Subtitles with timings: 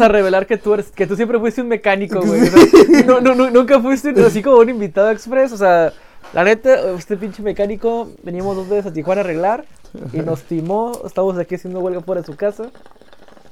[0.00, 2.42] a revelar que tú eres, que tú siempre fuiste un mecánico, güey.
[2.42, 5.92] O sea, no, no, no, nunca fuiste así como un invitado express, o sea,
[6.32, 9.64] la neta, este pinche mecánico, venimos dos veces a Tijuana a arreglar
[10.12, 12.70] y nos timó, estamos aquí haciendo huelga fuera de su casa.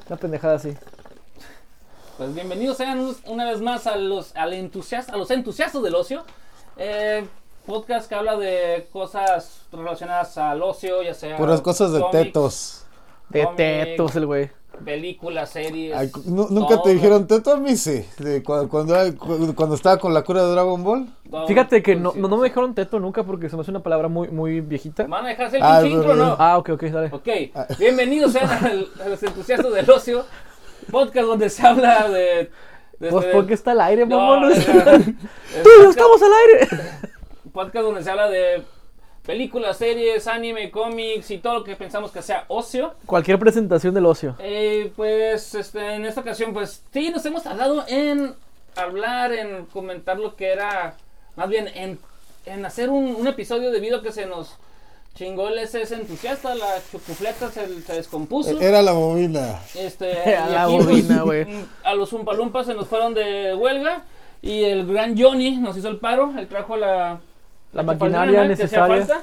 [0.09, 0.75] Una pendejada así.
[2.19, 6.25] Pues bienvenidos sean una vez más a los, al entusiasta, a los entusiastas del ocio.
[6.77, 7.25] Eh,
[7.67, 11.37] podcast que habla de cosas relacionadas al ocio, ya sea.
[11.37, 12.87] Puras cosas de cómics, tetos.
[13.29, 14.51] De cómic, tetos el güey.
[14.85, 15.95] Películas, series.
[15.97, 18.05] Ay, ¿Nunca todo, te dijeron teto a mí sí?
[18.19, 18.69] De cuando,
[19.55, 21.07] cuando estaba con la cura de Dragon Ball.
[21.31, 23.83] todo, Fíjate que no, no, no me dejaron teto nunca porque se me hace una
[23.83, 25.05] palabra muy, muy viejita.
[25.07, 26.37] ¿Van a dejarse el Ah, pinche intro no?
[26.39, 27.09] Ah, ok, ok, dale.
[27.13, 27.29] Ok,
[27.79, 28.49] bienvenidos sean
[29.05, 30.25] a los entusiastas del ocio.
[30.91, 32.51] Podcast donde se habla de.
[32.99, 34.53] de- Pues de- porque está al aire, No, mamón.
[35.63, 36.69] ¡Tú, estamos al aire!
[37.53, 38.63] podcast donde se habla de
[39.25, 42.95] películas, series, anime, cómics y todo lo que pensamos que sea ocio.
[43.07, 44.37] Cualquier presentación del ocio.
[44.39, 48.35] Eh, pues este, en esta ocasión, pues sí, nos hemos tardado en
[48.77, 50.97] hablar, en comentar lo que era,
[51.37, 51.99] más bien en,
[52.47, 54.57] en hacer un, un episodio debido a que se nos
[55.15, 58.61] chingó el SS entusiasta, la chucufleta se, se descompuso.
[58.61, 59.61] Era la bobina.
[59.75, 61.47] Este, A y la aquí, bobina, güey.
[61.85, 64.05] A los Umpalumpas se nos fueron de huelga
[64.41, 67.21] y el gran Johnny nos hizo el paro, él trajo la,
[67.73, 69.07] La maquinaria necesaria.
[69.07, 69.23] falta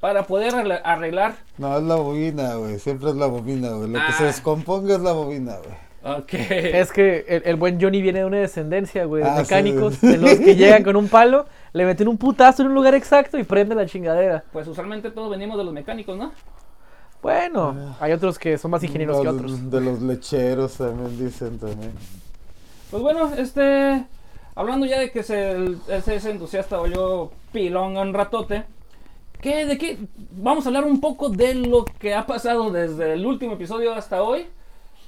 [0.00, 1.34] para poder arregla- arreglar.
[1.58, 2.78] No, es la bobina, güey.
[2.78, 3.88] Siempre es la bobina, güey.
[3.90, 4.26] Lo que se Ah.
[4.26, 6.16] descomponga es la bobina, güey.
[6.18, 6.34] Ok.
[6.34, 9.40] Es que el, el buen Johnny viene de una descendencia, güey, de Ah, sí.
[9.42, 12.94] mecánicos, de los que llegan con un palo, le meten un putazo en un lugar
[12.94, 14.44] exacto y prende la chingadera.
[14.52, 16.30] Pues usualmente todos venimos de los mecánicos, ¿no?
[17.22, 19.70] Bueno, hay otros que son más ingenieros que otros.
[19.70, 21.92] De los lecheros también dicen también.
[22.90, 24.04] Pues bueno, este.
[24.56, 28.64] Hablando ya de que se, el, ese, ese entusiasta o yo pilón un ratote.
[29.40, 29.98] ¿Qué, ¿De qué?
[30.32, 34.22] Vamos a hablar un poco de lo que ha pasado desde el último episodio hasta
[34.22, 34.46] hoy.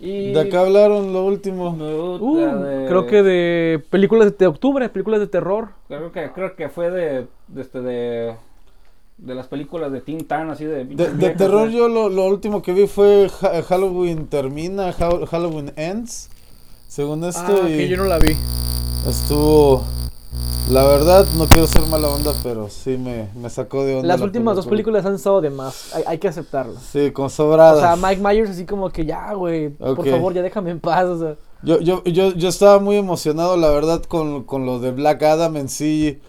[0.00, 0.32] Y.
[0.32, 1.70] ¿De acá hablaron lo último?
[1.70, 5.70] Uh, de- Creo que de películas de octubre, películas de terror.
[5.88, 7.26] Creo que, creo que fue de.
[7.48, 8.34] De, este, de,
[9.16, 10.84] de las películas de Tan, así de.
[10.84, 16.28] De, terror yo lo, lo último que vi fue Ha- Halloween termina, Ha- Halloween ends.
[16.86, 18.36] Según esto Ah, y que yo no la vi.
[19.06, 19.84] Estuvo...
[20.70, 24.06] La verdad, no quiero ser mala onda, pero sí me, me sacó de onda.
[24.08, 24.98] Las la últimas dos película.
[25.00, 26.74] películas han estado de más, hay, hay que aceptarlo.
[26.92, 27.80] Sí, con O sobradas.
[27.80, 31.18] sea, Mike Myers así como que ya, güey, por favor, ya déjame en paz, o
[31.18, 31.36] sea.
[31.62, 35.56] Yo, yo, yo, yo estaba muy emocionado, la verdad, con, con lo de Black Adam
[35.56, 36.20] en sí.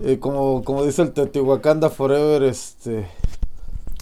[0.00, 3.08] Eh, como, como dice el Teotihuacanda Forever, este...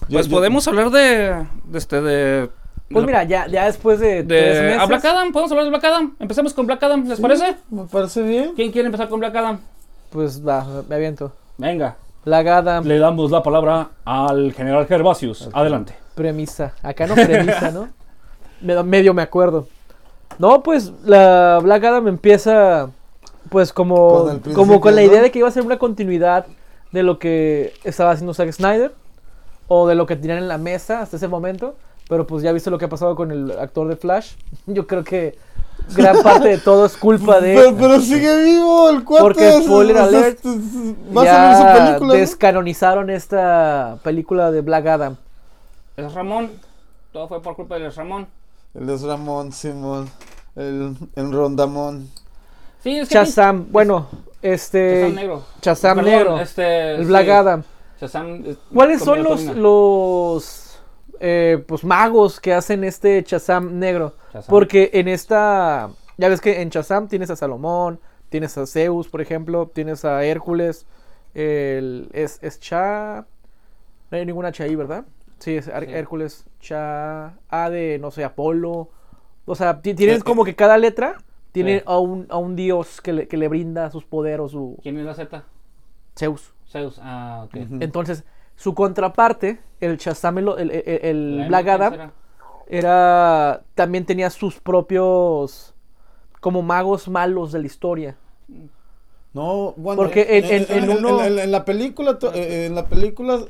[0.08, 1.46] yo- Pues yo- podemos hablar de.
[1.64, 2.02] de este.
[2.02, 2.50] de.
[2.92, 4.78] Pues mira, ya, ya después de, de tres meses.
[4.80, 6.14] a Black Adam, podemos hablar de Black Adam.
[6.20, 7.56] Empecemos con Black Adam, ¿les Sí, parece?
[7.70, 8.52] Me parece bien.
[8.54, 9.60] ¿Quién quiere empezar con Black Adam?
[10.10, 11.32] Pues va, me aviento.
[11.58, 11.96] Venga.
[12.24, 15.48] Black Adam, Le damos la palabra al general Gervasius.
[15.52, 15.94] Adelante.
[16.14, 16.72] premisa.
[16.82, 17.88] Acá no premisa, ¿no?
[18.60, 19.66] Me- medio me acuerdo.
[20.38, 22.88] No, pues la Black Adam empieza
[23.50, 26.46] pues como, Con como con la idea de que iba a ser una continuidad
[26.92, 28.92] de lo que estaba haciendo Zack Snyder
[29.68, 31.74] o de lo que tenían en la mesa hasta ese momento.
[32.12, 34.34] Pero pues ya viste lo que ha pasado con el actor de Flash.
[34.66, 35.34] Yo creo que
[35.96, 37.54] gran parte de todo es culpa de...
[37.54, 39.22] Pero, pero sigue vivo el cuate.
[39.22, 42.12] Porque, spoiler es- alert, es- es- Va a salir su ya película.
[42.12, 42.20] ¿no?
[42.20, 45.16] descanonizaron esta película de Black Adam.
[45.96, 46.50] Es Ramón.
[47.12, 48.26] Todo fue por culpa de Ramón.
[48.74, 50.10] El es Ramón, Simón.
[50.54, 52.10] El, el Rondamón.
[52.82, 53.14] Sí, es que.
[53.14, 54.06] Shazam, bueno,
[54.42, 55.00] este...
[55.00, 55.44] Shazam negro.
[55.96, 56.40] Perdón, negro.
[56.40, 57.62] Este, El Black sí, Adam.
[57.98, 60.61] Shazam, eh, ¿Cuáles son los, los
[61.20, 64.14] eh, pues magos que hacen este Shazam negro?
[64.32, 64.50] Shazam.
[64.50, 69.20] Porque en esta, ya ves que en Shazam tienes a Salomón, tienes a Zeus, por
[69.20, 70.86] ejemplo, tienes a Hércules,
[71.34, 73.26] el, es, es Cha,
[74.10, 75.04] no hay ninguna Cha ahí, ¿verdad?
[75.38, 75.70] Sí, es Sí.
[75.72, 78.88] Hércules, Cha, A de, no sé, Apolo.
[79.44, 81.16] O sea, ti- tienes Eh, como que cada letra
[81.50, 81.84] tiene Sí.
[81.86, 85.04] a, un, a un dios que le, que le brinda sus poderes su ¿Quién es
[85.04, 85.42] la Z?
[86.16, 86.52] Zeus.
[86.70, 86.98] Zeus.
[87.02, 87.54] Ah, ok.
[87.80, 88.24] Entonces,
[88.56, 92.10] su contraparte, el Shazam, el, el- el- el La Black M, ¿quién Adam,
[92.68, 95.74] era también tenía sus propios
[96.40, 98.16] como magos malos de la historia.
[99.34, 99.96] No, bueno.
[100.02, 103.40] Porque en- en- en uno- en- en la película, eh, en la película,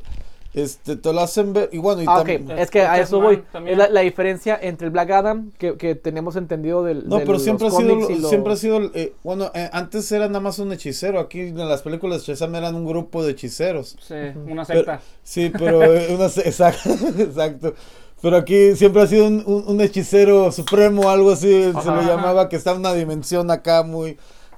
[0.54, 1.70] este, te lo hacen ver.
[1.72, 3.42] Y bueno, y Ah, ok, tam- es que a eso voy.
[3.66, 7.26] Es la, la diferencia entre el Black Adam que, que tenemos entendido del No, de
[7.26, 10.72] pero siempre ha sido, siempre ha sido, eh, bueno, eh, antes era nada más un
[10.72, 13.96] hechicero, aquí en las películas de Shazam eran un grupo de hechiceros.
[14.00, 14.14] Sí,
[14.46, 15.00] una Pero- secta.
[15.22, 17.74] sí, pero eh, una, exacto, exacto.
[18.20, 22.48] Pero aquí siempre ha sido un, un- un hechicero supremo, algo así se lo llamaba,
[22.48, 24.16] que está en una dimensión acá muy,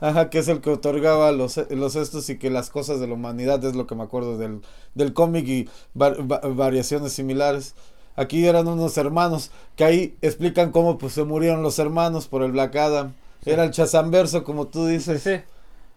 [0.09, 3.15] ajá, que es el que otorgaba los, los estos y que las cosas de la
[3.15, 4.61] humanidad es lo que me acuerdo del,
[4.95, 5.69] del cómic y
[6.01, 7.75] va- va- variaciones similares.
[8.17, 12.53] Aquí eran unos hermanos, que ahí explican cómo pues se murieron los hermanos por el
[12.53, 13.13] Black Adam.
[13.43, 13.51] Sí.
[13.51, 15.23] Era el Chazamverso, como tú dices.
[15.23, 15.41] sí.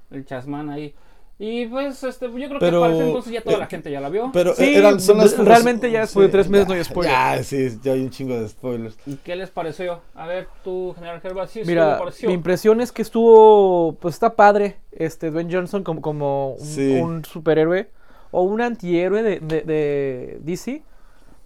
[0.10, 0.94] El Chasman ahí.
[1.40, 3.92] Y pues, este, yo creo Pero, que para ese entonces ya toda eh, la gente
[3.92, 4.32] ya la vio.
[4.34, 7.12] Pero Sí, eh, eran, son las- realmente ya después de tres meses no hay spoiler.
[7.14, 8.98] Ya, sí, ya hay un chingo de spoilers.
[9.06, 10.02] ¿Y qué les pareció?
[10.16, 12.28] A ver, tú, General Herbal, sí, sí, Mira, le pareció.
[12.30, 16.94] mi impresión es que estuvo, pues está padre, este Dwayne Johnson como, como un, Sí.
[17.00, 17.88] un superhéroe
[18.32, 20.82] o un antihéroe de, de, de DC.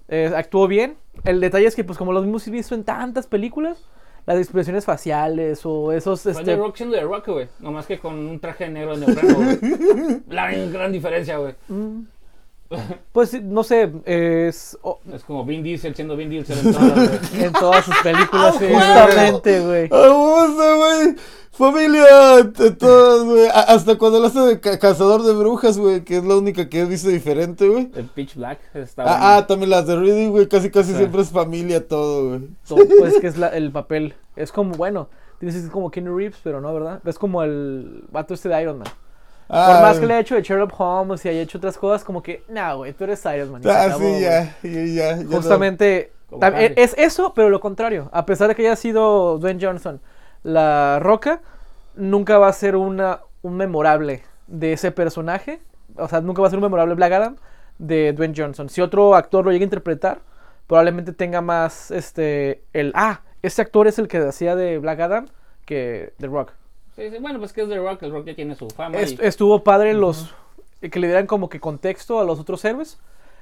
[0.07, 0.95] Eh, actuó bien.
[1.25, 3.83] El detalle es que, pues como lo hemos visto en tantas películas,
[4.25, 6.21] las expresiones faciales o esos...
[6.21, 7.47] Fue Este, The Rock siendo The Rock, güey.
[7.59, 10.21] Nomás que con un traje negro de neopreno, güey.
[10.29, 11.55] La gran diferencia, güey.
[11.67, 12.01] mm,
[13.11, 14.77] pues no sé, es...
[15.13, 17.19] Es como Vin Diesel siendo Vin Diesel en todas, güey.
[17.43, 19.89] en todas sus películas, ¡Ah, justamente, güey.
[19.91, 21.15] ¡Abusa, güey!
[21.51, 22.05] Familia,
[22.79, 23.47] todos, güey.
[23.53, 26.79] Hasta cuando lo hace de ca- cazador de brujas, güey, que es la única que
[26.81, 27.91] he visto diferente, güey.
[27.93, 30.97] El Pitch Black está Ah, ah, también las de Reading, güey, casi casi Sí.
[30.97, 32.47] siempre es familia todo, güey.
[32.63, 34.15] So, pues que es la- el papel.
[34.37, 35.09] Es como, bueno,
[35.39, 37.01] tienes que es como Kenny Reeves, pero no, ¿verdad?
[37.05, 38.87] Es como el vato este de Iron Man.
[39.47, 42.05] Por Ah, más que le haya hecho de Sherlock Holmes y haya hecho otras cosas,
[42.05, 43.61] como que, nah, güey, tú eres Iron Man.
[43.65, 46.73] Ah, acabó, sí, ya, ya, ya, no- Justamente, Harry.
[46.77, 48.09] es eso, pero lo contrario.
[48.13, 49.99] A pesar de que haya sido Dwayne Johnson
[50.43, 51.41] la roca,
[51.95, 55.61] nunca va a ser una, un memorable de ese personaje.
[55.97, 57.35] O sea, nunca va a ser un memorable Black Adam
[57.77, 58.69] de Dwayne Johnson.
[58.69, 60.19] Si otro actor lo llega a interpretar,
[60.67, 65.27] probablemente tenga más este el ah, este actor es el que hacía de Black Adam
[65.65, 66.53] que The Rock.
[66.95, 68.03] Sí, sí, bueno, pues que es The Rock.
[68.03, 68.97] El Rock ya tiene su fama.
[68.97, 70.33] Est- y- estuvo padre los
[70.79, 72.99] que le dieran como que contexto a los otros héroes.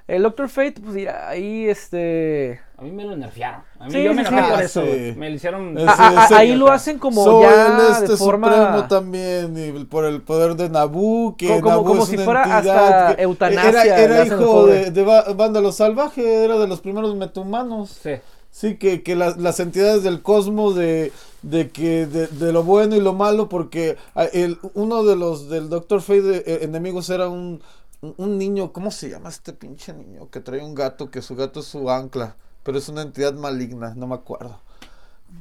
[0.10, 3.62] El Doctor Fate, pues mira, ahí este A mí me lo nerfearon.
[3.80, 5.14] A mí Sí, yo me sí, por Ah, eso, sí.
[5.16, 5.78] Me lo hicieron...
[5.78, 8.88] Ese- A- a- ese- ahí lo hacen como Soy ya el este de forma supremo
[8.88, 12.26] también, y por el poder de Naboo, que Como- como- Naboo como es si una
[12.26, 17.16] fuera entidad hasta que- eutanasia, Era, hijo de, de Vándalo Salvaje, era de los primeros
[17.16, 17.90] metahumanos.
[18.02, 18.12] Sí.
[18.52, 21.12] Sí, que, que las, las entidades del cosmos de,
[21.44, 25.50] de que de, de lo bueno y lo malo, porque ah, el, uno de los
[25.50, 27.62] del Doctor Fate de, eh, enemigos era un,
[28.02, 30.30] un niño, ¿cómo se llama este pinche niño?
[30.30, 33.94] Que trae un gato, que su gato es su ancla, pero es una entidad maligna,
[33.96, 34.60] no me acuerdo.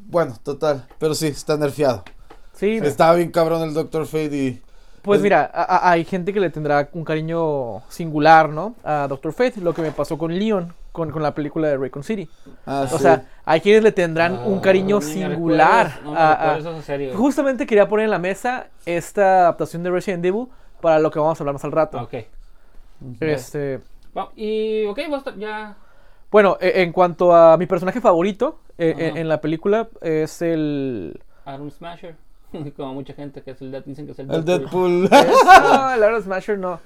[0.08, 2.04] Bueno, total, pero sí, está nerfeado.
[2.52, 4.62] Sí, Estaba bien cabrón el Doctor Fate y...
[5.02, 8.74] pues es- mira, a- a- hay gente que le tendrá un cariño singular, ¿no?
[8.82, 12.02] A Doctor Fate, lo que me pasó con Leon, con, con la película de Raycon
[12.02, 12.28] City.
[12.66, 13.02] ah, O sí.
[13.04, 16.00] sea, hay quienes le tendrán Ah, un cariño no singular.
[16.02, 16.60] No a- a-.
[17.14, 20.48] Justamente quería poner en la mesa esta adaptación de Resident Evil
[20.80, 22.08] para lo que vamos a hablar más al rato.
[23.20, 23.80] Este,
[24.16, 25.76] Va, Y, ok, basta, ya...
[26.30, 29.04] bueno, e- en cuanto a mi personaje favorito eh, Ajá.
[29.06, 32.16] en, en la película es el Atom Smasher.
[32.76, 35.08] Como mucha gente que es el, dicen que es el El Deadpool.
[35.08, 35.30] Deadpool.
[35.30, 36.80] Es- no, el Iron Smasher no.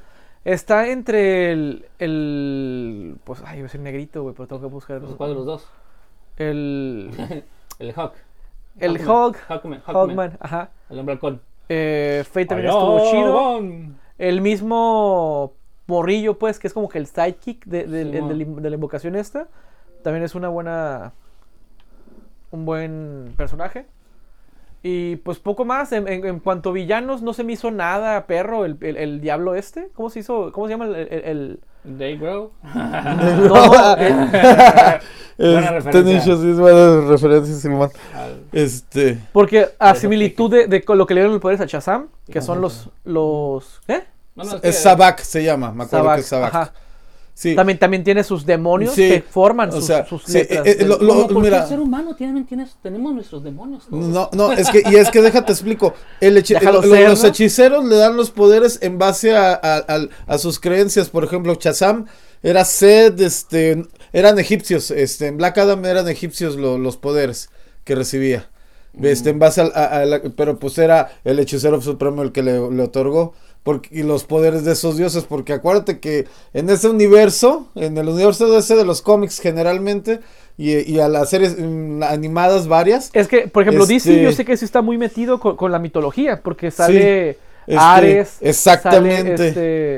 [0.45, 1.87] Está entre el.
[2.01, 5.01] el pues, ay, iba a ser negrito, güey, pero tengo que buscar.
[5.01, 5.69] Pues, ¿Cuál de los dos?
[6.37, 7.11] El.
[7.79, 8.15] El Hawk.
[8.79, 9.17] El Hawkman.
[9.27, 9.37] Hulk.
[9.49, 9.81] Hawkman.
[9.83, 9.95] Hawkman.
[9.95, 10.71] Hawkman, ajá.
[10.91, 11.41] El hombre halcón.
[11.69, 13.35] Eh, Fate también estuvo chido.
[13.55, 13.99] van.
[14.19, 15.53] El mismo
[15.87, 18.29] morrillo, pues, que es como que el sidekick de, de- Sí, de- mo.
[18.29, 19.49] de la- de la invocación esta.
[20.03, 21.13] También es una buena.
[22.51, 23.87] Un buen personaje.
[24.83, 25.93] Y pues poco más.
[25.93, 29.21] En, en- en cuanto a villanos, no se me hizo nada, perro, el, el- el
[29.21, 29.91] diablo este.
[29.95, 30.51] ¿Cómo se hizo?
[30.53, 31.61] ¿Cómo se llama el- el- el...
[31.85, 32.53] Day Grow.
[32.63, 34.99] No, el- Buena
[35.39, 36.03] Este, referencia.
[36.19, 37.91] nicho, sí, es buena referencia, Simón.
[38.53, 39.19] Este.
[39.33, 42.91] Porque a similitud de, lo que le dieron los poderes a Shazam, que son los.
[43.05, 44.05] los ¿Qué?
[44.35, 46.55] No, no, es que- Es Sabak, se llama, me acuerdo Sabak, que es Sabak.
[46.55, 46.73] ajá.
[47.35, 47.55] Sí.
[47.57, 50.67] También, también tiene sus demonios Sí, que forman o sus, sea, sus sí, letras.
[50.67, 51.67] eh, eh, lo- Como cualquier mira.
[51.67, 52.45] ser humano tiene-
[52.83, 53.85] tenemos nuestros demonios.
[53.89, 54.05] todos.
[54.05, 55.95] No, no, es que, y es que déjate explico.
[56.21, 57.29] El hechi- lo- los ¿no?
[57.29, 61.09] hechiceros le dan los poderes en base a, a- a sus creencias.
[61.09, 62.05] Por ejemplo, Chazam
[62.43, 64.91] era Sed, este, eran egipcios.
[64.91, 67.49] Este, en Black Adam eran egipcios lo- los poderes
[67.85, 68.51] que recibía.
[69.01, 72.71] Este, en base a, a la- pero pues era el hechicero supremo el que le,
[72.71, 73.33] le otorgó.
[73.63, 75.25] Porque, y los poderes de esos dioses.
[75.25, 80.21] Porque acuérdate que en ese universo, en el universo de ese de los cómics generalmente,
[80.59, 84.33] y, y a las series mm, animadas varias, Es que, por ejemplo, DC Este- yo
[84.33, 87.31] sé que sí está muy metido con, con la mitología, porque sale
[87.67, 88.37] este, Ares.
[88.41, 89.37] exactamente.
[89.37, 89.49] sale,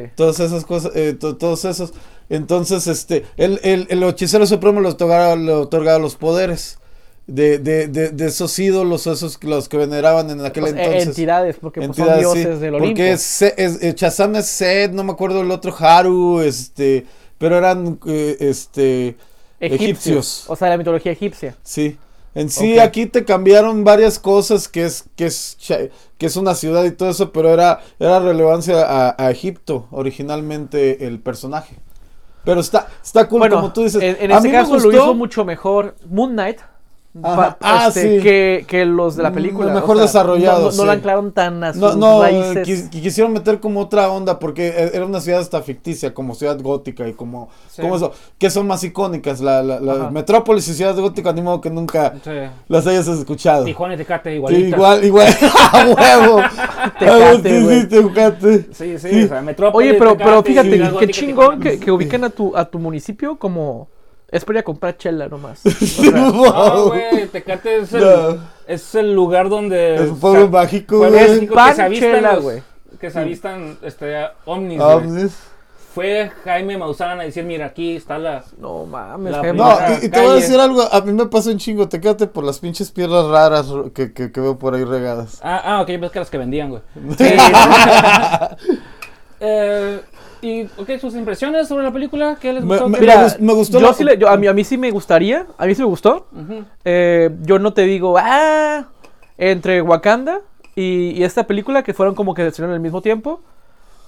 [0.04, 1.92] este, todas esas cosas, eh, to- todos esos.
[2.30, 6.78] Entonces, este, el, el, el hechicero supremo le otorgaba, le otorgaba los poderes
[7.26, 10.78] de, de, de, de esos ídolos, esos que- los que veneraban en aquel pues, eh,
[10.82, 11.06] entonces.
[11.08, 12.90] entidades, porque pues, son Entidades, sí, dioses del Olimpo.
[12.90, 17.06] Porque es, es, eh, Shazam es Sed, no me acuerdo el otro Haru, este,
[17.38, 19.16] pero eran, eh, este,
[19.60, 20.44] egipcios.
[20.48, 21.56] O sea, la mitología egipcia.
[21.62, 21.96] Sí.
[22.36, 25.56] En sí, aquí te cambiaron varias cosas que es, que es,
[26.18, 31.06] que es una ciudad y todo eso, pero era, era relevancia a, a Egipto, originalmente
[31.06, 31.76] el personaje.
[32.44, 34.02] Pero está, está cool, Bueno, como tú dices.
[34.02, 36.58] en, en este caso lo hizo mucho mejor Moon Knight.
[37.23, 37.56] Ajá.
[37.61, 38.23] Ah, este, sí.
[38.25, 39.73] que, que los de la película.
[39.73, 40.78] mejor o sea, desarrollado, No, no, sí.
[40.78, 42.66] no lo anclaron tan a sus No, no, raíces.
[42.66, 46.59] quis- quisieron meter como otra onda porque e- era una ciudad hasta ficticia, como ciudad
[46.61, 47.83] gótica y como, Sí.
[47.83, 50.11] como eso, que son más icónicas, la, la.
[50.11, 52.30] Metrópolis y ciudad gótica, ni modo que nunca Sí.
[52.66, 53.64] las hayas escuchado.
[53.64, 54.76] Tijuana y Tecate Sí, igualita.
[54.76, 55.26] igual, igual,
[55.73, 56.40] a huevo.
[56.99, 58.66] Tecate, Sí, sí, Tecate.
[58.73, 62.30] Sí, sí, o sea, Metrópolis, Oye, pero, pero fíjate, qué chingón que, que ubiquen a
[62.30, 63.88] tu, a tu municipio como...
[64.34, 65.60] Es para ir a comprar chela nomás.
[65.64, 68.38] O Sí, sea, No, güey, Tecate es el, No.
[68.66, 69.94] es el lugar donde...
[69.94, 71.30] Es un pueblo mágico, pueblo güey.
[71.34, 72.62] mágico Pan, que se avistan chela, güey.
[73.00, 74.96] Que se avistan este, ovnis, güey.
[74.96, 75.36] Ovnis.
[75.94, 78.42] Fue Jaime Maussan a decir, mira, aquí está la...
[78.58, 79.30] no mames.
[79.30, 79.58] La Jaime.
[79.58, 82.00] No, y, y te voy a decir algo, a mí me pasa un chingo, te
[82.00, 85.38] quédate por las pinches piedras raras que, que, que veo por ahí regadas.
[85.44, 86.82] Ah, ah ok, pues que las que vendían, güey.
[89.40, 90.00] Eh,
[90.44, 92.88] y, ok, sus impresiones sobre la película, ¿qué les gustó?
[92.88, 94.62] me- ¿Qué- Mira, gust- me gustó yo la- sí le- yo- a, mí, a mí
[94.64, 96.26] sí me gustaría, a mí sí me gustó.
[96.84, 98.86] Eh, yo no te digo, ah,
[99.38, 100.40] entre Wakanda
[100.76, 103.40] y, y esta película, que fueron como que se estrenaron al mismo tiempo,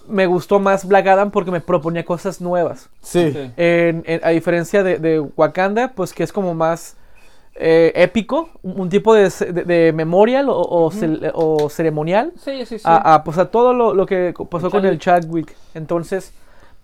[0.08, 2.88] me gustó más Black Adam porque me proponía cosas nuevas.
[3.02, 3.32] Sí.
[3.32, 3.50] Sí.
[3.56, 6.96] En- en- a diferencia de, de Wakanda, pues que es como más
[7.58, 12.84] eh, épico, un, tipo de, de- de memorial o, o ceremonial Sí, sí, sí.
[12.84, 15.54] a, a, pues a todo lo, lo que pasó con el Chadwick.
[15.74, 16.32] Entonces,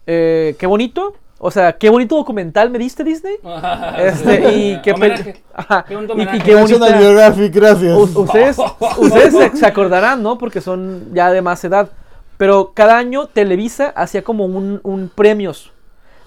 [0.06, 1.14] eh, qué bonito.
[1.44, 3.34] O sea, qué bonito documental me diste, Disney.
[3.98, 5.34] Este, y qué.
[5.54, 6.98] Ajá, Qué bonito y- qué National bonita.
[6.98, 7.96] Geographic, gracias.
[7.96, 8.56] U- ustedes
[8.98, 10.38] ustedes se, se acordarán, ¿no?
[10.38, 11.90] Porque son ya de más edad.
[12.38, 15.71] Pero cada año Televisa hacía como un, un premios.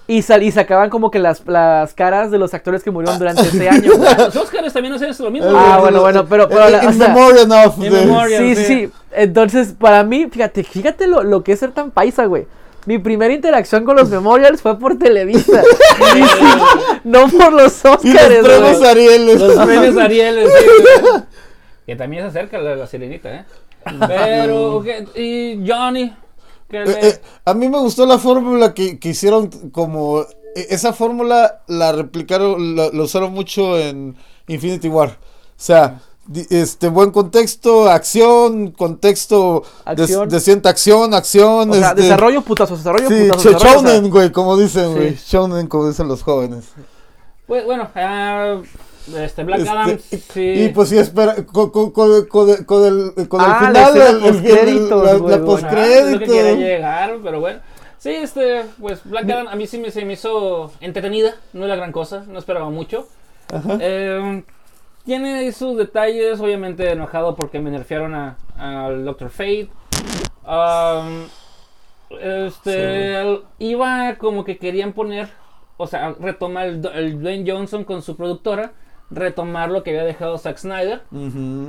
[0.08, 3.42] Y, sal- y sacaban como que las, las caras de los actores que murieron durante
[3.42, 3.90] ese año.
[4.18, 5.50] Los Oscars también hacen lo mismo.
[5.52, 8.38] Ah, bueno, bueno, pero- pero la- o in sea, memoriam of in the-.
[8.38, 8.64] Sí, sí.
[8.64, 8.90] sí.
[9.10, 12.46] Entonces, para mí, fíjate, fíjate lo, lo que es ser tan paisa, güey.
[12.84, 15.60] Mi primera interacción con los memorials fue por Televisa.
[16.12, 16.22] Sí,
[17.04, 18.90] no por los Y los Oscars, premios güey.
[18.90, 19.40] Arieles.
[19.40, 20.66] Los premios Ariel, sí,
[21.10, 21.22] güey.
[21.86, 23.44] Que también se acerca la, la sirenita, ¿eh?
[24.06, 24.86] Pero, ok,
[25.16, 26.14] y Johnny.
[26.68, 30.20] Que Eh, le- eh, a mí me gustó la fórmula que, que hicieron como...
[30.20, 34.16] eh, Esa fórmula la replicaron, la, la usaron mucho en
[34.48, 35.10] Infinity War.
[35.10, 35.14] O
[35.56, 36.00] sea,
[36.50, 40.28] este buen contexto, acción, contexto, Acción.
[40.64, 41.70] acción, acción.
[41.70, 43.44] O sea, este, desarrollo putazos, desarrollo Sí, putazos.
[43.44, 44.94] sh- desarrollo, o sea, shounen, güey, como dicen, Sí.
[44.94, 45.14] güey.
[45.24, 46.64] Shounen, como dicen los jóvenes.
[47.46, 48.60] pues, bueno, ah,
[49.16, 49.98] este Black Este, Adam,
[50.32, 50.52] sí.
[50.64, 52.84] Y pues sí, espera, con, con, con, con el- con
[53.16, 56.56] el, con el Ah, final, el, postcréditos, la, la es que postcrédito.
[56.56, 57.60] llegar, pero bueno.
[57.98, 61.68] Sí, este, pues Black Adam a mí sí me, se me hizo entretenida, no es
[61.68, 63.08] la gran cosa, no esperaba mucho.
[63.52, 63.78] Ajá.
[63.80, 64.44] Eh,
[65.04, 69.68] tiene ahí sus detalles, obviamente enojado porque me nerfearon a- al Doctor Fate.
[70.46, 71.24] Um,
[72.20, 75.28] este, iba como que querían poner,
[75.76, 78.72] o sea, retomar el, el Dwayne Johnson con su productora,
[79.10, 81.02] retomar lo que había dejado Zack Snyder.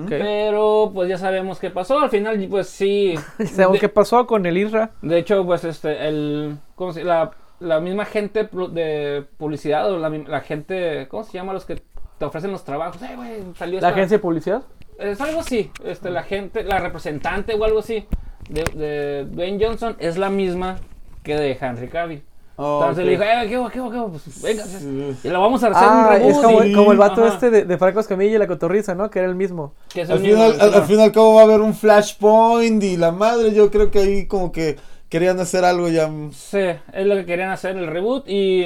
[0.10, 2.00] Pero pues ya sabemos qué pasó.
[2.00, 3.15] Al final, pues sí.
[3.38, 4.91] De, qué pasó con el Isra.
[5.01, 10.10] de hecho, pues este, el, ¿cómo se- la, la misma gente de publicidad o la,
[10.10, 11.53] la gente, ¿cómo se llama?
[11.53, 11.82] Los que
[12.17, 13.01] te ofrecen los trabajos.
[13.01, 14.63] Eh, salió La esta- agencia de publicidad.
[15.00, 15.72] Es algo así.
[15.86, 18.08] Este, la gente, la representante o algo así
[18.50, 20.77] de, de Dwayne Johnson es la misma
[21.24, 22.24] que de Henry Cavill.
[22.60, 23.06] Oh, Entonces ok.
[23.06, 24.10] le dijo, eh, ¿qué hubo, qué hubo, qué hubo?
[24.10, 25.16] Pues venga, Sí.
[25.24, 26.66] y lo vamos a hacer Ah, un reboot.
[26.66, 27.34] es como, el vato Ajá.
[27.36, 29.10] este de, de Franco Escamilla y la cotorriza, ¿no?
[29.12, 29.74] Que era el mismo.
[29.94, 31.76] Que es el Al mismo, final, al, fin y al cabo va a haber un
[31.76, 34.76] flashpoint y la madre, yo creo que ahí como que
[35.08, 36.10] querían hacer algo ya.
[36.34, 36.58] Sí,
[36.94, 38.66] es lo que querían hacer el reboot y,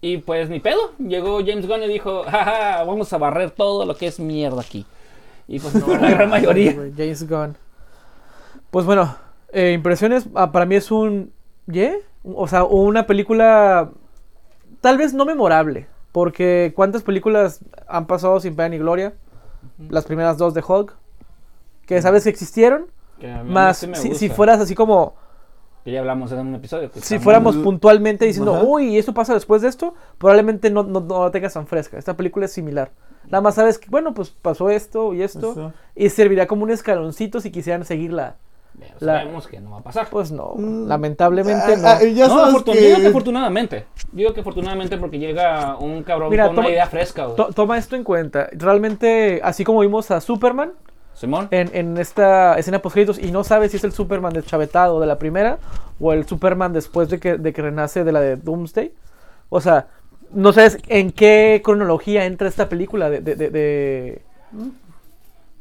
[0.00, 0.92] y pues ni pedo.
[0.98, 4.86] Llegó James Gunn y dijo, jaja, vamos a barrer todo lo que es mierda aquí.
[5.48, 6.72] Y pues no, la gran mayoría.
[6.96, 7.56] James Gunn.
[8.70, 9.14] Pues bueno,
[9.52, 11.30] eh, impresiones, ah, para mí es un...
[11.66, 11.92] ¿Yeah?
[12.24, 13.90] O sea, una película
[14.80, 15.86] tal vez no memorable.
[16.12, 19.14] Porque ¿cuántas películas han pasado sin pena ni gloria?
[19.88, 20.94] Las primeras dos de Hulk.
[21.86, 22.86] Que sabes que existieron.
[23.18, 25.14] Que Más sí si, fueras así como...
[25.84, 26.90] Que ya hablamos en un episodio.
[26.90, 29.94] que Si fuéramos muy- puntualmente diciendo, uy, ¿esto pasa después de esto?
[30.18, 31.98] Probablemente no, no, no la tengas tan fresca.
[31.98, 32.92] Esta película es similar.
[33.24, 35.52] Nada más sabes que, bueno, pues pasó esto y esto.
[35.52, 35.72] Eso.
[35.96, 38.36] Y serviría como un escaloncito si quisieran seguirla.
[38.78, 40.08] Pero la- sabemos que no va a pasar.
[40.10, 40.86] Pues no, Mm.
[40.88, 41.88] lamentablemente Ah, no.
[41.88, 43.84] ah, y ya no, sabes afortun- que- digo que afortunadamente.
[44.12, 47.24] Digo que afortunadamente porque llega un cabrón Mira, con toma- una idea fresca.
[47.26, 47.36] güey.
[47.36, 48.48] To- toma esto en cuenta.
[48.52, 50.72] Realmente, así como vimos a Superman
[51.14, 51.48] Simón.
[51.50, 55.18] en, en esta escena post y no sabes si es el Superman deschavetado de la
[55.18, 55.58] primera
[56.00, 58.92] o el Superman después de que, de que renace de la de Doomsday.
[59.50, 59.88] O sea,
[60.32, 63.20] no sabes en qué cronología entra esta película de...
[63.20, 64.22] de- de- de-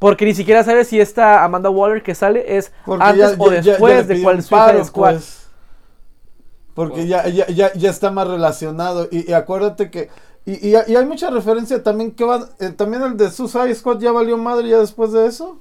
[0.02, 3.52] Porque ni siquiera sabes si esta Amanda Waller que sale es Porque antes ya- o
[3.52, 5.12] ya- después ya de cuál Suicide Squad.
[5.14, 5.48] pues.
[6.74, 7.06] Porque Wow.
[7.08, 9.08] ya, ya, está más relacionado.
[9.12, 10.10] Y, y acuérdate que.
[10.46, 12.46] Y, y, y hay mucha referencia también que van.
[12.60, 15.60] eh, también el de Suicide Squad ya valió madre ya después de eso.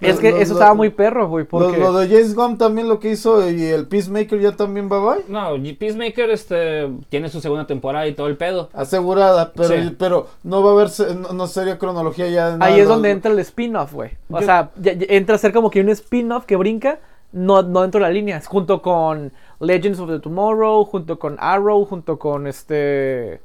[0.00, 1.78] Es que lo- eso lo- estaba muy perro, güey, Lo, porque...
[1.78, 5.24] lo de James Gunn también lo que hizo y el Peacemaker ya también bye bye.
[5.28, 8.68] No, y Peacemaker este, tiene su segunda temporada y todo el pedo.
[8.72, 9.94] Asegurada, pero, Sí.
[9.98, 12.46] pero no va a haber, no, no sería cronología ya.
[12.48, 14.10] de Ahí nada, es donde entra el spin-off, güey.
[14.30, 16.98] O Yo- sea, ya- ya entra a ser como que un spin-off que brinca,
[17.32, 18.40] no, no dentro de la línea.
[18.44, 23.40] Junto con Legends of the Tomorrow, junto con Arrow, junto con este...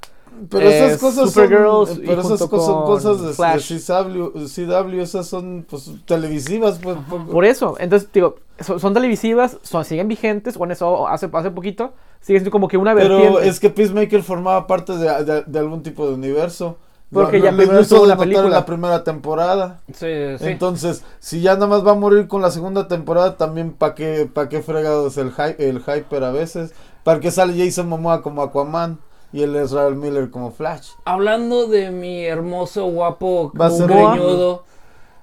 [0.49, 3.33] Pero esas eh, cosas Supergirls son, pero esas cosas cosas de.
[3.33, 6.97] CW, CW, esas son pues televisivas, pues.
[7.09, 11.51] pues, Por eso, entonces, digo, son, son televisivas, son, siguen vigentes, bueno, eso hace, hace
[11.51, 13.47] poquito, sigue siendo como que una pero vertiente.
[13.47, 16.77] es que Peacemaker formaba parte de, de- de algún tipo de universo.
[17.11, 18.13] Porque Lo- ya primero la
[18.45, 19.81] en la primera temporada.
[19.91, 20.05] Sí,
[20.37, 20.45] sí.
[20.45, 24.29] Entonces, si ya nada más va a morir con la segunda temporada, también para qué,
[24.31, 26.71] pa' qué fregados el, hy- el hyper a veces.
[27.03, 28.99] Para que sale Jason Momoa como Aquaman
[29.31, 30.89] y el Israel Miller como Flash.
[31.05, 34.63] Hablando de mi hermoso, guapo, a greñudo,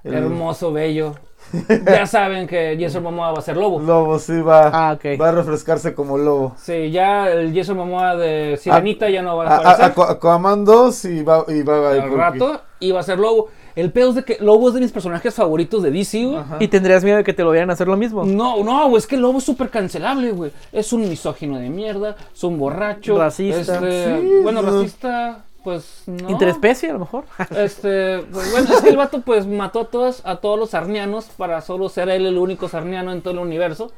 [0.03, 1.15] El- hermoso, bello.
[1.85, 3.79] ya saben que Jason Momoa va a ser lobo.
[3.79, 5.19] Lobo sí va, Ah, ok.
[5.21, 6.55] va a refrescarse como lobo.
[6.57, 9.85] Sí, ya el Jason Momoa de Sirenita ya no va a A- a- aparecer.
[9.85, 13.17] Aqua- Aquaman 2 y va, y va a ir al rato y va a ser
[13.19, 13.47] lobo.
[13.77, 16.43] El pedo es de que Lobo es de mis personajes favoritos de DC, güey.
[16.59, 18.25] Y tendrías miedo de que te lo vieran hacer lo mismo.
[18.25, 20.51] No, no, güey, es que Lobo es súper cancelable, güey.
[20.71, 23.17] Es un misógino de mierda, es un borracho.
[23.17, 23.61] Racista.
[23.75, 24.71] este, Sí, bueno, no.
[24.79, 26.29] racista, pues no.
[26.29, 27.25] Interespecie, a lo mejor.
[27.55, 31.25] Este, pues, bueno, es que el vato pues mató a todos, a todos los sarnianos
[31.37, 33.91] para solo ser él el único sarniano en todo el universo.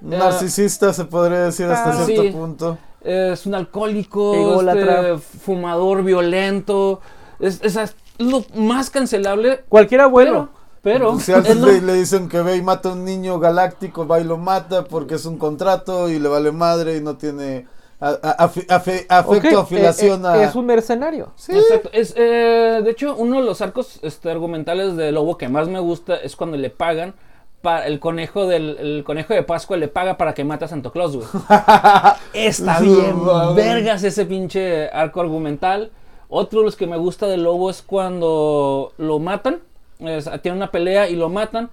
[0.00, 2.30] Narcisista se podría decir hasta Ah, cierto sí.
[2.30, 2.78] punto.
[3.02, 7.00] Es un alcohólico, este, fumador, violento.
[7.38, 9.64] Es, es lo más cancelable.
[9.68, 10.50] Cualquiera bueno.
[10.82, 13.38] Pero, pero Si a alguien lo- le, dicen que ve y mata a un niño
[13.38, 17.16] galáctico, va y lo mata porque es un contrato y le vale madre y no
[17.16, 17.66] tiene
[18.00, 20.42] a- a- afecto, Ok, afiliación eh, a...
[20.42, 21.32] eh, Es un mercenario.
[21.36, 21.52] Sí.
[21.56, 21.88] Exacto.
[21.92, 25.78] Es, eh, de hecho, uno de los arcos este, argumentales de Lobo que más me
[25.80, 27.14] gusta es cuando le pagan.
[27.62, 30.92] pa- el conejo del el conejo de Pascua le paga para que mate a Santo
[30.92, 31.26] Claus, güey.
[32.34, 33.16] Está bien,
[33.54, 35.90] vergas ese pinche arco argumental.
[36.28, 39.60] Otro de los que me gusta del Lobo es cuando lo matan.
[40.00, 41.70] es- tiene una pelea y lo matan.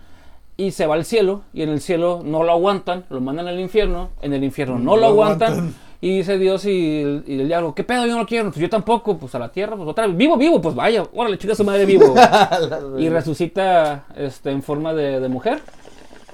[0.57, 1.41] Y se va al cielo.
[1.53, 3.05] Y en el cielo no lo aguantan.
[3.09, 4.09] Lo mandan al infierno.
[4.21, 5.53] En el infierno no lo, Lo aguantan.
[5.53, 5.75] aguantan.
[6.03, 8.05] Y dice Dios y el, y el diablo, ¿qué pedo?
[8.07, 8.49] Yo no quiero.
[8.49, 9.17] Pues yo tampoco.
[9.17, 10.15] Pues a la tierra, pues otra vez.
[10.17, 11.03] Vivo, vivo, pues vaya.
[11.13, 12.13] Órale, chica su madre vivo.
[12.99, 15.61] y resucita este, en forma de, de mujer.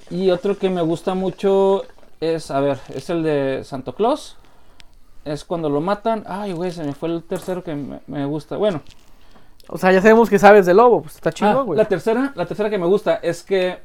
[0.09, 1.83] Y otro que me gusta mucho
[2.21, 4.37] es, a ver, es el de Santo Claus.
[5.31, 6.23] Es cuando lo matan.
[6.27, 8.57] Ay, güey, se me fue el tercero que me, me gusta.
[8.57, 8.81] Bueno,
[9.69, 11.01] O sea, ya sabemos que sabes de lobo.
[11.01, 11.77] Pues está ah, chido, güey.
[11.77, 13.79] la tercera, la tercera que me gusta es que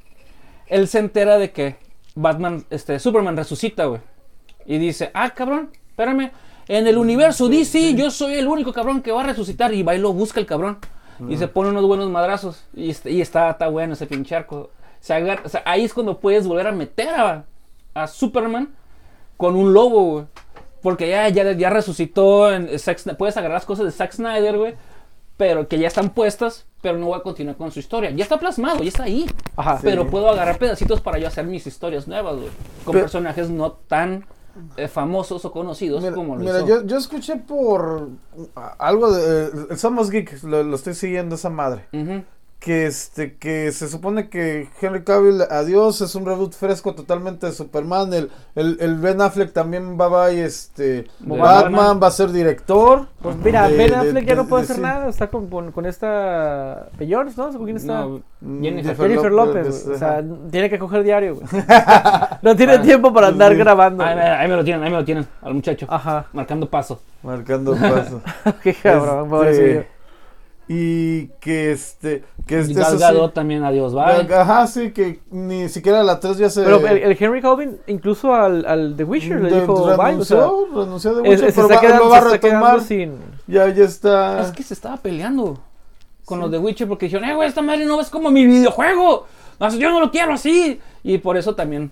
[0.69, 1.77] él se entera de que
[2.15, 4.01] Batman, este, Superman resucita, güey.
[4.67, 6.31] Y dice, ah, cabrón, espérame.
[6.69, 9.75] En el universo DC, yo soy el único cabrón que va a resucitar.
[9.75, 10.79] Y va y lo busca el cabrón.
[11.29, 12.65] Y se pone unos buenos madrazos.
[12.75, 14.71] Y, este- y está, está bueno ese pinche arco.
[15.01, 17.45] Se agarra- o sea, ahí es cuando puedes volver a meter a,
[17.95, 18.71] a Superman
[19.37, 20.25] con un lobo, güey.
[20.83, 22.53] Porque ya, ya, ya resucitó.
[22.53, 24.75] En Zack puedes agarrar las cosas de Zack Snyder, güey.
[25.37, 26.67] Pero que ya están puestas.
[26.83, 28.11] Pero no voy a continuar con su historia.
[28.11, 29.27] Ya está plasmado, ya está ahí.
[29.57, 29.79] Ajá.
[29.83, 32.49] Pero puedo agarrar pedacitos para yo hacer mis historias nuevas, güey.
[32.85, 34.27] Con Pero- personajes no tan
[34.77, 36.67] eh, famosos o conocidos Mira, como lo mira, hizo.
[36.67, 38.09] yo, yo escuché por
[38.79, 39.47] algo de...
[39.71, 41.87] eh, Somos Geek, lo, lo estoy siguiendo esa madre.
[41.93, 42.23] Ujú.
[42.63, 47.53] Que este que se supone que Henry Cavill adiós es un reboot fresco totalmente de
[47.53, 52.01] Superman el, el, el Ben Affleck también va va y este Batman, Batman.
[52.03, 54.65] va a ser director Pues mira, de- Ben de- Affleck ya de- no puede de-
[54.67, 54.83] hacer sí.
[54.83, 55.09] nada.
[55.09, 56.89] Está con, con, con esta.
[56.99, 57.51] Beyonce, ¿no?
[57.53, 58.01] ¿Con quién está?
[58.03, 58.97] No, Mm, Jennifer.
[58.97, 59.95] Jennifer López, López, güey.
[59.95, 61.47] O sea, tiene que coger diario, güey.
[62.43, 63.59] no tiene Ah, tiempo para andar sí.
[63.59, 64.03] grabando.
[64.05, 65.87] Ahí, me lo tienen, ahí me lo tienen, al muchacho.
[65.89, 66.27] Ajá.
[66.33, 67.01] Marcando paso.
[67.23, 68.21] marcando paso
[68.63, 69.85] Qué cabrón, Este, pobrecillo.
[70.69, 74.33] Y que este que este Gal eso sí, también, adiós, bye.
[74.35, 78.35] ajá sí que ni siquiera la 3 ya se Pero el, el Henry Cavill, incluso
[78.35, 80.15] al, al The Witcher, le dijo bye.
[80.17, 82.19] O sea, renunció renunció de es- mucho es- se pero está va- quedando, lo va
[82.19, 83.19] a se retomar sin.
[83.47, 85.59] ya ya está Es que se estaba peleando
[86.25, 89.27] con los de Witcher porque dijeron, eh, güey, esta madre no es como mi videojuego.
[89.79, 90.81] Yo no lo quiero así.
[91.05, 91.91] Y por eso también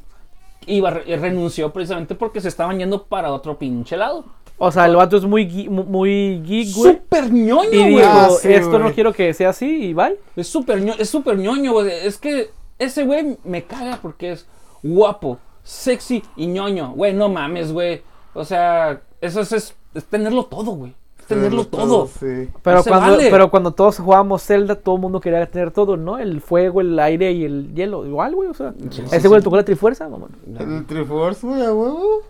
[0.67, 4.25] re- renunció precisamente porque se estaban yendo para otro pinche lado.
[4.59, 6.93] O sea, el vato es muy, gui- muy geek, güey.
[6.95, 7.95] Súper ñoño, Y güey.
[7.97, 10.19] dijo, Ah, sí, esto no quiero que sea así y bye.
[10.37, 11.91] Es súper ñoño, es súper ñoño, güey.
[11.91, 14.47] Es que ese güey me caga porque es
[14.83, 16.93] guapo, sexy y ñoño.
[16.95, 18.03] Güey, no mames, güey.
[18.35, 20.95] O sea, eso es, es- es tenerlo todo, güey.
[21.35, 22.07] Tenerlo todo.
[22.07, 23.29] sí Pero, No cuando, vale.
[23.31, 26.19] pero cuando todos jugábamos Zelda, todo el mundo quería tener todo, ¿no?
[26.19, 28.05] El fuego, el aire y el hielo.
[28.07, 28.49] Igual, güey.
[28.51, 29.45] O sea, Sí, sí, ese güey sí.
[29.45, 30.31] tocó la trifuerza, mamón.
[30.59, 32.23] el Triforce güey a huevo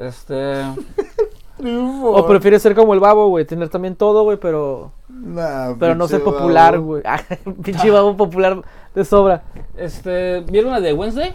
[0.00, 0.62] Este.
[1.56, 2.10] Triunfo.
[2.10, 6.06] O prefieres ser como el babo, güey, tener también todo, güey, pero Nah, pero no
[6.06, 7.02] ser popular, güey.
[7.06, 7.18] Ah,
[7.62, 8.60] Pinche babo popular
[8.94, 9.42] de sobra.
[9.76, 10.40] Este.
[10.42, 11.34] ¿Vieron la de Wednesday?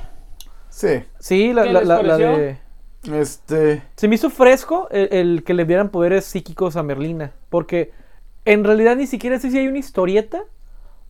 [0.69, 1.03] Sí.
[1.19, 2.60] Sí, la, ¿Qué la, les la- de...
[3.11, 3.83] Este.
[3.95, 7.31] Se me hizo fresco el, el que le dieran poderes psíquicos a Merlina.
[7.49, 7.91] Porque
[8.45, 10.43] en realidad ni siquiera sé si hay una historieta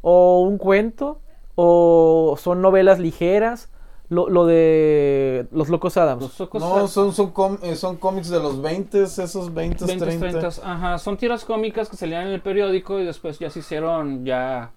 [0.01, 1.19] o un cuento
[1.55, 3.69] o son novelas ligeras.
[4.09, 6.21] Lo, lo de Los Locos Adams.
[6.21, 10.05] Los Locos No, son, son, com- eh, son cómics de los 20, esos 20, 20,
[10.05, 10.29] 30.
[10.39, 10.69] 30.
[10.69, 14.71] Ajá, son tiras cómicas que salían en el periódico y después ya se hicieron ya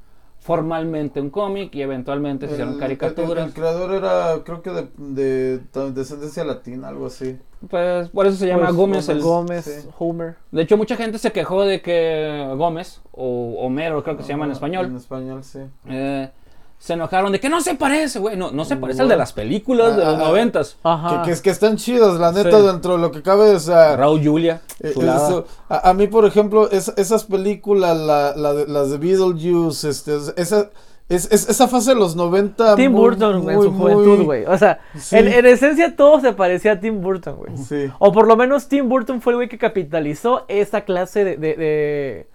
[0.45, 3.45] formalmente un cómic y eventualmente se hicieron caricaturas.
[3.45, 7.39] El, el creador era, creo que de, de, de descendencia latina, algo así.
[7.71, 9.09] Pues por eso se llama Pues, Gómez.
[9.09, 9.89] el- Gómez, sí.
[9.99, 10.37] Homer.
[10.53, 14.45] De hecho, mucha gente se quejó de que Gómez, o Homero creo que se llama
[14.45, 15.61] en En español, español, sí.
[15.89, 16.31] eh,
[16.79, 18.37] se enojaron de que no se parece, güey.
[18.37, 20.77] No, no se parece al de las películas de los Ah, ah, noventas.
[20.83, 21.23] Ajá.
[21.23, 22.67] Que, que es que están chidos, la neta, Sí.
[22.67, 24.61] dentro de lo que cabe, o sea, Raúl Julia.
[24.81, 28.99] eh, eso- a, a mí, por ejemplo, es- esas películas, la, la de- las de
[28.99, 30.71] Beetlejuice, este, esa,
[31.09, 32.77] es, es- esa fase de los 90.
[32.77, 34.45] Tim muy, Burton, güey, en su muy- juventud, güey.
[34.47, 35.17] O sea, Sí.
[35.17, 37.57] en, en esencia todo se parecía a Tim Burton, güey.
[37.57, 37.91] Sí.
[37.99, 41.55] O por lo menos Tim Burton fue el güey que capitalizó esa clase de, de-
[41.57, 42.27] de,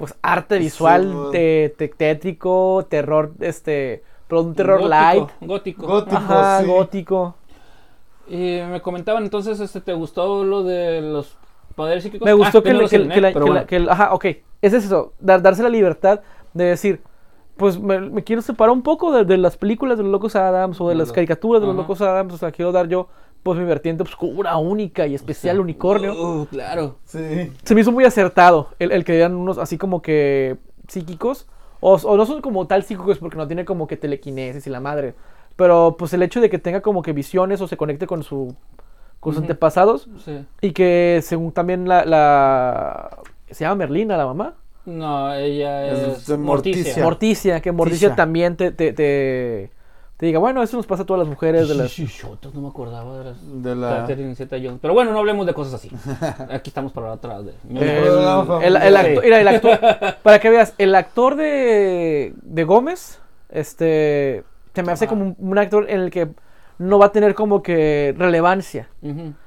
[0.00, 5.86] pues arte visual, te- te- tétrico, terror, este, pero un terror Gótico, light, Gótico.
[5.86, 6.16] Gótico.
[6.16, 6.66] ajá, sí.
[6.66, 7.34] gótico.
[8.26, 11.36] Y me comentaban entonces, este, ¿te gustó lo de los
[11.74, 12.24] poderes psíquicos?
[12.24, 13.30] Me gustó Ah, que, que, que la-
[13.78, 14.24] la- ajá, ok,
[14.62, 16.20] es eso, dar- darse la libertad
[16.54, 17.02] de decir,
[17.58, 20.80] pues me, me quiero separar un poco de, de las películas de los Locos Adams
[20.80, 21.82] o de las caricaturas de los ajá.
[21.82, 23.08] Locos Adams, o sea, quiero dar yo,
[23.42, 26.12] pues mi vertiente oscura, única y especial, unicornio.
[26.12, 26.96] Uh, claro.
[27.04, 27.52] Sí.
[27.62, 30.56] se me hizo muy acertado el, el que dieran unos así como que
[30.88, 31.46] psíquicos.
[31.80, 34.80] O, o no son como tal psíquicos porque no tiene como que telequinesis y la
[34.80, 35.14] madre.
[35.56, 38.54] Pero pues el hecho de que tenga como que visiones o se conecte con su
[39.20, 40.08] con sus antepasados.
[40.24, 40.44] Sí.
[40.60, 43.18] Y que según también la, la
[43.50, 44.54] se llama Merlina, la mamá.
[44.86, 47.02] No, ella Es Morticia.
[47.02, 47.02] Morticia.
[47.04, 48.16] Morticia, que Morticia Morticia.
[48.16, 49.70] también te, te, te,
[50.20, 51.90] te diga, bueno, eso nos pasa a todas las mujeres de las...
[51.90, 54.04] Sí, sí, shotas, no me acordaba de las De la.
[54.06, 54.78] Catherine.
[54.82, 55.90] Pero bueno, no hablemos de cosas así.
[56.50, 57.54] Aquí estamos para atrás de.
[57.70, 59.80] El, actor, mira, el actor,
[60.22, 65.14] para que veas, el actor de, de Gómez, este, se me hace Ajá.
[65.14, 66.28] como un, un actor en el que
[66.76, 68.90] no va a tener como que relevancia.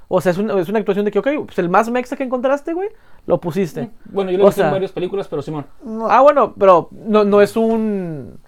[0.07, 2.23] O sea, es, un- es una actuación de que, ok, pues el más mexa que
[2.23, 2.89] encontraste, güey,
[3.27, 3.91] lo pusiste.
[4.05, 5.65] Bueno, yo lo he visto en varias películas, pero Simón.
[5.83, 8.39] No, Ah, bueno, pero no, no es un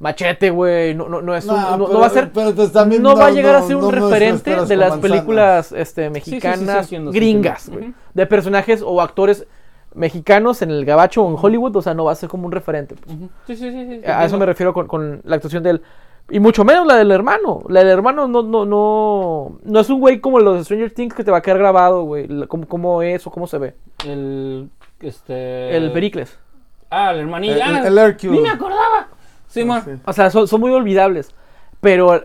[0.00, 2.30] machete, güey, no, no, no es un, Nah, no, no pero- va a ser...
[2.32, 4.98] pero, pues, también no, va a no- llegar a ser un referente de las manzanas.
[5.00, 7.92] películas este, sí, sí, mexicanas sí, gringas, güey.
[8.14, 9.46] De personajes o actores
[9.94, 12.52] mexicanos en el gabacho o en Hollywood, o sea, no va a ser como un
[12.52, 12.94] referente.
[12.94, 13.16] pues.
[13.46, 14.00] Sí, sí, sí.
[14.00, 15.82] sí, A eso me refiero con, con la actuación del...
[16.30, 17.62] Y mucho menos la del hermano.
[17.68, 21.14] La del hermano no, no, no, no es un güey como los de Stranger Things
[21.14, 22.28] que te va a quedar grabado, güey.
[22.48, 23.74] Cómo, cómo es o cómo se ve.
[24.06, 24.68] El.
[25.00, 25.74] Este.
[25.74, 26.38] El Pericles.
[26.90, 27.54] Ah, el hermanillo.
[27.54, 28.32] El- ah, el Hercule.
[28.32, 29.08] Ni me acordaba.
[29.84, 29.90] Sí.
[30.04, 31.34] O sea, son, son muy olvidables.
[31.80, 32.24] Pero,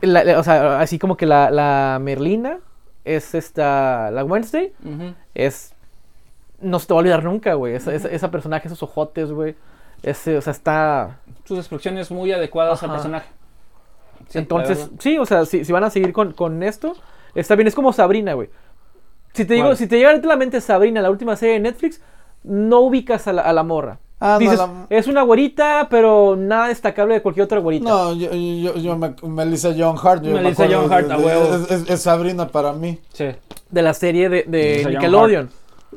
[0.00, 2.58] la- la- o sea, así como que la, la Merlina
[3.04, 4.10] es esta...
[4.10, 4.72] La Wednesday
[5.34, 5.74] es...
[6.60, 7.74] No se te va a olvidar nunca, güey.
[7.74, 9.56] Esa, personaje, esos ojotes, güey.
[10.02, 11.18] Ese, o sea, está...
[11.44, 13.28] Sus expresiones muy adecuadas al personaje.
[14.28, 16.94] Sí, Entonces, sí, o sea, si, si van a seguir con, con esto,
[17.34, 17.66] está bien.
[17.66, 18.48] Es como Sabrina, güey.
[19.32, 22.00] Si te digo, si te llega a la mente Sabrina, la última serie de Netflix,
[22.44, 23.98] no ubicas a la, a la morra.
[24.24, 27.88] Ah, no, Dices, la- es una güerita, pero nada destacable de cualquier otra güerita.
[27.88, 30.22] No, yo, yo, yo me- Melissa John Hart.
[30.22, 31.54] yo me Melissa acuerdo Joan Hart, de- a huevo.
[31.56, 33.00] Es, es- es Sabrina para mí.
[33.12, 33.26] Sí.
[33.70, 35.50] De la serie de, de Nickelodeon.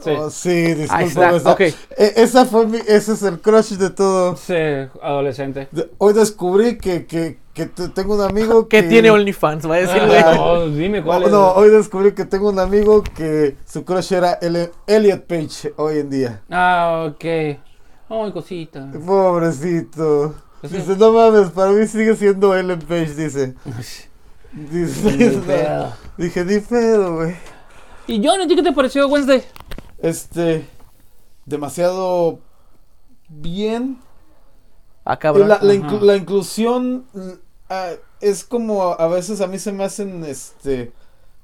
[0.04, 0.10] Sí.
[0.10, 1.36] Oh, sí, disculpa.
[1.36, 1.60] Esa, ok.
[1.62, 1.76] e-
[2.18, 4.36] esa fue mi, ese es el crush de todo.
[4.36, 4.56] Sí,
[5.02, 5.68] adolescente.
[5.72, 9.78] De- hoy descubrí que, que, que te- tengo un amigo Que tiene OnlyFans, va a
[9.78, 10.18] decir, güey.
[10.18, 11.32] Ah, no, dime cuál No, es.
[11.32, 16.00] no, hoy descubrí que tengo un amigo que su crush era el, Elliot Page hoy
[16.00, 16.42] en día.
[16.52, 17.58] Ah, ok.
[18.10, 18.92] Ay, cosita.
[19.06, 20.36] Pobrecito.
[20.62, 23.56] Dice, no mames, para mí sigue siendo Ellen Page, dice.
[24.54, 25.42] Dice,
[26.18, 27.36] dije, ni pedo, güey.
[28.08, 29.44] ¿Y John, ¿a ti qué te pareció Wednesday?
[29.98, 30.66] Este,
[31.46, 32.40] demasiado
[33.28, 34.00] bien.
[35.04, 35.50] Ah, cabrón.
[35.50, 35.82] la, la, Ajá.
[35.82, 37.06] inclu- la inclusión
[37.70, 37.92] ah,
[38.22, 40.94] es como a veces a mí se me hacen, este,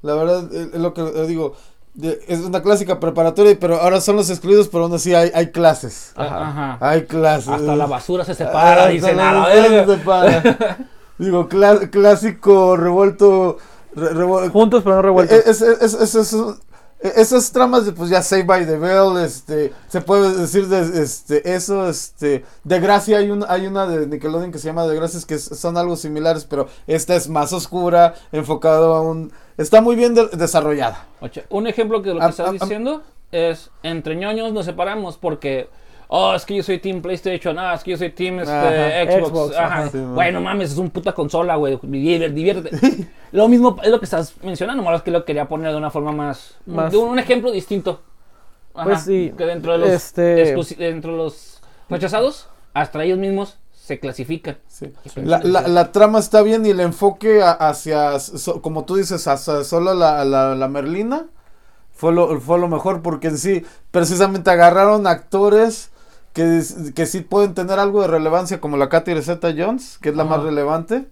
[0.01, 1.55] la verdad, eh, es lo que eh, digo,
[1.99, 6.11] es una clásica preparatoria, pero ahora son los excluidos, pero aún así hay, hay clases.
[6.15, 6.47] Ajá.
[6.47, 6.77] Ajá.
[6.79, 7.49] Hay clases.
[7.49, 9.85] Hasta la basura se separa, Ah, dicen hasta a la basura verga.
[9.85, 10.77] se separa.
[11.17, 11.47] Digo,
[11.91, 13.57] clásico revuelto.
[13.93, 15.37] re- revol- Juntos pero no revueltos.
[15.37, 16.57] es, es, es, es- es un-
[17.01, 21.55] esas tramas de pues ya Save by the Bell, este, se puede decir de este
[21.55, 25.25] eso, este, de Gracia hay una hay una de Nickelodeon que se llama de Gracias
[25.25, 29.95] que es- son algo similares, pero esta es más oscura, enfocado a un está muy
[29.95, 31.05] bien de- desarrollada.
[31.21, 34.51] Oye, un ejemplo que de lo que Am- estás am- am- diciendo es entre ñoños
[34.51, 35.69] nos separamos porque
[36.09, 39.05] oh es que yo soy team PlayStation ah es que yo soy team este, Ajá,
[39.11, 39.65] Xbox, Xbox, ajá.
[39.83, 39.89] ajá.
[39.89, 40.15] Sí, man.
[40.15, 44.33] Güey, no mames es un puta consola güey diviértete, lo mismo es lo que estás
[44.43, 47.51] mencionando más que lo quería poner de una forma más, Más- de un, un ejemplo
[47.51, 48.01] distinto
[48.73, 53.57] Ajá, Pues sí, que dentro de los este- dentro de los rechazados hasta ellos mismos
[53.81, 54.93] se clasifican Sí.
[55.11, 55.21] Sí.
[55.23, 58.17] La, la, la trama está bien y el enfoque hacia,
[58.61, 61.25] como tú dices, hacia solo la, la, la Merlina
[61.91, 65.89] fue lo, fue lo mejor porque en sí, precisamente agarraron actores
[66.33, 66.61] que,
[66.95, 70.23] que sí pueden tener algo de relevancia como la Katy Zeta Jones, que es la
[70.23, 70.37] Ajá.
[70.37, 71.05] más relevante,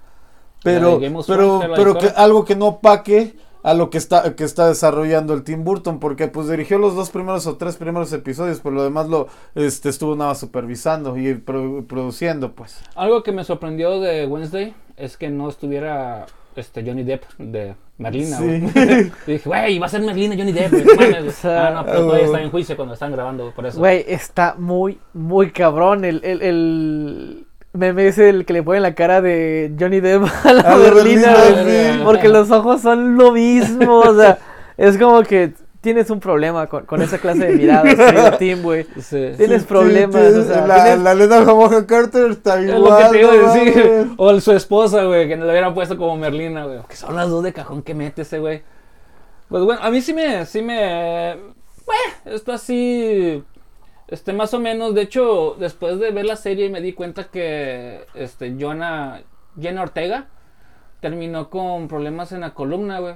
[0.64, 5.34] pero, pero, pero que algo que no opaque a lo que está, que está desarrollando
[5.34, 8.84] el Tim Burton, porque pues dirigió los dos primeros o tres primeros episodios, pero lo
[8.84, 12.80] demás lo este, estuvo nada más supervisando y pro- produciendo, pues.
[12.96, 18.38] Algo que me sorprendió de Wednesday es que no estuviera este Johnny Depp de Merlina.
[18.38, 18.44] Sí.
[18.60, 19.12] güey.
[19.28, 20.72] Y dije, güey, va a ser Merlina Johnny Depp.
[20.72, 21.28] güey, no mames, güey".
[21.28, 23.80] O sea, ah, no, pero todavía está en juicio cuando están grabando, güey, por eso.
[23.80, 26.04] Güey, está muy, muy cabrón.
[26.06, 30.54] El, el, el meme es el que le pone la cara de Johnny Depp a
[30.54, 32.02] la A la Berlina, sí.
[32.04, 34.00] Porque los ojos son lo mismo.
[34.00, 34.38] O sea,
[34.78, 38.86] es como que tienes un problema con, con esa clase de miradas, Tim, güey.
[39.02, 39.32] Sí.
[39.38, 42.82] Tienes Sí, problemas, sí, o sea, la, tienes- la Carter está Es igual.
[42.82, 43.76] lo que te iba a no decir.
[43.92, 44.08] mames.
[44.18, 46.80] O su esposa, güey, que le hubieran puesto como Merlina, güey.
[46.90, 48.62] Que son las dos de cajón que mete ese, güey.
[49.48, 50.46] Pues bueno, a mí sí me.
[50.46, 51.36] Sí me.
[51.86, 53.44] Bueno, esto así.
[54.10, 54.94] Este, más o menos.
[54.96, 58.06] De hecho, después de ver la serie me di cuenta que.
[58.16, 59.22] Este, Jonah.
[59.60, 60.28] Jenna Ortega.
[61.00, 63.16] Terminó con problemas en la columna, güey.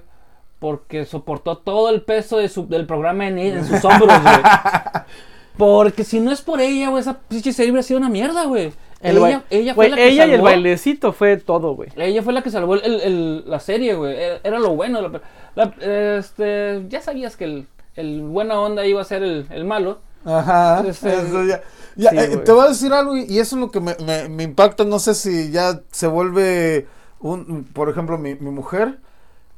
[0.59, 4.35] Porque soportó todo el peso de su, del programa en, en sus hombros, güey.
[5.57, 8.71] Porque si no es por ella, güey, esa pinche serie hubiera sido una mierda, güey.
[9.01, 9.17] El
[9.49, 11.89] ella, fue la que ella y el bailecito fue todo, güey.
[11.97, 14.15] ella fue la que salvó el- el- la serie, güey.
[14.43, 15.01] Era, lo bueno.
[15.01, 15.21] la-
[15.55, 19.99] la- este, ya sabías que el, el buena onda iba a ser el, el malo.
[20.25, 20.83] Ajá.
[20.87, 21.61] Este, eso ya-
[21.95, 23.95] ya, sí, eh, te voy a decir algo y y eso es lo que me,
[24.05, 24.83] me- me impacta.
[24.83, 26.87] No sé si ya se vuelve
[27.19, 27.65] un.
[27.65, 28.99] Por ejemplo, mi, mi mujer.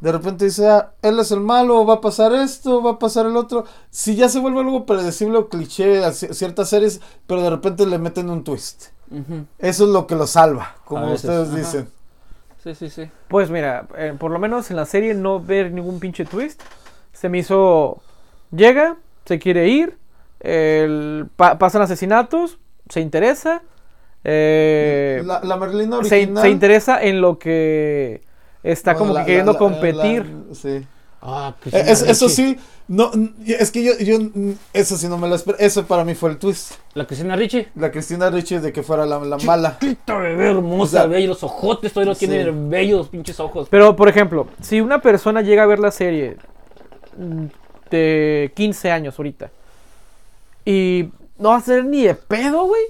[0.01, 3.25] De repente dice, ah, él es el malo, va a pasar esto, va a pasar
[3.25, 3.65] el otro.
[3.89, 7.85] Si ya se vuelve algo predecible o cliché a ci- ciertas series, pero de repente
[7.85, 8.87] le meten un twist.
[9.57, 11.57] Eso es lo que lo salva, como ustedes ajá.
[11.57, 11.89] dicen.
[12.61, 13.09] Sí, sí, sí.
[13.29, 16.61] Pues mira, eh, por lo menos en la serie no ver ningún pinche twist.
[17.13, 18.01] Se me hizo.
[18.51, 19.97] Llega, se quiere ir.
[20.39, 22.57] El- pa- pasan asesinatos.
[22.89, 23.61] Se interesa.
[24.23, 26.43] eh, La, la Merlina se, original.
[26.43, 28.21] se interesa en lo que
[28.63, 30.25] está bueno, como la- que queriendo la- la- competir.
[30.25, 30.85] la- sí.
[31.21, 32.55] Ah, Eh, es- eso sí,
[32.87, 33.09] no,
[33.47, 34.17] es que yo, yo,
[34.73, 35.57] eso sí no me lo espero.
[35.59, 36.73] Eso para mí fue el twist.
[36.93, 37.65] La Cristina Ricci.
[37.75, 39.77] La Cristina Ricci de que fuera la, la mala.
[40.07, 42.27] Bebé hermosa, O sea, bella, los ojotes todavía no sí.
[42.27, 43.67] tiene bellos pinches ojos.
[43.71, 46.37] Pero, por ejemplo, si una persona llega a ver la serie
[47.17, 47.45] mm,
[47.89, 49.49] de 15 años ahorita
[50.65, 52.81] y no va a ser ni de pedo, güey,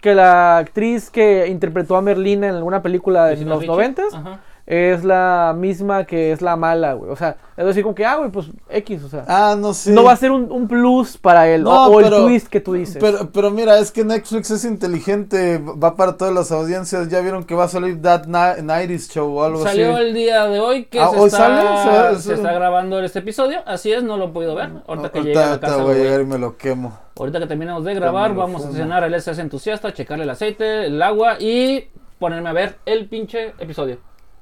[0.00, 3.66] que la actriz que interpretó a Merlina en alguna película de los.
[3.66, 4.40] 90 Ajá.
[4.66, 7.10] Es la misma que es la mala, güey.
[7.10, 9.24] O sea, es decir, como que, ah, güey, pues X, o sea.
[9.28, 9.92] Ah, no sé.
[9.92, 12.48] No va a ser un, un plus para él, No, o, o pero- el twist
[12.48, 12.96] que tú dices.
[12.98, 17.08] Pero, pero mira, es que Netflix es inteligente, va para todas las audiencias.
[17.10, 20.04] Ya vieron que va a salir That Ni- 90s Show o algo Salió así.
[20.06, 22.16] el día de hoy que Ah, se, ¿hoy está, sale?
[22.16, 23.60] Se- se está grabando este episodio.
[23.66, 24.70] Así es, no lo he podido ver.
[24.86, 25.82] Ahorita que Ahorita- llegue a la ahorita casa.
[25.82, 26.98] voy a a- llegar y me lo quemo.
[27.18, 28.70] Ahorita que terminemos de grabar, vamos a fumo.
[28.70, 31.86] estacionar el SS entusiasta, checarle el aceite, el agua y
[32.18, 33.98] ponerme a ver el pinche episodio.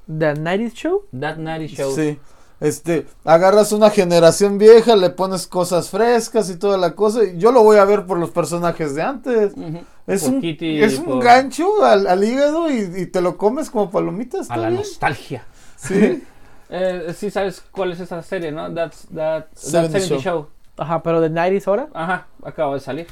[0.07, 1.03] The 90s Show.
[1.19, 1.93] That Nighty Show.
[1.95, 2.19] Sí.
[2.59, 7.23] Este, agarras una generación vieja, le pones cosas frescas y toda la cosa.
[7.25, 9.53] y Yo lo voy a ver por los personajes de antes.
[10.07, 13.69] Es Por un, Kitty, es un gancho al, al hígado y, y te lo comes
[13.69, 14.41] como palomitas.
[14.41, 14.79] A ¿está la bien?
[14.79, 15.43] nostalgia.
[15.77, 16.23] Sí.
[16.75, 18.73] Eh, sí sabes cuál es esa serie, ¿no?
[18.73, 20.19] That's, that, that 70 70 Show.
[20.21, 20.47] show.
[20.75, 21.87] Ajá, pero The 90s ahora.
[21.93, 23.07] Ajá, acaba de salir.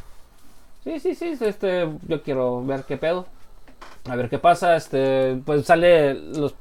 [0.83, 3.27] Sí, sí, sí, este, yo quiero ver qué pedo.
[4.09, 6.55] A ver qué pasa, este, pues sale los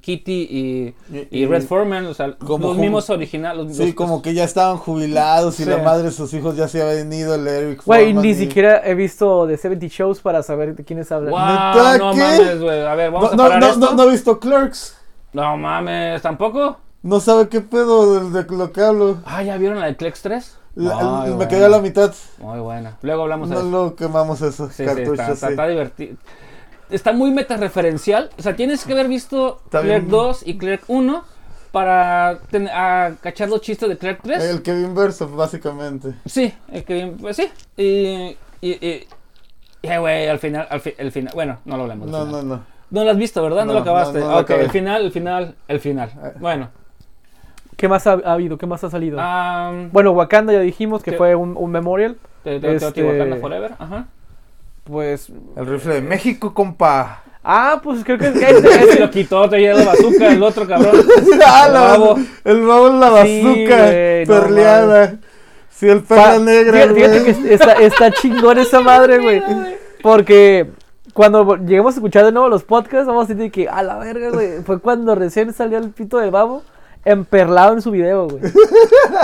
[0.00, 3.74] Kitty y, Y- y Red Foreman, o sea, Como los mismos originales.
[3.76, 5.70] Sí, como que ya estaban jubilados y Sí.
[5.70, 8.82] la madre de sus hijos ya se habían ido, el Eric Güey, ni y- siquiera
[8.84, 11.30] he visto The 70 Shows para saber de quiénes hablan.
[11.30, 12.18] Wow, ¿Neta no qué?
[12.18, 12.80] mames, güey.
[12.84, 13.78] A ver, vamos No, a no, parar no, esto.
[13.80, 14.96] no, no he visto Clerks.
[15.32, 16.76] No mames, tampoco.
[17.02, 19.16] No sabe qué pedo de, de lo que hablo.
[19.24, 20.58] Ah, ¿ya vieron la de Clex 3?
[20.74, 22.12] La- Ay, me quedé a la mitad.
[22.38, 22.96] Muy buena.
[23.02, 23.70] Luego hablamos de No eso.
[23.70, 25.12] lo quemamos esos Sí, sí, cartuchos.
[25.18, 25.52] está, está, sí.
[25.52, 26.16] está divertido.
[26.92, 28.30] Está muy metareferencial.
[28.38, 30.08] O sea, tienes que haber visto Clerk bien.
[30.08, 31.24] 2 y Clerk 1
[31.72, 34.44] para ten- a cachar los chistes de Clerk 3.
[34.44, 36.14] El Kevin Verso, básicamente.
[36.26, 37.48] Sí, el que, pues sí.
[37.76, 39.06] Y, y, y,
[39.82, 42.06] y, güey, al final, al fi- el final, bueno, no lo hablemos.
[42.10, 42.72] del No, no, no.
[42.90, 43.60] No lo has visto, ¿verdad?
[43.64, 44.18] No, No, lo acabaste.
[44.20, 46.10] no, no ok, el final, el final, el final.
[46.38, 46.68] Bueno.
[47.78, 48.58] ¿Qué más ha, ha habido?
[48.58, 49.18] ¿Qué más ha salido?
[49.18, 52.16] am, Bueno, Wakanda ya dijimos que fue un, un memorial.
[52.44, 54.06] te- te- este- Teotihuacán Forever, ajá.
[54.84, 55.28] Pues.
[55.56, 57.22] El rifle de México, compa.
[57.44, 58.36] Ah, pues creo que es.
[58.36, 60.94] Ese lo quitó, te lleva la bazooka, el otro cabrón.
[61.46, 62.16] ah, El babo.
[62.44, 63.76] El babo en la Sí, bazooka.
[64.34, 65.16] no perleada.
[65.70, 66.72] sí, el perla Pa- negra.
[66.72, 69.42] Fíjate, fíjate que está, está chingón esa madre, güey.
[70.02, 70.70] Porque
[71.14, 74.30] cuando lleguemos a escuchar de nuevo los podcasts, vamos a sentir que, a la verga,
[74.30, 74.62] güey.
[74.64, 76.62] Fue cuando recién salió el pito del babo
[77.04, 78.42] emperlado en su video, güey.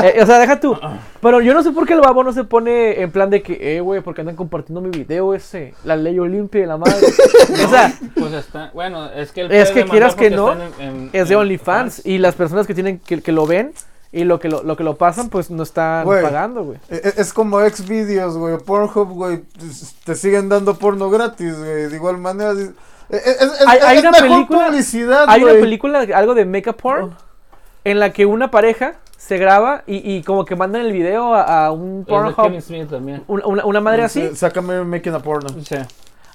[0.03, 0.77] Eh, o sea, deja tú.
[1.21, 3.77] Pero yo no sé por qué el babo no se pone en plan de que,
[3.77, 5.75] eh, güey, porque andan compartiendo mi video ese.
[5.83, 6.95] La ley Olimpia de la madre.
[7.65, 11.11] o sea, Pues está, bueno, es que el Es que quieras que no, en- en-
[11.13, 12.07] es de OnlyFans.
[12.07, 13.73] Y las personas que tienen que, que lo ven
[14.13, 16.23] y lo que lo, lo que lo pasan, pues no están Güey.
[16.23, 16.79] pagando, güey.
[16.91, 19.41] E- e- Es como Xvideos, güey, o Pornhub, güey,
[20.05, 22.53] te siguen dando porno gratis, güey, de igual manera.
[22.53, 22.71] Es,
[23.11, 25.63] es- es- Hay- hay es una mejor película- publicidad, Hay una güey.
[25.63, 27.15] película, algo de Make Porn,
[27.91, 31.67] en la que una pareja se graba y, y como que mandan el video a,
[31.67, 32.35] a un Pornhub.
[33.27, 34.29] Una, una- una madre así.
[34.29, 35.49] Sí, Sácame making a porno.
[35.65, 35.77] Sí.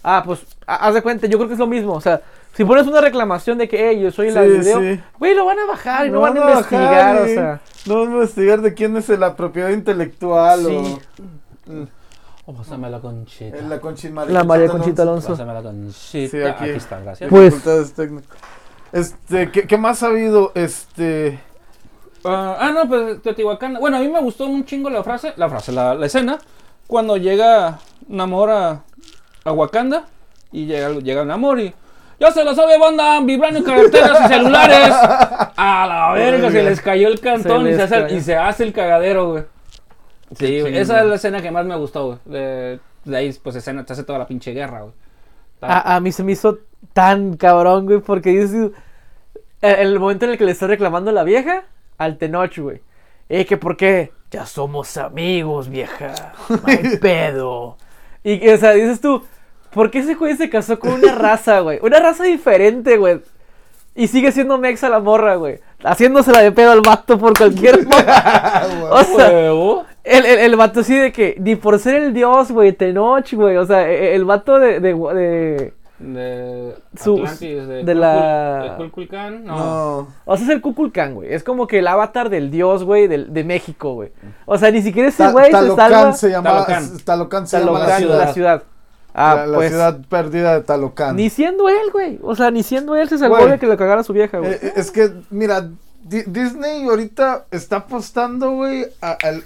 [0.04, 1.94] Ah, pues, ha- haz de cuenta, yo creo que es lo mismo.
[1.94, 2.22] O sea,
[2.54, 5.02] si pones una reclamación de que, hey, yo soy la Sí, video, sí.
[5.18, 7.62] güey, lo van a bajar y no, van a van a investigar, bajar, o sea.
[7.86, 11.00] No van a investigar de quién es la propiedad intelectual Sí.
[11.70, 11.88] o...
[12.46, 13.56] Oh, pásame la conchita.
[13.62, 15.30] La Conchita La María Conchita Alonso.
[15.30, 16.30] Pásame la conchita.
[16.30, 16.64] Sí, aquí.
[16.66, 16.70] aquí.
[16.72, 17.30] está, gracias.
[17.30, 17.54] Pues-.
[18.94, 20.52] Este, ¿qué, qué más ha habido?
[20.56, 21.40] Este...
[22.24, 23.74] Ah, ah, no, pues Teotihuacán.
[23.82, 26.40] Bueno, a mí me gustó un chingo la frase, la frase, la, la escena,
[26.88, 28.84] cuando llega Namor a,
[29.44, 30.06] a Wakanda
[30.52, 31.74] y llega, llega Namor y.
[32.20, 33.20] ¡Ya se lo sabe, banda!
[33.22, 34.94] Vibrando en carreteras y celulares.
[35.58, 38.16] A la verga, se les cayó el cantón Se y, se hace, cayó.
[38.16, 39.44] y se hace el cagadero, güey.
[40.38, 42.20] Sí, güey, esa es la escena que más me gustó, güey.
[42.24, 44.94] De, de ahí, pues, escena, te hace toda la pinche guerra, güey.
[45.60, 46.60] A, a mí se me hizo
[46.94, 48.72] tan cabrón, güey, porque dices,
[49.62, 51.64] el, el momento en el que le está reclamando a la vieja,
[51.98, 52.82] al Tenoch, güey.
[53.30, 56.34] Eh, que por qué, ya somos amigos, vieja,
[56.66, 57.78] hay pedo.
[58.24, 59.24] Y, o sea, dices tú,
[59.74, 61.80] ¿por qué ese güey se casó con una raza, güey?
[61.82, 63.22] Una raza diferente, güey.
[63.96, 65.60] Y sigue siendo mexa la morra, güey.
[65.84, 68.64] Haciéndosela de pedo al vato por cualquier morra.
[68.90, 69.30] O sea,
[70.04, 73.56] el, el, el vato así de que, ni por ser el dios, güey, Tenoch, güey.
[73.58, 79.56] O sea, e- el vato de, de, de- De Su- Atlantis, de, la- Kulkulkan, no.
[79.58, 80.08] No.
[80.26, 81.34] O sea, es el Kukulkan, güey.
[81.34, 84.12] Es como que el avatar del dios, güey, de México, güey.
[84.46, 86.14] O sea, ni siquiera ese Ta- güey se Talocán salva.
[86.14, 86.50] se llama...
[86.52, 86.98] Talocán.
[87.06, 88.34] Talocán se llama Talocán, la la ciudad.
[88.34, 88.64] ciudad.
[89.14, 89.70] Ah, la, la pues.
[89.70, 91.16] ciudad perdida de Talocán.
[91.16, 92.20] Ni siendo él, güey.
[92.24, 93.52] O sea, ni siendo él se salvó Güey.
[93.52, 94.54] de que le cagara a su vieja, güey.
[94.54, 95.70] Eh, eh, es que, mira,
[96.04, 99.44] Di- Disney ahorita está apostando, güey, al-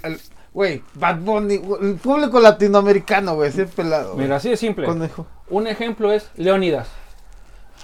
[0.58, 4.16] Güey, Bad Bunny, el público latinoamericano, güey, ese pelado.
[4.16, 4.86] Mira, así de simple.
[4.86, 5.24] Conejo.
[5.50, 6.88] Un ejemplo es Leonidas.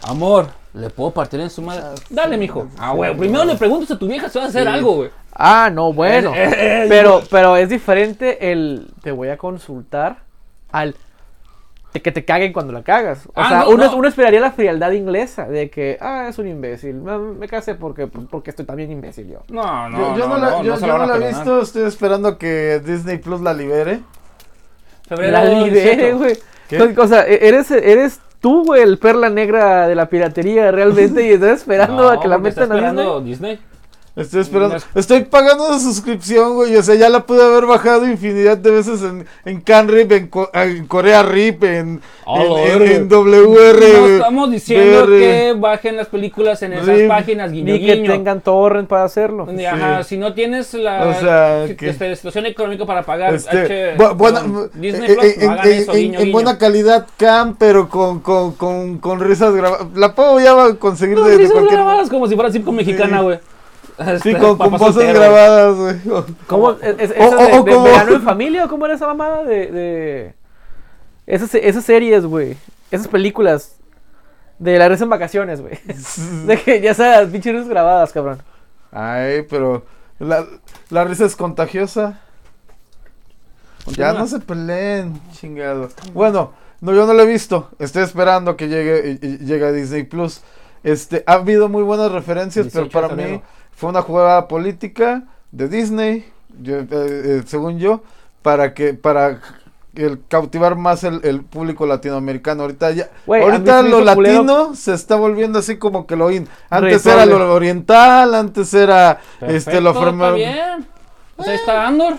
[0.02, 1.84] Amor, ¿le puedo partir en su madre?
[2.10, 2.66] Dale, mijo.
[2.76, 5.10] Ah, güey, primero le preguntas a tu vieja si vas a hacer algo, güey.
[5.32, 6.34] Ah, no, bueno.
[6.34, 10.24] Eh, eh, eh, pero, pero es diferente el te voy a consultar
[10.72, 10.96] al
[12.02, 13.26] que te caguen cuando la cagas.
[13.26, 13.96] O Ah, sea, no, uno, no.
[13.96, 16.94] uno esperaría la frialdad inglesa de que, ah, es un imbécil.
[16.96, 19.38] Me, me casé porque, porque estoy también imbécil yo.
[19.48, 22.36] No, no, yo, yo no, no, la, no, yo, yo la he visto, estoy esperando
[22.38, 24.00] que Disney Plus la libere.
[25.08, 26.18] Febrero la libere, 18.
[26.18, 26.36] güey.
[26.98, 31.32] O sea, e- eres, eres tú, güey, el perla negra de la piratería realmente y
[31.32, 33.22] estás esperando No, a que la metan a Disney.
[33.24, 33.60] Disney.
[34.16, 34.76] Estoy esperando.
[34.94, 36.76] Estoy pagando una suscripción, güey.
[36.76, 40.50] O sea, ya la pude haber bajado infinidad de veces en, en CanRip, en, Co-
[40.54, 42.94] en Corea RIP, en, Oh, en, en- verga.
[42.94, 43.80] en WR.
[43.92, 45.18] No estamos diciendo BR.
[45.18, 48.12] que bajen las películas en esas páginas, guiño, Ni que guiño.
[48.12, 49.48] tengan torrent para hacerlo.
[49.68, 53.90] Ajá, si no tienes la O sea, si- que- este, situación económica para pagar Este,
[53.94, 56.32] H- bu- buena- perdón, Disney Plus, no hagan en, eso, en- guiño, en guiño.
[56.32, 59.88] buena calidad cam, pero con, con, con, con risas grabadas.
[59.96, 63.20] La puedo ya conseguir No, de, de risas cualquier grabadas como si fuera sitcom mexicana,
[63.20, 63.38] güey.
[63.38, 63.42] Sí,
[63.98, 65.20] Este, con, con papá voces soltero.
[65.20, 66.24] grabadas, güey.
[66.46, 66.72] ¿Cómo?
[66.72, 69.66] ¿Es, de, de verano en familia o cómo era esa mamada de...
[69.70, 70.34] de...
[71.26, 72.56] Esas, esas series, güey.
[72.90, 73.76] Esas películas
[74.58, 75.78] de la risa en vacaciones, güey.
[76.46, 78.42] De que ya sabes, pinches grabadas, cabrón.
[78.92, 79.84] Ay, pero
[80.18, 80.44] la,
[80.90, 82.20] la risa es contagiosa.
[83.96, 85.88] Ya no se peleen, chingado.
[86.12, 87.70] Bueno, no, yo no lo he visto.
[87.78, 90.42] Estoy esperando que llegue, llegue a Disney Plus.
[90.82, 93.42] Este, ha habido muy buenas referencias, pero 18 de para mí.
[93.76, 96.24] Fue una jugada política de Disney,
[96.60, 98.02] yo, eh, eh, según yo,
[98.42, 99.40] para que, para
[99.94, 102.62] el cautivar más el, el público latinoamericano.
[102.62, 104.32] Ahorita ya, a ahorita lo culero.
[104.42, 106.48] latino se está volviendo así como que lo in.
[106.68, 110.86] Antes era lo oriental, antes era este lo Perfecto, forma- está bien.
[111.36, 112.14] Pues ahí está Andor.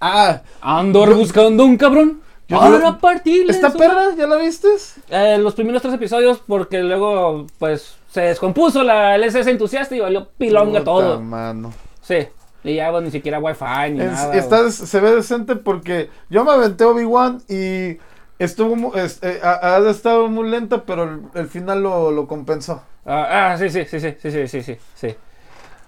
[0.00, 2.20] Ah, Andor buscando un cabrón.
[2.48, 4.68] No lo- partirle ¿esta perra ya la viste?
[5.08, 9.98] Eh, los primeros tres episodios porque luego pues se descompuso la el SS entusiasta y
[9.98, 11.20] valió pilonga Puta todo.
[11.20, 11.72] mano.
[12.00, 12.28] Sí.
[12.62, 14.34] Y ya bueno, ni siquiera wifi ni Es- nada.
[14.36, 17.98] está se ve decente porque yo me aventé Obi-Wan y
[18.38, 22.82] estuvo es- eh, ha, ha estado muy lenta, pero el, el final lo, lo compensó.
[23.04, 25.16] Ah, ah, sí, sí, sí, sí, sí, sí, sí, sí, sí.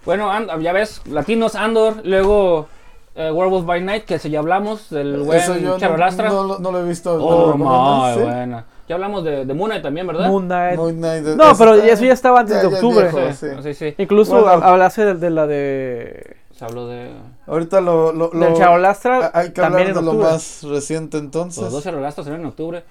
[0.05, 2.67] Bueno, And- ya ves, Latinos, Andor, luego
[3.15, 6.27] eh, Werewolf by Night, que si ya hablamos, del buen Eso yo no, Charolastra.
[6.27, 7.13] no, lo- no lo he visto.
[7.13, 7.25] ¿me lo
[7.69, 8.19] oh, ¿Sí?
[8.21, 8.65] buena.
[8.87, 10.29] Ya hablamos de, de Moon Knight también, ¿verdad?
[10.29, 10.77] Moon Knight.
[10.77, 13.09] Moon Knight, No, pero eso ya estaba antes de ya octubre.
[13.11, 13.63] viejo, Sí, sí.
[13.63, 13.95] sí, sí.
[13.97, 14.47] Incluso Bueno.
[14.47, 16.37] hab- hablase de, de la de.
[16.57, 17.11] Se habló de
[17.45, 18.11] Ahorita lo.
[18.13, 19.31] lo, lo- Del Charolastra.
[19.33, 21.61] hay que también hablar de lo más reciente entonces.
[21.63, 22.83] los dos Charolastras salieron en octubre.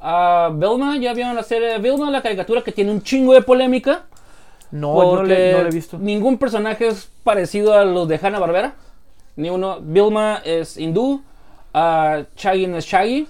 [0.00, 3.42] Ah, Velma, ya vieron la serie de Velma, la caricatura que tiene un chingo de
[3.42, 4.02] polémica.
[4.70, 5.98] No, no le, no le he visto.
[5.98, 8.74] Ningún personaje es parecido a los de Hanna Barbera.
[9.36, 9.78] Ni uno.
[9.80, 11.22] Vilma es hindú.
[11.72, 13.26] Shaggy no es Shaggy.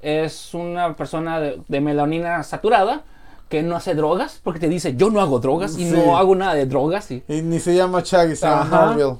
[0.00, 3.02] Es una persona de, de melanina saturada
[3.48, 4.40] que no hace drogas.
[4.44, 5.90] Porque te dice, yo no hago drogas y Sí.
[5.96, 7.10] no hago nada de drogas.
[7.10, 8.64] Y, Y ni se llama Chaggy, se llama.
[8.64, 9.14] Marvel.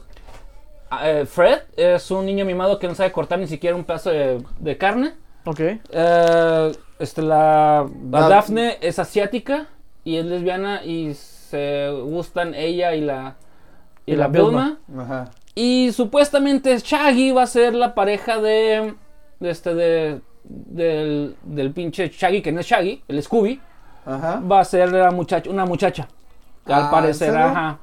[0.91, 4.11] Ah, eh, Fred es un niño mimado que no sabe cortar ni siquiera un pedazo
[4.11, 5.13] de, de carne.
[5.45, 5.61] Ok.
[5.61, 9.67] Eh, este, la, la Da- Daphne es asiática
[10.05, 13.37] y es lesbiana y se gustan ella y la,
[14.07, 14.79] y Y la la Vilma.
[14.89, 15.03] Vilma.
[15.05, 15.31] Ajá.
[15.55, 18.95] Y supuestamente Shaggy va a ser la pareja de,
[19.41, 23.61] de este de del, del pinche Shaggy que no es Shaggy, el Scooby,
[24.07, 24.41] Ajá.
[24.41, 26.09] va a ser la muchacha, una muchacha.
[26.67, 27.79] que Ah, al ¿en parecer, ajá.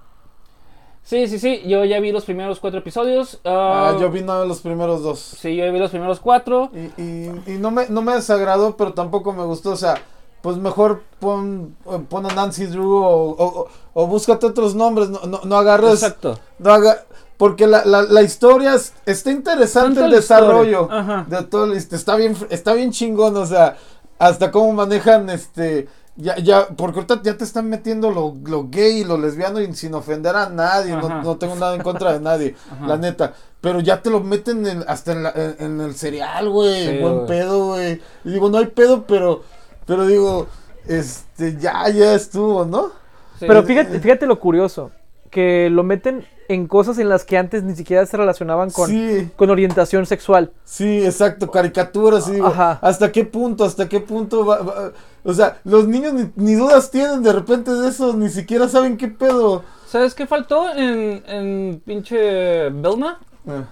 [1.03, 3.39] Sí, sí, sí, yo ya vi los primeros cuatro episodios.
[3.45, 5.20] Ah, ah, yo vi nada de los primeros dos.
[5.20, 6.72] Sí, yo vi los primeros cuatro.
[6.74, 9.70] Y, y, y no, me, no me desagradó, pero tampoco me gustó.
[9.74, 9.93] O sea,
[10.41, 11.76] pues mejor pon,
[12.09, 15.09] pon a Nancy Drew o, o, o- búscate otros nombres.
[15.09, 15.93] No, no, no agarres.
[15.93, 16.39] Exacto.
[16.57, 16.97] No haga,
[17.38, 20.88] porque la, la, la historia es- está interesante el desarrollo
[21.27, 21.65] de todo.
[21.65, 23.36] el- Está bien, está bien chingón.
[23.38, 23.77] O sea,
[24.19, 25.88] hasta cómo manejan este.
[26.17, 29.73] Ya, ya, porque ahorita ya te están metiendo lo, lo gay y lo lesbiano y
[29.75, 32.88] sin ofender a nadie, no, no tengo nada en contra de nadie, Ajá.
[32.88, 33.33] la neta.
[33.59, 36.97] Pero ya te lo meten en- hasta en, la- en- en el cereal, güey, Sí,
[37.01, 38.01] buen pedo, güey.
[38.23, 39.43] Y digo, no hay pedo, pero,
[39.86, 40.47] pero digo,
[40.88, 42.91] este, ya, ya estuvo, ¿no?
[43.38, 43.45] Sí.
[43.45, 44.91] Pero fíjate, fíjate lo curioso.
[45.36, 49.29] Que lo meten en cosas en las que antes ni siquiera se relacionaban con, Sí.
[49.36, 50.53] con orientación sexual.
[50.63, 52.79] Sí, exacto, caricaturas, y digo, Ajá.
[52.81, 54.91] ¿hasta qué punto, hasta qué punto va, va-
[55.25, 58.95] O sea, los niños ni, ni dudas tienen de repente de eso, ni siquiera saben
[58.95, 59.63] qué pedo.
[59.88, 63.19] ¿Sabes qué faltó en, en pinche Belma?
[63.47, 63.63] Eh.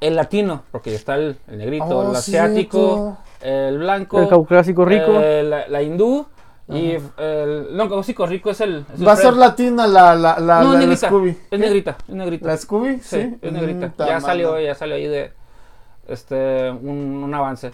[0.00, 5.12] El latino, porque está el, el negrito, Oh, el asiático, el blanco, El caucásico rico.
[5.20, 6.26] eh, la, la hindú
[6.76, 10.38] y el no, caucásico rico es el, es el Va a ser latina la, la,
[10.38, 11.38] la, no, la- la negrita, Scooby.
[11.50, 12.46] es negrita, es negrita.
[12.46, 12.96] ¿La Scooby?
[13.00, 13.86] sí, Sí, es negrita.
[13.88, 15.32] Mm, ya salió, ya salió ahí de
[16.08, 17.72] este un, un avance.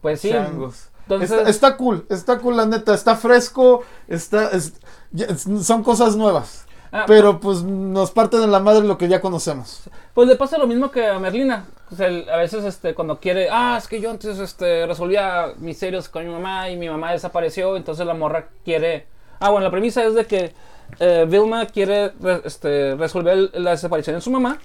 [0.00, 0.30] Pues sí.
[0.30, 4.74] Entonces, Está, está cool, está cool la neta, está fresco, está, es-
[5.10, 6.66] ya- es- son cosas nuevas.
[6.92, 9.82] Ah, Pero pues nos parten de la madre lo que ya conocemos.
[10.14, 11.66] Pues le pasa lo mismo que a Merlina.
[11.92, 15.52] O sea, él, a veces este, cuando quiere, ah, es que yo antes este, resolvía
[15.58, 19.06] misterios con mi mamá y mi mamá desapareció, entonces la morra quiere...
[19.40, 20.52] Ah, bueno, la premisa es de que
[20.98, 24.58] eh, Vilma quiere re- este, resolver la desaparición de su mamá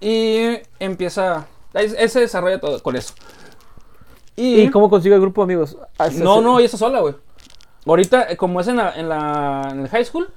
[0.00, 1.46] y empieza...
[1.74, 3.12] Él, se desarrolla todo con eso.
[4.36, 5.76] Y, ¿Y cómo consigue el grupo de amigos?
[5.98, 7.14] Ah, no, no, ella está sola, güey.
[7.84, 10.28] Ahorita, eh, como es en, la, en, la, en el high school,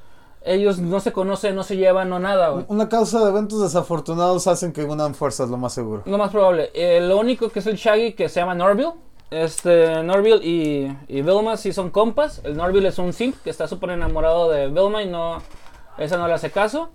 [0.43, 2.65] ellos no se conocen, no se llevan, no nada, güey.
[2.67, 6.01] Una causa de eventos desafortunados hacen que unan fuerzas, lo más seguro.
[6.05, 6.71] Lo más probable.
[6.73, 8.93] Eh, lo único que es el Shaggy que se llama Norville.
[9.29, 12.41] Este, Norville y, y Vilma sí son compas.
[12.43, 15.41] El Norville es un simp que está súper enamorado de Vilma y no.
[15.97, 16.89] Esa no le hace caso.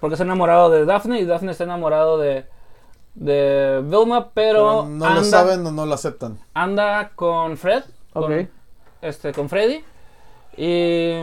[0.00, 2.46] Porque está enamorado de Daphne y Daphne está enamorado de.
[3.14, 6.38] De Vilma, pero, Pero no anda, lo saben o no lo aceptan.
[6.54, 7.82] anda con Fred.
[8.12, 8.26] Ok.
[8.26, 8.50] Con,
[9.02, 9.84] este, con Freddy.
[10.56, 11.20] Y.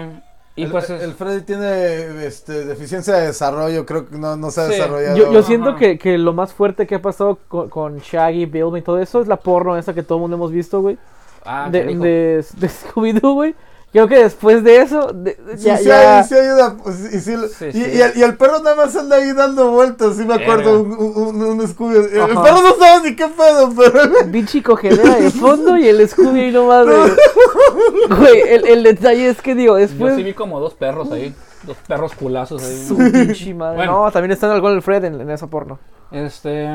[0.58, 0.90] Y el, pues.
[0.90, 4.66] el- es- el Freddy tiene este, deficiencia de desarrollo, creo que no, no se ha
[4.68, 4.72] Sí.
[4.74, 5.18] desarrollado.
[5.34, 8.82] Yo, siento que, que lo más fuerte que ha pasado con, con Shaggy, Bill y
[8.82, 10.98] todo eso es la porno esa que todo el mundo hemos visto, güey.
[11.46, 13.56] ah, de, de, de Scooby-Doo, güey.
[13.96, 16.76] Creo que después de eso, de- Sí, ya, sí, ya- sí ayuda.
[16.84, 17.80] pues, y, sí- Sí, y- sí.
[17.96, 20.18] y el, y el perro nada más anda ahí dando vueltas.
[20.18, 20.82] Sí, me acuerdo.
[20.82, 21.96] Un, un, un- un Scooby.
[22.12, 22.44] El, Ajá.
[22.44, 24.30] perro no sabe ni qué pedo, pero.
[24.32, 26.94] Pinche cogedera de fondo y el Scooby ahí nomás de...
[28.20, 30.16] Güey, el, el detalle es que digo, Yo después...
[30.16, 31.34] sí vi como dos perros ahí.
[31.64, 32.86] Dos perros culazos ahí.
[32.88, 33.78] Su pinche madre.
[33.78, 34.04] Bueno.
[34.04, 35.80] No, también está en algo el Fred en, en esa porno.
[36.12, 36.68] Este.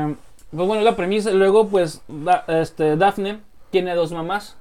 [0.50, 1.30] Pues bueno, la premisa.
[1.30, 3.40] Luego, pues, Da- este, Daphne
[3.70, 4.56] tiene dos mamás.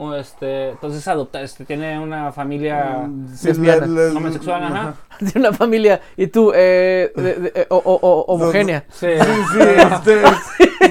[0.00, 3.84] O este, entonces adopta, este, tiene una familia Sí, lesbiana.
[3.86, 4.94] le- le- homosexual, ajá.
[5.18, 6.00] Tiene una familia.
[6.16, 8.84] Y tú, eh, de- de- eh, o- o- o- homogénea.
[8.90, 9.08] Sí.
[9.18, 9.58] Sí, sí,
[9.92, 10.22] este,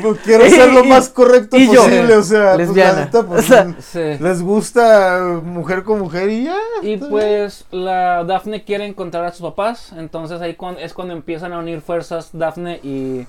[0.01, 3.39] pues, quiero ser lo más correcto y yo, posible, o sea, pues, la neta, pues,
[3.39, 4.21] O sea, sí.
[4.21, 6.57] les gusta mujer con mujer y ya.
[6.81, 11.53] Y pues la Daphne quiere encontrar a sus papás, entonces ahí cuan- es cuando empiezan
[11.53, 13.25] a unir fuerzas Daphne y,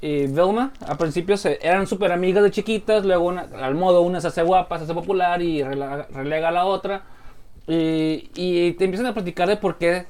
[0.00, 0.72] y Velma.
[0.86, 4.42] Al principio se, eran súper amigas de chiquitas, luego una- al modo una se hace
[4.42, 7.02] guapa, se hace popular y relega a la otra.
[7.66, 10.06] Y, y te empiezan a platicar de por qué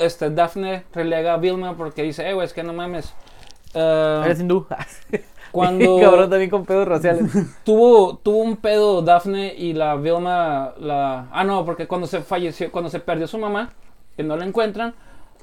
[0.00, 3.12] este, Daphne relega a Vilma porque dice, eh, güey, es que no mames.
[3.74, 4.66] eh, Eres hindú.
[5.52, 7.32] cuando Cabrón, también con pedos raciales.
[7.64, 11.26] tuvo, tuvo un pedo Daphne y la Vilma, la...
[11.32, 13.72] Ah, no, porque cuando se falleció, cuando se perdió su mamá,
[14.16, 14.94] que no la encuentran,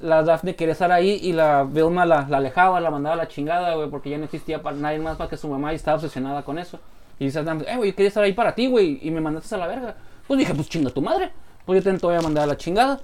[0.01, 3.27] la Daphne quería estar ahí y la Vilma la, la alejaba, la mandaba a la
[3.27, 5.95] chingada, güey, porque ya no existía para nadie más más que su mamá y estaba
[5.97, 6.79] obsesionada con eso.
[7.19, 9.53] Y dice Daphne, eh, güey, yo quería estar ahí para ti, güey, y me mandaste
[9.55, 9.95] a la verga.
[10.27, 11.31] Pues dije, pues chinga tu madre,
[11.65, 12.99] pues yo te voy a mandar a la chingada.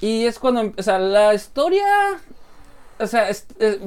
[0.00, 1.84] Y es cuando, o sea, la historia,
[2.98, 3.78] o sea, es- es-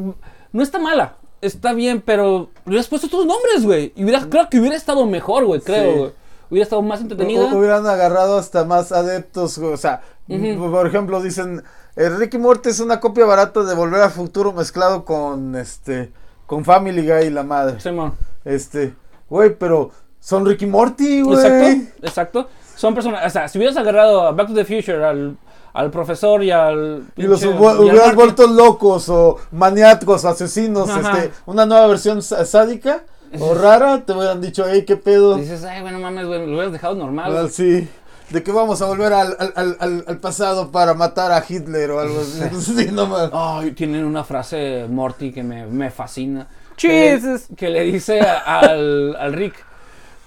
[0.52, 1.16] no está mala.
[1.42, 3.94] Está bien, pero le hubieras puesto otros nombres, güey.
[3.96, 5.98] Y hubiera, creo que hubiera estado mejor, güey, creo, Sí.
[6.00, 6.12] güey.
[6.52, 7.50] Hubiera estado más entretenida.
[7.50, 11.64] Hu- Hubieran agarrado hasta más adeptos, o sea, por ejemplo, dicen,
[11.96, 16.12] Ricky Morty es una copia barata de Volver al Futuro mezclado con, este,
[16.46, 17.80] con Family Guy y la madre.
[17.80, 18.14] Simón.
[18.46, 18.94] Este,
[19.30, 21.38] güey, pero son Ricky Morty, güey.
[21.40, 22.50] Exacto, exacto.
[22.76, 25.38] Son personas, o sea, si hubieras agarrado a Back to the Future, al,
[25.74, 27.06] al profesor y al...
[27.16, 27.56] Y los pinche-
[27.88, 31.18] y Marty, vuelto locos o maniáticos, asesinos, Ajá.
[31.20, 33.04] este, una nueva versión sádica
[33.40, 35.36] o rara, te hubieran dicho, hey, qué pedo.
[35.38, 37.36] Dices, ay, bueno, mames, güey, lo hubieras dejado normal.
[37.38, 37.88] Ah, sí.
[38.30, 39.78] ¿De qué vamos a volver al, al,
[40.08, 42.42] al- pasado para matar a Hitler o algo así?
[42.62, 43.30] Sí, no más.
[43.34, 46.48] Ay, tienen una frase Morty que me, me fascina.
[46.78, 47.48] Jesus.
[47.58, 49.56] Que le, que le dice a- al, al Rick,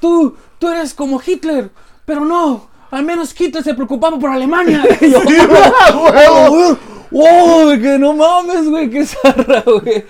[0.01, 1.71] tú, tú eres como Hitler,
[2.05, 4.83] pero no, al menos Hitler se preocupaba por Alemania.
[5.01, 6.79] Y yo, huevo!
[7.17, 8.91] ¡Oh, güey, que no mames, güey!
[8.91, 10.05] ¡Qué zarra, güey!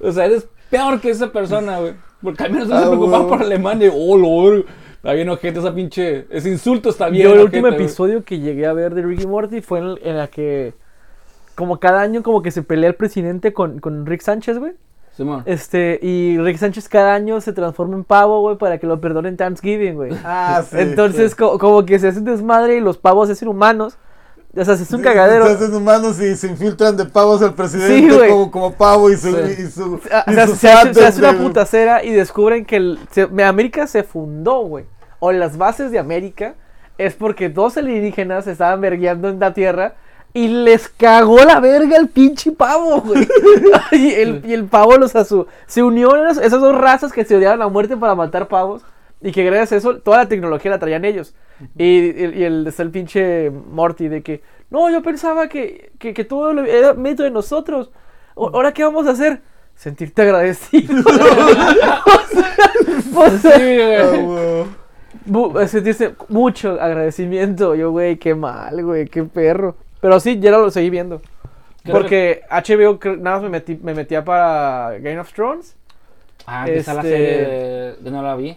[0.00, 1.94] O sea, eres peor que esa persona, güey.
[2.22, 3.28] Porque al menos no Ah, se preocupaba huevo.
[3.30, 3.90] por Alemania.
[3.94, 4.64] ¡Oh, lo
[4.96, 6.26] Está bien ojete esa pinche...
[6.30, 9.26] Ese insulto está bien Yo el ojete, último episodio que llegué a ver de Ricky
[9.26, 10.74] Morty fue en, en la que
[11.54, 14.72] como cada año como que se pelea el presidente con, con Rick Sánchez, güey.
[15.16, 15.42] Simón.
[15.46, 19.36] Este, y Rick Sánchez cada año se transforma en pavo, güey, para que lo perdonen
[19.36, 20.12] Thanksgiving, güey.
[20.24, 20.76] Ah, sí.
[20.78, 21.36] Entonces, sí.
[21.36, 23.98] co- como que se hacen desmadre y los pavos se hacen humanos.
[24.56, 25.46] O sea, se hace un cagadero.
[25.46, 28.30] Se hacen humanos y se infiltran de pavos al Sí, presidente güey.
[28.30, 29.30] como, como pavo y su.
[29.30, 29.62] Sí.
[29.62, 32.98] Y su, o sea, sus se, hace, se hace una putacera y descubren que el-
[33.10, 34.86] se- América se fundó, güey.
[35.20, 36.54] O las bases de América
[36.96, 39.94] es porque dos alienígenas se estaban vergueando en la Tierra
[40.34, 43.28] y les cagó la verga el pinche pavo, güey.
[43.92, 47.24] y, el, y el pavo los asu se unió a esas esas dos razas que
[47.24, 48.82] se odiaban a muerte para matar pavos
[49.20, 51.34] y que gracias a eso toda la tecnología la traían ellos.
[51.76, 56.14] Y, y- y el, está el pinche Morty de que, no, yo pensaba que, que,
[56.14, 57.90] que todo lo- era mérito de nosotros.
[58.34, 59.40] O- ¿Ahora qué vamos a hacer?
[59.74, 61.02] Sentirte agradecido.
[63.16, 63.96] O sea, Sí, güey.
[63.96, 64.66] Ah, huevo.
[65.26, 67.74] bu- sentirse mucho agradecimiento.
[67.74, 69.76] Yo, güey, qué mal, güey, qué perro.
[70.00, 71.20] Pero sí, ya lo seguí viendo.
[71.90, 75.74] Porque HBO nada más me, metí, me metía para Game of Thrones.
[76.46, 77.96] Ah, que está la Este- serie de...
[78.00, 78.56] de no la vi.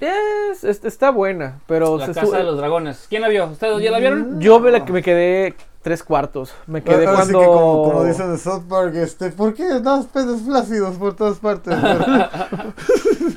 [0.00, 3.06] Es, es- está buena, pero La se Casa de los Dragones.
[3.08, 3.46] ¿Quién la vio?
[3.46, 4.40] ¿Ustedes ya la vieron?
[4.40, 6.52] yo me, la- me quedé tres cuartos.
[6.66, 7.40] Me quedé Ahora sí cuando...
[7.40, 11.38] que como, como dicen de South Park, este, ¿por qué das pedos flácidos por todas
[11.38, 11.76] partes?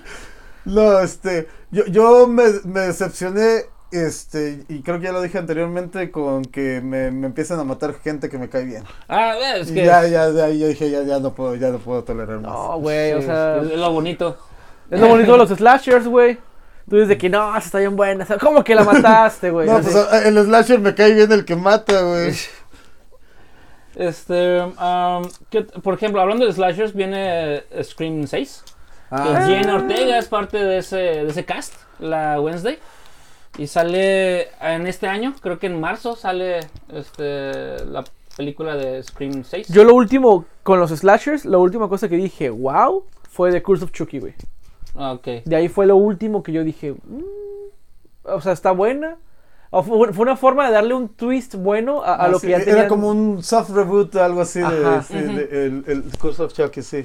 [0.65, 6.11] no, este, yo, yo me, me decepcioné, este, y creo que ya lo dije anteriormente,
[6.11, 8.83] con que me, me empiezan a matar gente que me cae bien.
[9.09, 9.85] Ah, es Y que...
[9.85, 12.51] ya, ya, ya, yo dije, ya, ya no puedo, ya no puedo tolerar más.
[12.51, 13.57] No, güey, o sea...
[13.57, 14.37] es lo bonito.
[14.89, 16.37] Es lo bonito de los slashers, güey.
[16.89, 18.23] Tú dices que no, está bien buena.
[18.23, 19.67] O sea, ¿Cómo que la mataste, güey?
[19.67, 19.89] No, Así.
[19.91, 22.33] pues a- el slasher me cae bien el que mata, güey.
[23.95, 28.63] Este, um, ¿qué- por ejemplo, hablando de slashers, viene Scream 6.
[29.09, 32.79] que Ah, Jenna Ortega es parte de ese, de ese cast, la Wednesday.
[33.57, 36.61] Y sale en este año, creo que en marzo sale
[36.93, 38.05] este, la
[38.37, 39.67] película de Scream 6.
[39.67, 43.83] Yo lo último, con los slashers, la última cosa que dije, wow, fue The Curse
[43.83, 44.33] of Chucky, güey.
[44.95, 45.27] Ah, Ok.
[45.45, 47.23] De ahí fue lo último que yo dije, "Mm,
[48.23, 49.17] o sea, está buena.
[49.73, 52.51] O fue, fue una forma de darle un twist bueno a, a lo sí, que
[52.51, 52.87] ya Era tenían.
[52.89, 54.67] como un soft reboot, algo así de,
[55.09, 57.03] de- el, el Curse of Chucky, sí.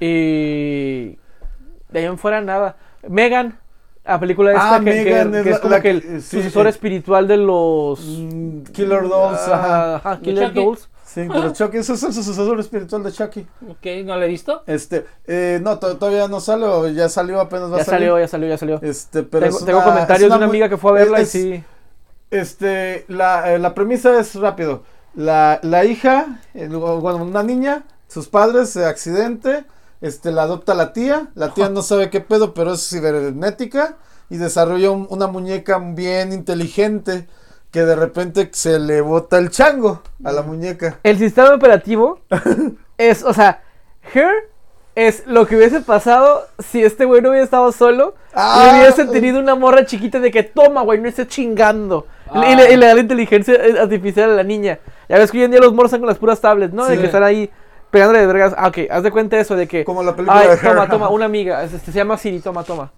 [0.00, 1.16] Y
[1.90, 2.76] de ahí en fuera nada.
[3.08, 3.58] Megan,
[4.04, 6.02] la película esta Ah, que, que- Megan que es es la- como la que el
[6.22, 9.94] sí, sucesor eh, espiritual de los Mm, Killer Dolls, Ah, ajá.
[9.96, 10.52] ajá, ¿De Killer?
[10.52, 10.88] Dolls.
[11.14, 13.46] Sí, pero Chucky, ese es el sucesor espiritual de Chucky.
[13.68, 14.62] Ok, ¿no lo he visto?
[14.66, 18.00] Este, eh, no, to- todavía no sale, o ya salió, apenas va Ya a salir.
[18.08, 18.80] salió, ya salió, ya salió.
[18.82, 21.20] Este, pero tengo es tengo una- comentarios es de una amiga que fue a verla
[21.20, 21.64] es- y sí.
[22.30, 24.82] Este, la, eh, la premisa es rápido.
[25.14, 29.64] La, la hija, eh, bueno, una niña, sus padres, se accidente,
[30.00, 33.96] este, la adopta la tía, la tía no sabe qué pedo, pero es cibernética
[34.30, 37.28] y desarrolla un- una muñeca bien inteligente
[37.74, 41.00] que de repente se le bota el chango a la muñeca.
[41.02, 42.20] El sistema operativo
[42.98, 43.62] es, o sea,
[44.14, 44.30] Her
[44.94, 48.74] es lo que hubiese pasado si este güey no hubiera estado solo Ah.
[48.76, 52.06] y hubiese tenido una morra chiquita de que toma, güey, no estés chingando.
[52.30, 52.46] Ah.
[52.48, 54.78] Y, le, y le da la inteligencia eh, artificial a la niña.
[55.08, 56.86] Ya ves que hoy en día los morros están con las puras tablets, ¿no?
[56.86, 57.50] De que están ahí
[57.90, 58.54] pegándole de vergas.
[58.56, 59.84] Ah, ok, haz de cuenta eso de que.
[59.84, 60.60] Como la película Ay, de Her.
[60.60, 61.64] toma, toma, una amiga.
[61.64, 62.92] este, se llama Siri, toma, toma.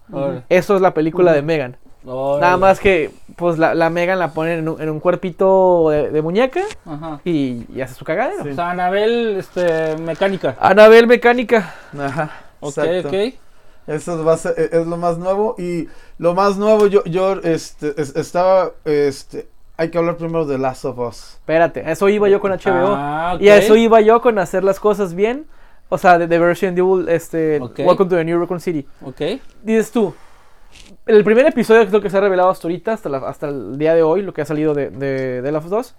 [0.49, 1.77] Eso es la película de Megan.
[2.07, 6.09] Nada más que, pues la, la Megan la ponen en un, en un cuerpito de,
[6.09, 7.19] de muñeca Ajá.
[7.25, 8.43] y, y hace su cagadero.
[8.43, 8.49] Sí.
[8.49, 10.55] O sea, Anabel, este, mecánica.
[10.59, 11.75] Anabel Mecánica.
[11.99, 12.31] Ajá.
[12.59, 13.07] Ok, exacto.
[13.09, 13.33] ok.
[13.87, 15.87] Eso va a ser- e, es lo más nuevo y
[16.17, 19.47] lo más nuevo yo yo este es- estaba este
[19.77, 21.33] hay que hablar primero de Last of Us.
[21.35, 22.95] Espérate, a eso iba yo con HBO.
[22.95, 23.41] Ah, ok.
[23.41, 25.45] Y a eso iba yo con hacer las cosas bien.
[25.89, 27.59] O sea, de, de Resident Evil, este.
[27.59, 28.85] Welcome to the New Raccoon City.
[29.05, 29.21] Ok.
[29.63, 30.13] Dices tú,
[31.07, 33.77] el primer episodio es lo que se ha revelado hasta ahorita, hasta, la- hasta el
[33.77, 35.95] día de hoy, lo que ha salido de, de, de Last of Us,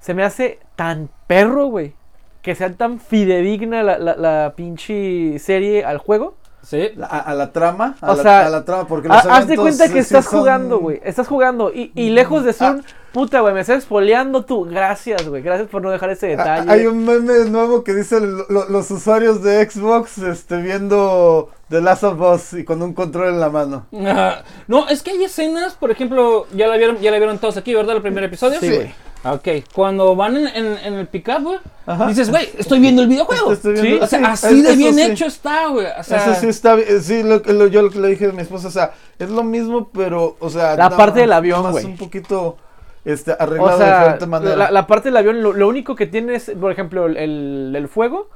[0.00, 1.94] se me hace tan perro, güey.
[2.42, 6.34] Que sea tan fidedigna la, la, la pinche serie al juego.
[6.62, 6.90] Sí.
[6.96, 9.46] La- a, a la trama, a, O la, sea, a la trama porque los Haz
[9.48, 11.00] de cuenta que sí estás son- jugando, güey.
[11.04, 11.72] Estás jugando.
[11.72, 13.52] Y, y lejos de ser un puta, güey.
[13.52, 14.64] Me estás espoleando tú.
[14.64, 15.42] Gracias, güey.
[15.42, 16.70] Gracias por no dejar ese Ah, detalle.
[16.70, 21.80] Hay un meme nuevo que dice lo- lo- los usuarios de Xbox este, viendo The
[21.80, 23.86] Last of Us y con un control en la mano.
[24.06, 27.56] Ah, no, es que hay escenas, por ejemplo, ya la vieron, ya la vieron todos
[27.56, 27.96] aquí, ¿verdad?
[27.96, 28.60] El primer episodio.
[28.60, 28.86] Sí, güey.
[28.86, 28.92] Ah,
[29.24, 32.08] Ok, cuando van en, en- en el pickup, güey, Ajá.
[32.08, 33.52] dices, güey, estoy viendo el videojuego.
[33.52, 35.02] Estoy Sí, viendo- O sea, sí, así es- de bien sí.
[35.02, 35.86] hecho está, güey.
[35.98, 38.32] O sea, Eso sí está bien, sí, lo, lo- yo lo que le dije a
[38.32, 40.74] mi esposa, o sea, es lo mismo, pero, o sea...
[40.76, 41.84] La parte del avión, güey.
[41.84, 42.56] un poquito,
[43.04, 44.56] este, O arreglado de diferente manera.
[44.56, 48.28] la, la parte del avión, lo, lo único que tiene es, por ejemplo, el, fuego.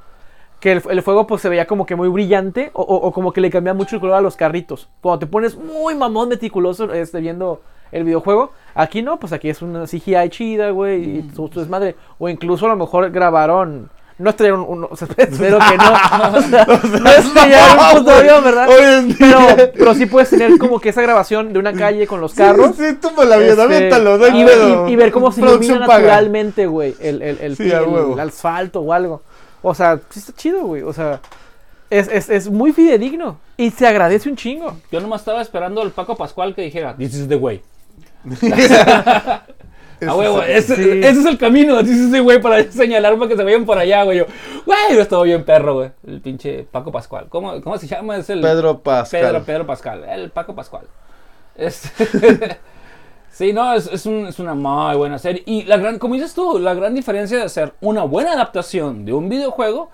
[0.61, 3.31] Que el, el fuego pues se veía como que muy brillante o, o- o como
[3.31, 4.89] que le cambia mucho el color a los carritos.
[5.01, 7.61] Cuando te pones muy mamón meticuloso este, viendo
[7.91, 11.95] el videojuego, aquí no, pues aquí es una CGI chida, güey, y tu, tu desmadre.
[12.19, 13.89] O incluso a lo mejor grabaron...
[14.19, 14.87] No estrellaron un...
[14.89, 15.91] o sea, espero que no.
[16.37, 18.67] O sea, no estrellaron un puto avión, ¿verdad?
[18.67, 22.07] Hoy en día- Pero, pero sí puedes tener como que esa grabación de una calle
[22.07, 22.75] con los carros.
[22.75, 25.31] Sí, sí, tú me la vida, Este, aviéntalo, no hay y, y- y ver cómo
[25.31, 25.99] se Producción ilumina paga.
[25.99, 29.21] naturalmente, güey, el, el, el, Sí, el asfalto o algo.
[29.61, 30.81] O sea, sí está chido, güey.
[30.81, 31.19] O sea,
[31.91, 33.37] es, es, es muy fidedigno.
[33.55, 34.77] Y se agradece un chingo.
[34.91, 37.61] yo nomás estaba esperando al Paco Pascual que dijera, this is the way.
[39.99, 40.99] Ah, huevo, ese, Sí.
[41.03, 44.03] ese es el camino, is the way para señalar para que se vayan por allá,
[44.03, 44.19] güey.
[44.19, 44.25] Yo,
[44.63, 45.89] güey, yo estaba bien perro, güey.
[46.05, 47.25] El pinche Paco Pascual.
[47.29, 48.15] ¿Cómo, cómo se llama?
[48.17, 49.21] Es el Pedro Pascal.
[49.21, 50.85] Pedro, Pedro Pascal, el Paco Pascual.
[51.55, 52.59] Este-
[53.31, 55.41] sí, no, es, es, un- es una muy buena serie.
[55.47, 59.13] Y la gran, como dices tú, la gran diferencia de hacer una buena adaptación de
[59.13, 59.89] un videojuego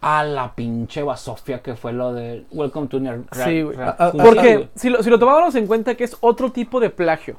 [0.00, 3.22] a la pinche basofia que fue lo de Welcome to Nerd.
[3.30, 3.76] Sí, güey.
[4.20, 7.36] Porque si lo, si lo tomáramos en cuenta que es otro tipo de plagio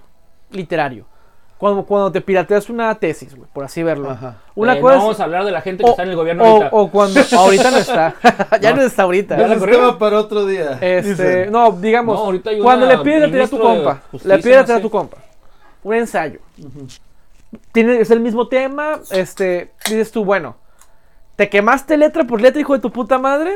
[0.55, 1.05] literario.
[1.57, 4.09] Cuando, cuando te pirateas una tesis, güey, por así verlo.
[4.11, 4.35] Ajá.
[4.55, 6.09] Una Eh, no cosa vamos es- a hablar de la gente que o, está en
[6.09, 6.69] el gobierno o- ahorita.
[6.73, 8.15] o cuando ahorita no está.
[8.61, 9.37] ya no, está ahorita.
[9.37, 10.77] ¿Ya tema para otro día.
[10.81, 14.43] Este, no, digamos, No, ahorita cuando le pides la tarea a tu compa, justicia, le
[14.43, 15.17] pides la no tarea a tu compa,
[15.83, 16.39] un ensayo,
[17.71, 20.57] tiene, es el mismo tema, este, dices tú, bueno,
[21.37, 23.55] te quemaste letra por letra, hijo de tu puta madre,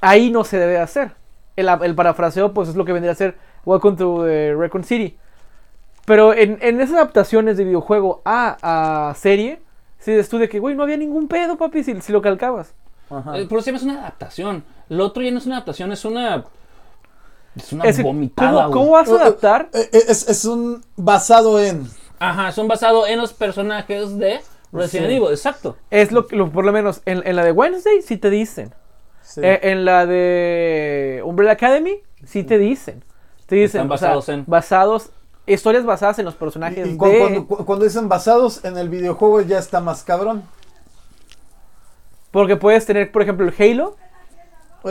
[0.00, 1.12] ahí no se debe hacer.
[1.56, 5.16] El, el parafraseo, pues es lo que vendría a ser Welcome to the Recon City.
[6.08, 9.60] Pero en, en esas adaptaciones de videojuego a, a serie,
[10.00, 12.74] si dices tú de que, güey, no había ningún pedo, papi, si, si lo calcabas.
[13.10, 13.38] Ajá.
[13.38, 14.64] Eh, Pero se llama es una adaptación.
[14.88, 16.44] Lo otro ya no es una adaptación, es una.
[17.54, 18.64] Es una Es vomitada.
[18.64, 18.70] ¿cómo.
[18.72, 19.68] ¿Cómo vas a adaptar?
[19.72, 21.86] Eh, eh, Es, es un basado en.
[22.18, 24.40] Ajá, son basados en los personajes de
[24.72, 25.16] Resident Sí.
[25.16, 25.76] Evil, exacto.
[25.90, 28.74] Es lo que, lo- por lo menos, en, en la de Wednesday sí te dicen.
[29.22, 29.40] Sí.
[29.44, 33.04] Eh, en la de Umbrella Academy sí te dicen.
[33.46, 35.10] Te dicen, Están o sea, basados en- basados,
[35.48, 36.98] historias basadas en los personajes Y- y de...
[36.98, 40.42] cu- cuando, cu- cuando dicen basados en el videojuego ya está más cabrón.
[42.30, 43.96] Porque puedes tener, por ejemplo, el Halo,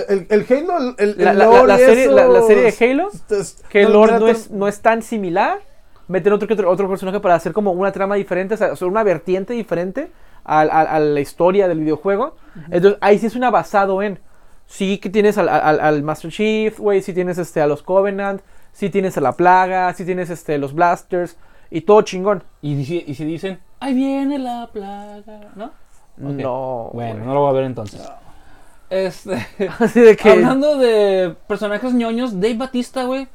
[0.09, 4.19] El, el Halo, el, el la, serie, la- de Halo, es- que el no, lore
[4.19, 5.59] no, es, no es tan similar.
[6.07, 9.03] Meten otro, otro, otro personaje para hacer como una trama diferente, o sea, hacer una
[9.03, 10.09] vertiente diferente
[10.45, 12.35] a, la historia del videojuego.
[12.71, 14.19] Entonces, ahí sí es una basado en.
[14.65, 18.41] Sí que tienes al, al- al Master Chief, güey, sí tienes este, a los Covenant,
[18.77, 21.35] sí tienes a la Plaga, sí tienes este, los Blasters,
[21.71, 22.43] y todo chingón.
[22.61, 25.71] Y, dice- y si dicen, ahí viene la plaga, ¿no?
[26.17, 26.29] No.
[26.29, 27.13] Bueno, güey.
[27.15, 28.01] no lo voy a ver entonces.
[28.89, 29.47] Este.
[29.79, 30.29] Así de que.
[30.29, 33.27] Hablando de personajes ñoños, Dave Batista, güey,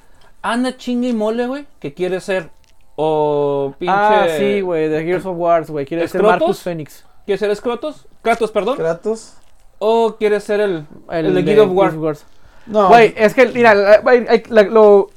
[0.42, 2.50] anda chingue y mole, güey, que quiere ser
[2.94, 3.94] o pinche...
[3.94, 5.86] Ah, sí, güey, de Gears of Wars, güey.
[5.86, 6.40] Quiere ser ¿Escrotos?
[6.40, 7.04] Marcus Phoenix.
[7.24, 8.06] ¿Quiere ser Scrotos?
[8.22, 8.76] Kratos, perdón.
[8.76, 9.34] Kratos.
[9.78, 11.96] ¿O quiere ser el, el, de Gears of War?
[11.98, 12.24] Wars.
[12.66, 12.88] No.
[12.88, 15.10] Güey, es que, mira, la- lo.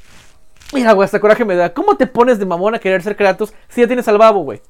[0.75, 1.73] Mira, güey, hasta coraje me da.
[1.73, 4.61] ¿Cómo te pones de mamón a querer ser Kratos si ya tienes al babo, güey?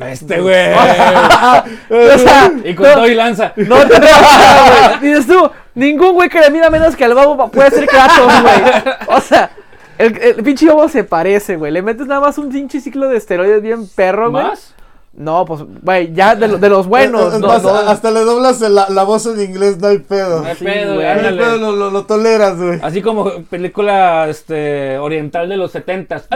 [0.00, 0.72] Este, güey.
[1.90, 3.52] O sea, y con no- todo y lanza.
[3.56, 5.00] No te güey.
[5.00, 8.62] Dices tú, ningún güey que le mida menos que al babo puede ser Kratos, güey.
[9.08, 9.50] O sea,
[9.98, 11.72] el, el pinche babo se parece, güey.
[11.72, 14.44] Le metes nada más un pinche ciclo de esteroides bien perro, güey.
[14.44, 14.74] ¿Más?
[15.18, 17.34] No, pues, güey, ya de, lo- de los buenos.
[17.34, 17.70] Es no, más, no.
[17.70, 20.42] Hasta le doblas la, la voz en inglés, no hay pedo.
[20.42, 21.06] No hay Sí, pedo, güey.
[21.06, 22.78] No hay pedo, lo, lo, lo toleras, güey.
[22.80, 26.28] Así como película este, oriental de los setentas.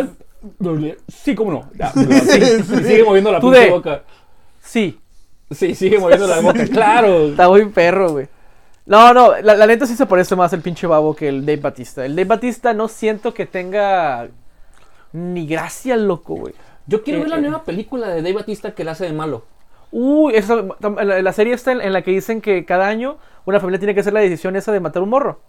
[1.09, 1.71] Sí, cómo no.
[1.79, 4.03] Ya, sí, Sí, y sigue moviendo la de- boca.
[4.61, 4.99] Sí,
[5.51, 6.65] Sí, sigue moviendo la boca.
[6.73, 7.27] Claro.
[7.29, 8.27] está muy perro, güey.
[8.87, 11.61] No, no, la, la neta sí se parece más el pinche babo que el Dave
[11.61, 12.05] Batista.
[12.05, 14.27] El Dave Batista no siento que tenga
[15.13, 16.55] ni gracia, loco, güey.
[16.87, 17.41] Yo quiero Eh, ver la eh.
[17.43, 19.45] nueva película de Dave Batista que la hace de malo.
[19.91, 23.61] Uy, eso, la, la serie está en, en la que dicen que cada año una
[23.61, 25.41] familia tiene que hacer la decisión esa de matar un morro.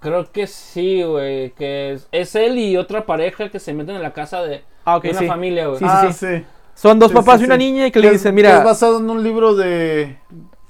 [0.00, 1.50] Creo que sí, güey.
[1.50, 4.98] Que es, es él y otra pareja que se meten en la casa de, Ah,
[4.98, 5.26] de una sí.
[5.26, 5.78] familia, güey.
[5.78, 6.26] Sí, sí, ah, sí.
[6.38, 6.44] sí.
[6.74, 7.58] Son dos Sí, papás sí, y una sí.
[7.58, 10.16] niña y que le es- dicen, Es mira, basado en un libro de.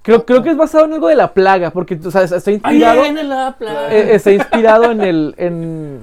[0.03, 2.55] creo, creo que es basado en algo de la plaga, porque o sea, está Ahí
[2.55, 3.95] inspirado, viene la plaga.
[3.95, 6.01] eh, está inspirado en el, en,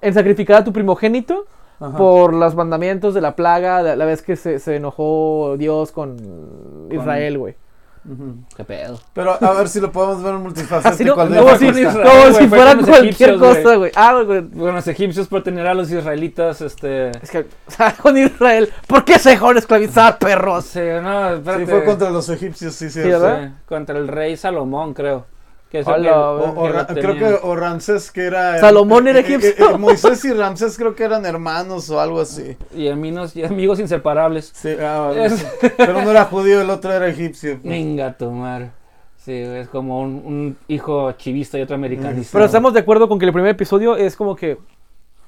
[0.00, 1.46] en sacrificar a tu primogénito
[1.82, 1.98] Ajá.
[1.98, 6.88] por los mandamientos de la plaga, de la vez que se, se enojó Dios con
[6.90, 7.56] Israel, güey.
[8.04, 8.34] Ujú.
[8.56, 8.98] Qué pedo.
[9.12, 10.88] Pero a ver si lo podemos ver en multifacético.
[10.88, 13.62] Así no, al de como si, como si fue fuera cualquier egipcios, güey.
[13.62, 13.92] cosa, güey.
[13.94, 14.40] Ah, güey.
[14.40, 17.10] Bueno, los egipcios por tener a los israelitas, este...
[17.22, 20.64] Es que, o sea, con Israel, ¿por qué se dejaron esclavizar, perros?
[20.64, 21.64] Sí, no, espérate.
[21.64, 23.02] Sí, fue contra los egipcios, sí, sí.
[23.02, 23.44] Sí, ¿verdad?
[23.44, 25.26] Sí, contra el rey Salomón, creo.
[25.72, 26.10] Que Hola, que-.
[26.10, 29.70] O, o que creo que o Ramsés que era Salomón era eh, eh, egipcio.
[29.70, 32.56] eh, Moisés y Ramsés creo que eran hermanos o algo así.
[32.76, 34.52] Y amigos, y amigos inseparables.
[34.54, 35.44] Sí, ah, Es-
[35.78, 37.52] pero uno era judío, el otro era egipcio.
[37.60, 37.64] pues.
[37.64, 38.70] Venga, tomar.
[39.16, 42.32] Sí, es como un, un hijo chivista y otro americanista.
[42.34, 44.58] Pero estamos de acuerdo con que el primer episodio es como que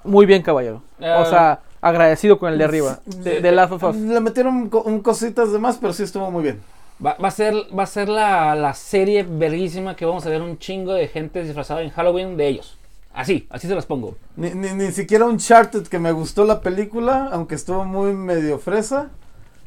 [0.05, 0.83] muy bien, caballero.
[1.01, 1.25] O Ah.
[1.25, 2.99] sea, agradecido con el de arriba.
[3.07, 3.97] De, de Last of Us.
[3.97, 6.61] Le metieron un cositas de más, pero sí estuvo muy bien.
[7.05, 10.43] Va, va a ser, va a ser la, la serie verguísima que vamos a ver
[10.43, 12.79] un chingo de gente disfrazada en Halloween de ellos.
[13.13, 14.17] Así, así se las pongo.
[14.37, 19.11] Ni, ni, ni siquiera Uncharted, que me gustó la película, aunque estuvo muy medio fresa,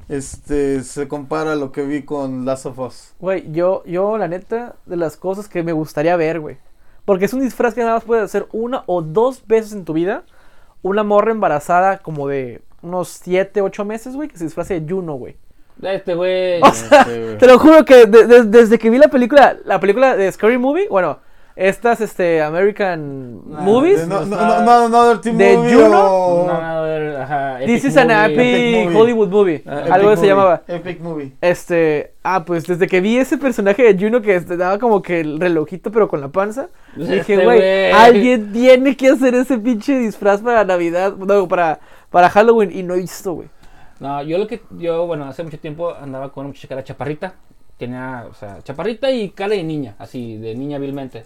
[0.10, 3.14] este, se compara a lo que vi con Last of Us.
[3.20, 6.58] Güey, yo, yo, la neta, de las cosas que me gustaría ver, güey.
[7.06, 9.94] Porque es un disfraz que nada más puedes hacer una o dos veces en tu
[9.94, 10.24] vida.
[10.82, 15.14] Una morra embarazada como de unos 7, 8 meses, güey, que se disfrace de Juno,
[15.16, 15.38] güey.
[15.82, 16.62] Este güey.
[16.62, 20.16] O sea, te lo juro que de- de- desde que vi la película, la película
[20.16, 21.20] de Scary Movie, bueno,
[21.56, 26.02] estas, este, American Ah, Movies, No, no, no, no, Team ¿De Movie Juno?
[26.16, 28.16] o- No, a ver, ajá, This is an Movie.
[28.20, 28.34] happy
[28.76, 28.98] Epic Movie.
[29.00, 29.64] Hollywood movie.
[29.66, 30.62] Ah, algo se llamaba.
[30.68, 31.32] Epic Movie.
[31.42, 35.20] Este, ah, pues desde que vi ese personaje de Juno que este, daba como que
[35.22, 39.98] el relojito pero con la panza, Este dije, güey, alguien tiene que hacer ese pinche
[39.98, 41.80] disfraz para Navidad, no, para,
[42.12, 43.50] para Halloween y no he visto, güey.
[44.00, 44.62] No, yo lo que.
[44.78, 47.36] Yo, bueno, hace mucho tiempo andaba con una muchacha que era chaparrita.
[47.78, 51.24] Tenía, o sea, chaparrita y cara de niña, así, de niña vilmente.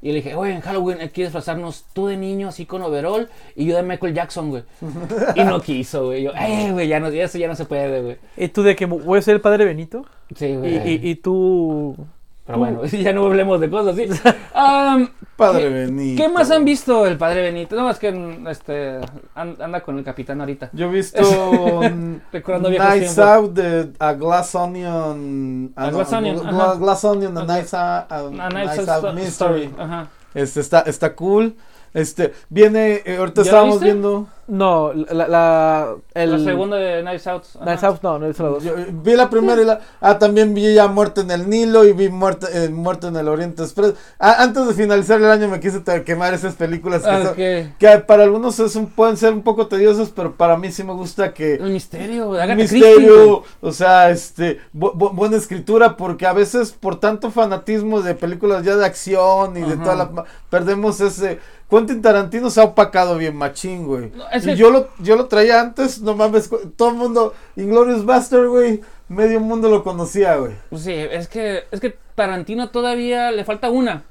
[0.00, 3.28] Y le dije, güey, en Halloween hay que disfrazarnos tú de niño, así con overall,
[3.54, 4.64] y yo de Michael Jackson, güey.
[5.36, 6.24] y no quiso, güey.
[6.24, 8.16] Yo, eh, güey, ya no, eso ya no se puede, güey.
[8.36, 10.04] ¿Y tú de que voy a ser el padre Benito?
[10.34, 10.88] Sí, Y, güey.
[10.94, 11.96] y, y tú...
[12.44, 14.08] Pero bueno, ya no hablemos de cosas así.
[14.54, 16.22] Am, Padre ¿qué- Benito.
[16.22, 17.74] ¿Qué más han visto el padre Benito?
[17.76, 18.08] No, es que
[18.50, 18.98] este,
[19.34, 20.70] an- anda con el capitán ahorita.
[20.72, 21.20] Yo he visto
[22.32, 23.18] Recordando Nights tiempos.
[23.18, 25.72] Out de A Glass Onion.
[25.76, 26.74] ah, A no, Glass Onion, Gla- ajá.
[26.74, 27.44] Glass Onion, A.
[27.44, 29.70] Nights Out, a A Mystery.
[29.78, 30.08] Ajá.
[30.34, 31.54] Este está, está cool.
[31.94, 33.84] Este, viene, eh, ahorita ¿Ya la estábamos viste?
[33.92, 34.28] viendo.
[34.52, 35.28] No, la...
[35.28, 37.44] la el, La segunda de Knives Out.
[37.64, 38.62] Nice House, no, no es la dos.
[38.62, 39.80] Yo, vi la primera y la.
[39.98, 43.28] Ah, también vi ya Muerte en el Nilo y vi Muerte, eh, Muerto en el
[43.28, 43.94] Oriente Express.
[44.18, 47.78] Ah, antes de finalizar el año me quise quemar esas películas que, Ah, son- ok.
[47.78, 50.92] que para algunos es un- pueden ser un poco tediosas, pero para mí sí me
[50.92, 51.54] gusta que.
[51.54, 56.72] El misterio, Agatha misterio, Christie, o sea, este, bu- bu- buena escritura, porque a veces
[56.72, 61.38] por tanto fanatismo de películas ya de acción y de toda la, perdemos ese,
[61.78, 64.10] Quentin Tarantino se ha opacado bien machín, güey.
[64.14, 68.82] No, yo lo, yo lo traía antes, no mames, todo el mundo, Inglorious Buster, güey,
[69.08, 70.52] medio mundo lo conocía, güey.
[70.68, 74.04] Pues sí, es que, es que Tarantino todavía le falta una.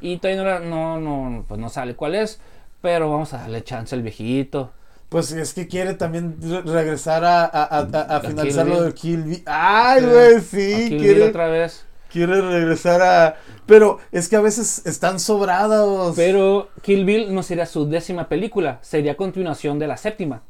[0.00, 2.40] Y todavía no, no, no, pues no sale cuál es.
[2.80, 4.70] Pero vamos a darle chance al viejito.
[5.08, 7.80] Pues es que quiere también re- regresar a, a, a,
[8.16, 9.42] a- finalizar lo de Kill Bill.
[9.46, 10.06] Ay, Sí.
[10.06, 11.84] güey, sí, Kill Bill quiere, otra vez.
[12.10, 13.36] Quiere regresar a...
[13.66, 16.16] Pero es que a veces están sobrados.
[16.16, 20.42] Pero Kill Bill no sería su décima película, sería continuación de la séptima.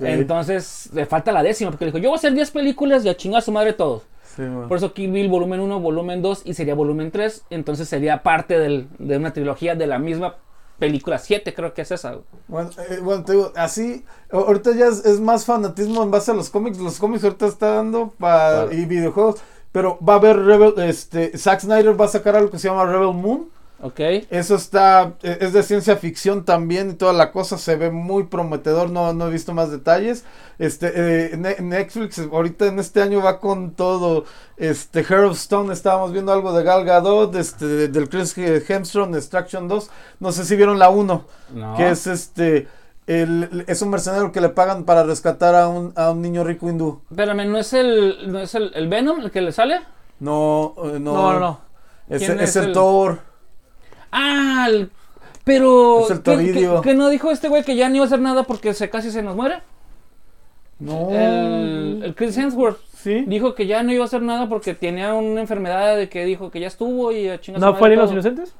[0.00, 3.08] Entonces le falta la décima, porque le dijo, yo voy a hacer 10 películas y
[3.08, 4.02] a chingar a su madre todos.
[4.36, 4.42] Sí.
[4.68, 7.44] Por eso Kill Bill volumen 1, volumen 2 y sería volumen 3.
[7.50, 10.36] Entonces sería parte del- de una trilogía de la misma
[10.78, 12.16] película 7, creo que es esa.
[12.48, 16.34] Bueno, eh, bueno, te digo, así, ahorita ya es, es más fanatismo en base a
[16.34, 16.78] los cómics.
[16.78, 19.40] Los cómics ahorita está dando para y videojuegos.
[19.72, 22.84] Pero va a haber Rebel, este, Zack Snyder va a sacar algo que se llama
[22.86, 23.48] Rebel Moon.
[23.82, 23.98] Ok.
[24.28, 28.24] Eso está, eh, es de ciencia ficción también y toda la cosa se ve muy
[28.24, 30.24] prometedor, no, no he visto más detalles.
[30.58, 34.26] Este, eh, Ne- Netflix ahorita en este año va con todo,
[34.58, 39.14] este, Hair of Stone, estábamos viendo algo de Gal Gadot, este, de- del Chris Hemsworth,
[39.14, 41.76] Extraction 2, no sé si vieron la 1, No.
[41.78, 42.68] que es este,
[43.12, 46.68] el- es un mercenario que le pagan para rescatar a un, a un niño rico
[46.68, 47.00] hindú.
[47.10, 49.80] Espérame, ¿no es el, no es el, el Venom el que le sale?
[50.20, 51.60] No, eh, no, No, no, no.
[52.08, 53.20] Es, ¿Quién es es el, el- Thor.
[54.12, 54.90] Ah, el-
[55.44, 56.04] pero...
[56.04, 56.80] Es el ¿qué- Toribio.
[56.82, 58.90] qué- qué no dijo este güey que ya no iba a hacer nada porque se
[58.90, 59.62] casi se nos muere?
[60.78, 61.10] No.
[61.10, 63.24] El, el Chris Hemsworth Sí.
[63.26, 66.50] dijo que ya no iba a hacer nada porque tenía una enfermedad de que dijo
[66.50, 68.54] que ya estuvo y a chingar ¿No fue en Los Inocentes?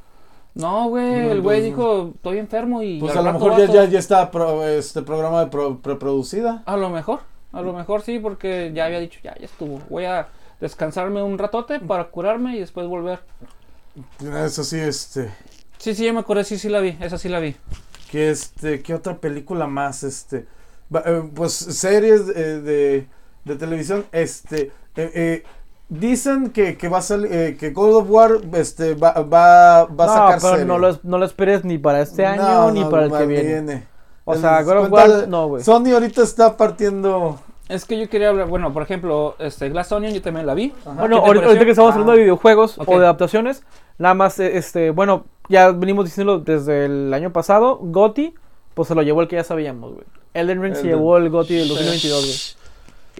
[0.54, 3.72] No, güey, No, el güey dijo, estoy enfermo y Pues a lo mejor ya, vato".
[3.74, 6.62] ya, ya está pro- este programa de pro- preproducida.
[6.66, 7.20] A lo mejor,
[7.52, 9.80] a lo mejor sí, porque ya había dicho, ya, ya estuvo.
[9.88, 10.28] Voy a
[10.60, 13.20] descansarme un ratote para curarme y después volver.
[14.44, 15.30] Eso sí, este.
[15.78, 17.56] Sí, sí, ya me acordé, sí, sí la vi, esa sí la vi.
[18.10, 20.02] Que este, ¿qué otra película más?
[20.02, 20.46] Este.
[21.06, 23.06] eh, pues series eh, de,
[23.44, 24.04] de televisión.
[24.12, 24.72] Este.
[24.96, 25.42] eh, eh,
[25.90, 27.28] dicen que, que va a salir.
[27.30, 30.64] eh, que God of War este, va, va, va a no, sacar pero serie.
[30.64, 33.26] no lo, no lo esperes ni para este año No, ni no, para el que
[33.26, 33.86] viene.
[34.24, 35.62] O El- sea, God of War, no, güey.
[35.62, 37.38] Sony ahorita está partiendo.
[37.68, 40.72] Es que yo quería hablar, bueno, por ejemplo, este Glass Onion yo también la vi.
[40.84, 40.92] Ajá.
[40.98, 42.22] Bueno, ¿Qué te ahorita, que estamos hablando de Ah.
[42.22, 43.62] videojuegos o de adaptaciones,
[43.98, 48.34] nada más, eh, este, bueno, ya venimos diciéndolo desde el año pasado, Gotti,
[48.74, 50.04] pues se lo llevó el que ya sabíamos, güey.
[50.34, 52.59] Elden Ring se llevó el Gotti del 2022, güey.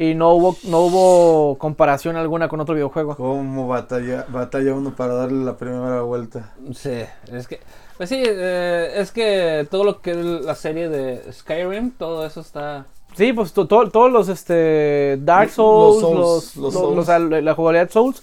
[0.02, 3.16] Y no hubo, no hubo comparación alguna con otro videojuego.
[3.16, 6.54] ¿Cómo batalla, batalla uno para darle la primera vuelta?
[6.74, 7.60] Sí, es que,
[7.98, 12.40] pues sí, eh, es que todo lo que es la serie de Skyrim, todo eso
[12.40, 12.86] está...
[13.14, 16.98] Sí, pues to- to- todos los este Dark Los Souls, los, los los- Souls.
[16.98, 18.22] o sea, la la jugabilidad Souls,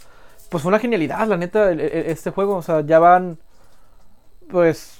[0.49, 3.37] pues fue una genialidad, la neta, el- el- este juego, o sea, ya van,
[4.49, 4.97] pues,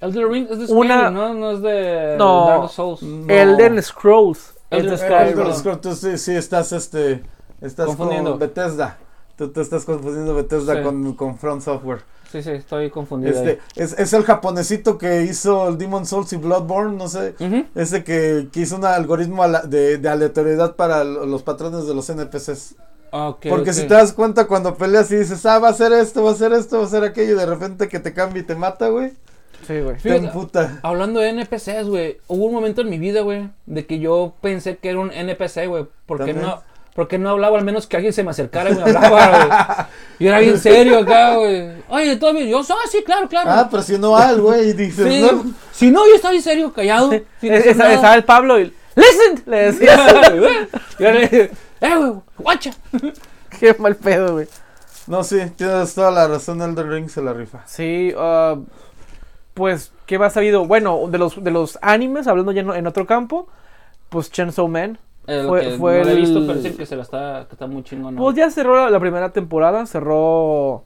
[0.00, 1.34] Elden Ring es de Una- Skyrim, ¿no?
[1.34, 2.46] No es de No.
[2.46, 3.02] Dark Souls.
[3.02, 3.32] No.
[3.32, 5.54] Elden Scrolls, Elder perdón.
[5.56, 7.22] Scrolls, tú sí, sí estás este
[7.60, 8.30] estás Confundiendo.
[8.32, 8.98] con Bethesda.
[9.36, 10.82] Tú te estás confundiendo Bethesda Sí.
[10.82, 12.02] con, con Front Software.
[12.30, 13.32] Sí, sí, estoy confundido.
[13.32, 17.34] Este, es, es el japonesito que hizo el Demon Souls y Bloodborne, no sé.
[17.38, 17.46] ahí.
[17.46, 17.64] Ujú.
[17.76, 22.74] Ese que, que hizo un algoritmo de, de aleatoriedad para los patrones de los NPCs.
[23.12, 23.76] Ok, Porque ok.
[23.76, 26.34] si te das cuenta cuando peleas y dices, ah, va a ser esto, va a
[26.34, 28.88] ser esto, va a ser aquello, y de repente que te cambia y te mata,
[28.88, 29.12] güey.
[29.66, 29.98] Sí, güey.
[29.98, 30.30] Fíjate.
[30.82, 34.76] Hablando de NPCs, güey, hubo un momento en mi vida, güey, de que yo pensé
[34.76, 36.62] que era un NPC, güey, porque no,
[36.94, 39.48] porque no hablaba, al menos que alguien se me acercara y me hablaba, güey.
[40.20, 41.72] Yo era bien serio acá, güey.
[41.88, 42.48] Oye, ¿todo bien?
[42.48, 43.50] Yo, ah, sí, claro, claro.
[43.50, 45.52] Ah, presionó al, güey, y dices, Sí, no.
[45.72, 47.10] Si no, yo estaba bien serio, callado.
[47.40, 47.92] sin Es- esa-.
[47.94, 49.42] Estaba el Pablo y, ¡Listen!
[49.46, 49.96] Le decía,
[51.00, 51.50] Yo le dije,
[51.80, 52.70] eh, güey, guacha.
[53.60, 54.46] qué mal pedo, güey.
[55.06, 57.62] No, sí, tienes toda la razón, Elden Ring se la rifa.
[57.66, 58.56] Sí, ah,
[59.54, 60.66] pues, ¿qué más ha habido?
[60.66, 63.48] Bueno, de los, de los animes, hablando ya en, otro campo,
[64.08, 64.98] pues Chainsaw Man.
[65.26, 67.46] Eh, Fue- que fue no lo he visto, el- pero dicen que se la está,
[67.48, 68.14] que está muy chingón.
[68.16, 70.84] Pues ya cerró la, la primera temporada, cerró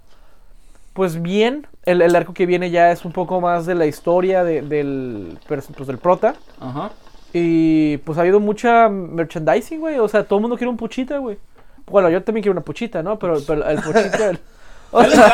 [0.92, 1.66] pues bien.
[1.84, 5.38] El, el arco que viene ya es un poco más de la historia de- del,
[5.48, 6.34] pues, del prota.
[6.60, 6.90] Ajá.
[7.32, 9.98] Y pues ha habido mucha merchandising, güey.
[9.98, 11.38] O sea, todo el mundo quiere un puchita, güey.
[11.86, 13.18] Bueno, yo también quiero una puchita, ¿no?
[13.18, 14.30] Pero, pero el puchita...
[14.30, 14.38] el-
[14.92, 15.32] o sea,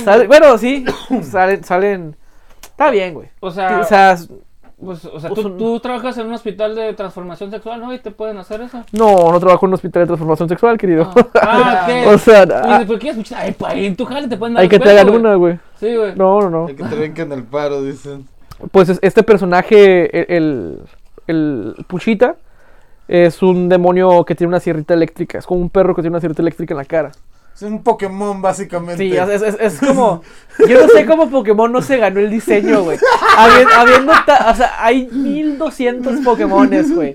[0.04, 0.84] sale- bueno, sí,
[1.22, 2.16] salen, salen...
[2.82, 3.28] Está bien, güey.
[3.40, 4.16] O sea, O sea,
[4.84, 7.94] pues, o sea pues, tú, un- tú trabajas en un hospital de transformación sexual, ¿no?
[7.94, 8.82] Y te pueden hacer eso.
[8.92, 11.10] no, no trabajo en un hospital de transformación sexual, querido.
[11.40, 12.06] Ah, ¿qué?
[12.12, 13.42] o sea, Y ah, ¿por qué quieres escuchar?
[13.44, 15.18] Ay, pa, en tu jale te pueden dar hay que te hagan güey.
[15.20, 15.58] una, güey.
[15.78, 16.14] Sí, güey.
[16.16, 16.66] No, no, no.
[16.66, 18.26] Hay que te vengan el paro, dicen.
[18.72, 20.78] Pues es- este personaje, el,
[21.28, 22.34] el, el Puchita,
[23.08, 25.38] es un demonio que tiene una sierrita eléctrica.
[25.38, 27.12] Es como un perro que tiene una sierrita eléctrica en la cara.
[27.54, 28.96] Es un Pokémon, básicamente.
[29.02, 30.22] Sí, es, es- es como.
[30.68, 32.98] Yo no sé cómo Pokémon no se ganó el diseño, güey.
[33.36, 37.14] Habiendo, habiendo ta- o sea, hay 1200 Pokémones, güey.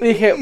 [0.00, 0.34] Dije.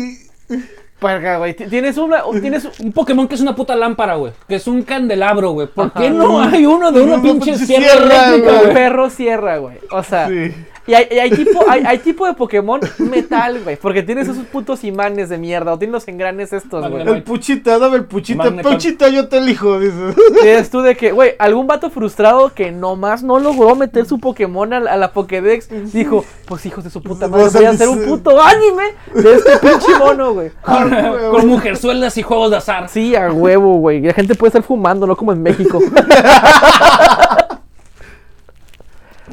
[1.01, 1.55] Parga, güey.
[1.55, 2.23] ti- Tienes una.
[2.41, 4.33] Tienes Un Pokémon que es una puta lámpara, güey.
[4.49, 5.67] Que es un candelabro, güey.
[5.67, 6.01] ¿Por Ajá.
[6.01, 7.89] qué no hay uno de una pinche pinche sierra
[8.37, 8.75] sierra, güey?
[8.75, 9.79] perro sierra, güey.
[9.91, 10.55] O sea, Sí.
[10.87, 13.77] Y hay, y hay tipo, hay, hay tipo de Pokémon metal, güey.
[13.77, 15.73] Porque tienes esos putos imanes de mierda.
[15.73, 17.09] O tienes los engranes estos, güey.
[17.09, 18.45] El puchita, dame el puchita.
[18.45, 18.73] Magneton.
[18.75, 19.79] Puchita, yo te elijo.
[19.81, 19.95] Dice.
[20.43, 24.73] Tienes tú de que, güey, algún vato frustrado que nomás no logró meter su Pokémon
[24.75, 27.89] a, la- a la Pokédex dijo, pues hijos de su puta madre, voy a hacer
[27.89, 30.51] un puto anime de este pinche mono, güey.
[30.63, 31.31] Con, huevo.
[31.37, 32.89] con mujerzuelas y juegos de azar.
[32.89, 34.01] Sí, a huevo, güey.
[34.01, 35.81] La gente puede estar fumando, no como en México.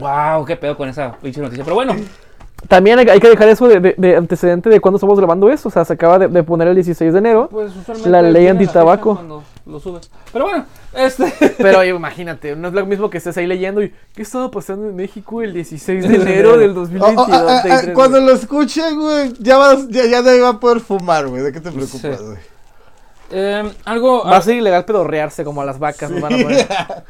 [0.02, 1.64] Wow, qué pedo con esa pinche noticia.
[1.64, 1.96] Pero bueno,
[2.68, 5.70] También hay, hay que dejar eso de, de- de antecedente de cuando estamos grabando eso.
[5.70, 7.48] O sea, se acaba de, de poner el 16 de enero.
[7.50, 8.10] pues usualmente.
[8.10, 9.16] La ley antitabaco.
[9.16, 10.12] fecha cuando Lo subes.
[10.32, 11.34] Pero bueno, este.
[11.58, 14.88] Pero oye, imagínate, no es lo mismo que estés ahí leyendo y ¿qué estaba pasando
[14.90, 17.16] en México el 16 de enero del Oh, 2022?
[17.18, 20.50] oh, ah, ah, ah, 33, cuando lo escuche, güey, ya, vas, ya, ya nadie va
[20.50, 21.42] a poder fumar, güey.
[21.42, 22.24] ¿De qué te preocupas, Sí.
[22.26, 22.38] güey?
[23.32, 24.24] eh, algo.
[24.26, 26.12] Va a ser ilegal pedorrearse como a las vacas.
[26.12, 26.68] nos van a poner.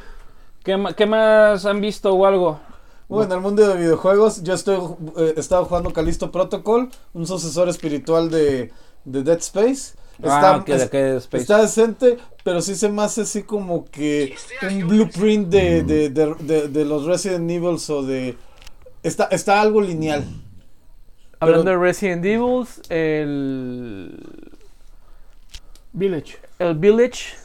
[0.63, 2.59] ¿qué, ma- qué más han visto o algo?
[3.11, 4.77] Bueno, en el mundo de videojuegos, yo estoy
[5.17, 8.71] eh, estaba jugando Callisto Protocol, un sucesor espiritual de,
[9.05, 9.95] de Dead Space.
[10.17, 11.41] Está, ah, ok, de es- qué Space.
[11.41, 16.35] está decente, pero sí se me hace así como que un blueprint de, de, de,
[16.39, 18.37] de- de los Resident Evil o de...
[19.03, 20.23] Está, está algo lineal.
[21.39, 24.19] Hablando Pero- de Resident Evil, el,
[25.93, 26.37] Village.
[26.59, 27.35] el Village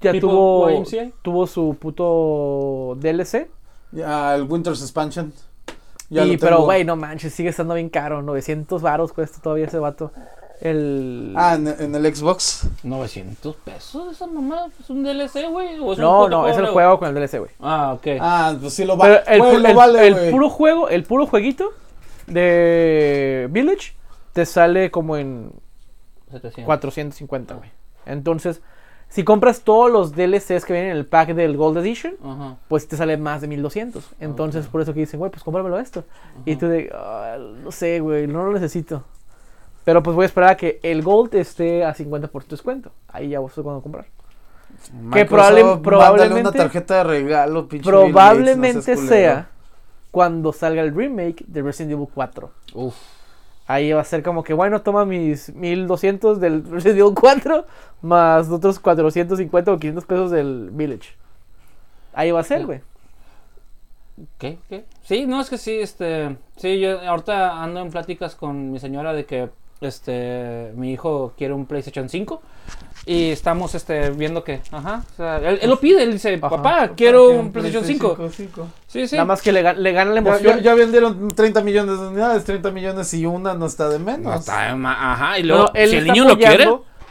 [0.00, 1.10] ya tuvo, YMCA.
[1.22, 3.48] tuvo su puto DLC.
[3.92, 5.32] Ya, el Winter's Expansion.
[6.08, 8.22] Ya y, lo pero, güey, no manches, sigue estando bien caro.
[8.22, 10.12] 900 varos cuesta todavía ese vato.
[10.60, 11.34] El...
[11.36, 12.68] Ah, en, en el Xbox.
[12.82, 14.66] 900 pesos esa mamá.
[14.80, 15.78] ¿Es un DLC, güey?
[15.78, 17.50] ¿O es un no, no, es el juego con el DLC, güey.
[17.60, 18.06] Ah, ok.
[18.20, 19.54] Ah, pues sí lo Pero vale.
[19.54, 21.72] el, lo vale, el puro juego, el puro jueguito
[22.26, 23.94] de Village
[24.32, 25.52] te sale como en
[26.30, 26.64] 700.
[26.64, 27.70] 450, güey.
[28.06, 28.62] Entonces,
[29.08, 32.16] si compras todos los DLCs que vienen en el pack del Gold Edition,
[32.68, 34.04] pues te sale más de 1200.
[34.20, 36.04] Entonces, por eso que dicen, güey, pues cómpramelo esto.
[36.44, 39.04] Y tú de, "Ah, no sé, güey, no lo necesito.
[39.84, 42.90] Pero pues voy a esperar a que el Gold esté a 50% de descuento.
[43.08, 44.06] Ahí ya sé cuándo comprar.
[44.92, 49.48] Microsoft, probable- mándale probablemente- una tarjeta de regalo, pinche Bill Gates, no Probablemente sea
[50.10, 52.50] cuando salga el remake de Resident Evil 4.
[52.74, 52.94] Uf.
[53.66, 57.66] Ahí va a ser como que, bueno, toma mis 1200 del Resident Evil 4
[58.02, 61.10] más otros 450 o 500 pesos del Village.
[62.12, 62.80] Ahí va a ser, güey.
[64.38, 64.58] ¿Qué?
[64.68, 64.84] ¿Qué?
[65.02, 66.36] Sí, no, es que sí, este.
[66.56, 69.50] Sí, yo ahorita ando en pláticas con mi señora de que
[69.80, 72.40] este mi hijo quiere un PlayStation 5
[73.04, 76.48] y estamos este viendo que, ajá, o sea, él, él lo pide, él dice, Ajá.
[76.50, 78.16] papá, quiero un PlayStation 5.
[78.88, 79.14] Sí, sí.
[79.14, 80.56] Nada más que le, le gana la Ya, emoción.
[80.58, 84.22] ya- ya vendieron 30 millones de unidades, 30 millones y una no está de menos.
[84.24, 86.66] No, está ma- ajá, y luego, no, él si el niño lo quiere,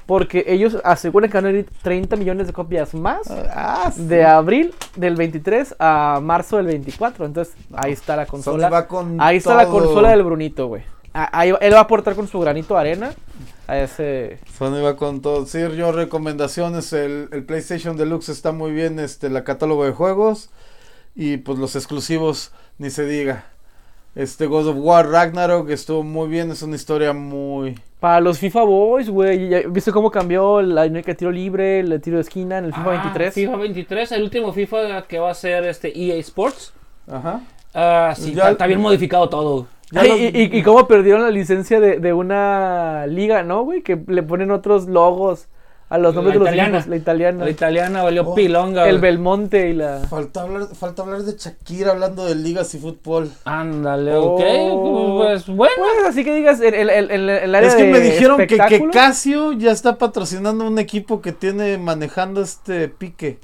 [0.05, 4.03] Porque ellos aseguran que van a ir 30 millones de copias más Ah, sí.
[4.05, 7.25] de abril del 23 a marzo del 24.
[7.25, 8.69] Entonces, ahí está la consola.
[8.69, 10.83] va con Ahí está la consola del Brunito, güey.
[11.17, 13.13] Ah, Ahí, él va a aportar con su granito de arena
[13.67, 14.37] a ese...
[14.57, 15.45] Sony va con todo.
[15.45, 16.91] Sí, yo recomendaciones.
[16.91, 20.49] El, el PlayStation Deluxe está muy bien, este, la catálogo de juegos.
[21.15, 23.45] Y pues los exclusivos, ni se diga.
[24.13, 27.79] Este God of War Ragnarok estuvo muy bien, es una historia muy...
[28.01, 29.49] Para los FIFA Boys, güey.
[29.49, 32.73] ¿ya ¿Viste cómo cambió la dinámica de tiro libre, el tiro de esquina en el
[32.73, 33.33] FIFA Ah, 23?
[33.33, 36.73] FIFA 23, el último FIFA que va a ser este EA Sports.
[37.09, 37.41] Ajá.
[37.73, 39.67] Ah, sí, Ya- está, está bien modificado todo.
[39.91, 40.25] Ya Ay, lo- y,
[40.55, 43.81] y- y cómo perdieron la licencia de, de una liga, ¿no, güey?
[43.81, 45.47] Que le ponen otros logos
[45.87, 46.85] a los La nombres de los italiana.
[46.87, 47.43] La italiana.
[47.45, 48.89] La italiana valió Oh, pilonga.
[48.89, 48.97] el.
[48.97, 49.99] Belmonte y la...
[50.09, 53.29] Falta hablar, falta hablar de Shakira hablando de ligas y fútbol.
[53.45, 54.33] Ándale, Oh.
[54.33, 55.21] ok.
[55.23, 55.73] Pues bueno.
[55.77, 58.37] Pues así que digas, en el, el- el- el área Es que de me dijeron
[58.37, 63.37] que, que Casio ya está patrocinando un equipo que tiene manejando este pique.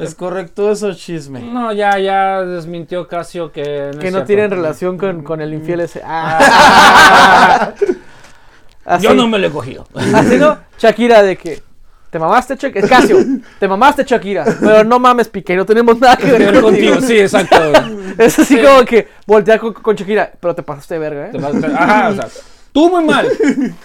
[0.00, 1.40] ¿Es correcto eso, chisme?
[1.40, 4.24] No, ya, ya desmintió Casio que no, que no cierto.
[4.26, 6.02] tienen relación con, con el infiel ese.
[6.04, 7.72] Ah.
[8.84, 9.86] Así, Yo no me lo he cogido.
[10.14, 11.62] así no, Shakira de que
[12.10, 13.18] te mamaste Shakira, Casio,
[13.60, 16.94] te mamaste Shakira, pero no mames Piqué, no tenemos nada que ver contigo.
[16.94, 17.56] contigo, sí, exacto.
[18.18, 18.62] Es así Sí.
[18.62, 21.40] como que voltea con, con Shakira, pero te pasaste de verga, Te ¿eh?
[21.40, 22.28] vas a- Ajá, o sea,
[22.72, 23.28] tú muy mal.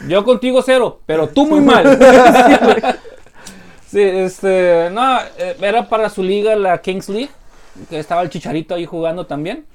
[0.08, 2.00] Yo contigo cero, pero tú muy mal.
[3.94, 7.30] Sí, este, no, eh, era para su liga, la Kings League,
[7.92, 9.68] que estaba el Chicharito ahí jugando también,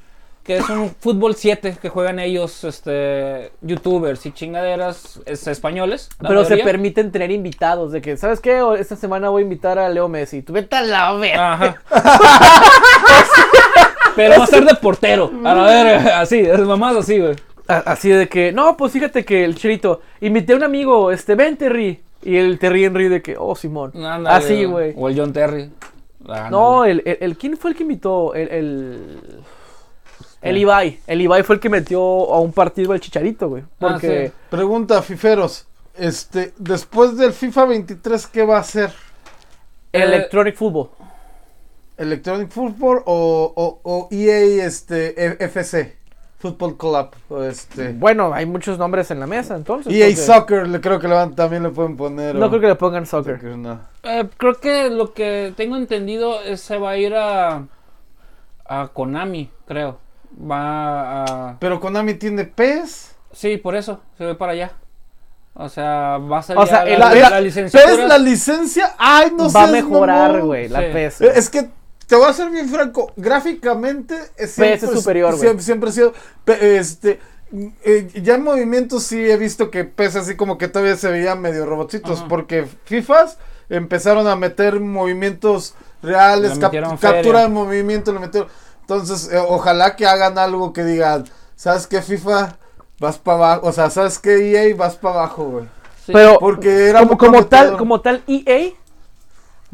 [0.43, 6.09] que es un fútbol 7 que juegan ellos, este, youtubers y chingaderas es, españoles.
[6.21, 8.61] Pero se permiten tener invitados de que, ¿sabes qué?
[8.81, 10.43] Esta semana voy a invitar a Leo Messi.
[10.43, 11.53] Tú vete a la verga.
[11.53, 11.83] Ajá.
[14.17, 15.31] Pero va a ser de portero.
[15.45, 17.37] A la verga, así, es mamás así, güey.
[17.69, 21.57] Así de que, no, pues fíjate que el chirito, invité a un amigo, este, ven
[21.57, 22.03] Terry.
[22.23, 23.93] Y el Terry Henry de que, oh, Simón.
[23.95, 24.93] Ándale, Así, güey.
[24.97, 25.71] O el John Terry.
[26.23, 26.51] Ándale.
[26.51, 28.35] No, el, el, el- ¿quién fue el que invitó?
[28.35, 29.41] El, el-
[30.43, 31.01] El Ibai.
[31.07, 33.63] El Ibai fue el que metió a un partido al Chicharito, güey.
[33.63, 34.33] Ah, Porque sí.
[34.51, 35.67] Pregunta, Fiferos.
[35.97, 38.91] Este, después del FIFA 23, ¿qué va a hacer?
[39.93, 40.91] Eh, Electronic Football.
[41.97, 45.98] ¿Electronic Football o, o, o EA este, F- FC?
[46.39, 47.09] Football Club.
[47.29, 47.93] o Este.
[47.93, 49.93] Bueno, hay muchos nombres en la mesa, entonces.
[49.93, 52.35] EA porque Soccer, le creo que le van- también le pueden poner.
[52.37, 53.37] No o- creo que le pongan soccer.
[53.37, 53.81] Soccer, no.
[54.05, 57.65] Eh, creo que lo que tengo entendido es se va a ir a,
[58.67, 59.99] a Konami, creo.
[60.41, 61.57] Va a...
[61.59, 63.17] Pero Konami tiene PES.
[63.33, 64.73] Sí, por eso, se ve para allá.
[65.55, 67.97] O sea, va a salir O sea, la, la, la- la licenciatura.
[67.97, 68.95] PES, la licencia.
[68.97, 70.87] Ay, no Va a mejorar, güey, la Sí.
[70.93, 71.21] PES.
[71.23, 71.69] Es que
[72.09, 73.13] te voy a ser bien franco.
[73.17, 75.39] Gráficamente, es PES es superior.
[75.39, 76.13] Siempre, siempre ha sido.
[76.47, 77.21] Este.
[77.85, 81.41] eh, ya en movimientos sí he visto que PES así como que todavía se veían
[81.41, 82.19] medio robotcitos.
[82.21, 82.29] Ajá.
[82.29, 83.39] Porque FIFAs
[83.69, 88.49] empezaron a meter movimientos reales, Le cap- captura de movimiento, le metieron.
[88.81, 91.25] Entonces, eh, ojalá que hagan algo que digan,
[91.57, 92.57] ¿sabes qué FIFA?
[93.01, 94.75] Vas para abajo, o sea, ¿sabes qué EA?
[94.75, 95.65] Vas para abajo, güey.
[96.07, 96.13] Sí.
[96.13, 98.71] Pero Porque era como, como tal, como tal, EA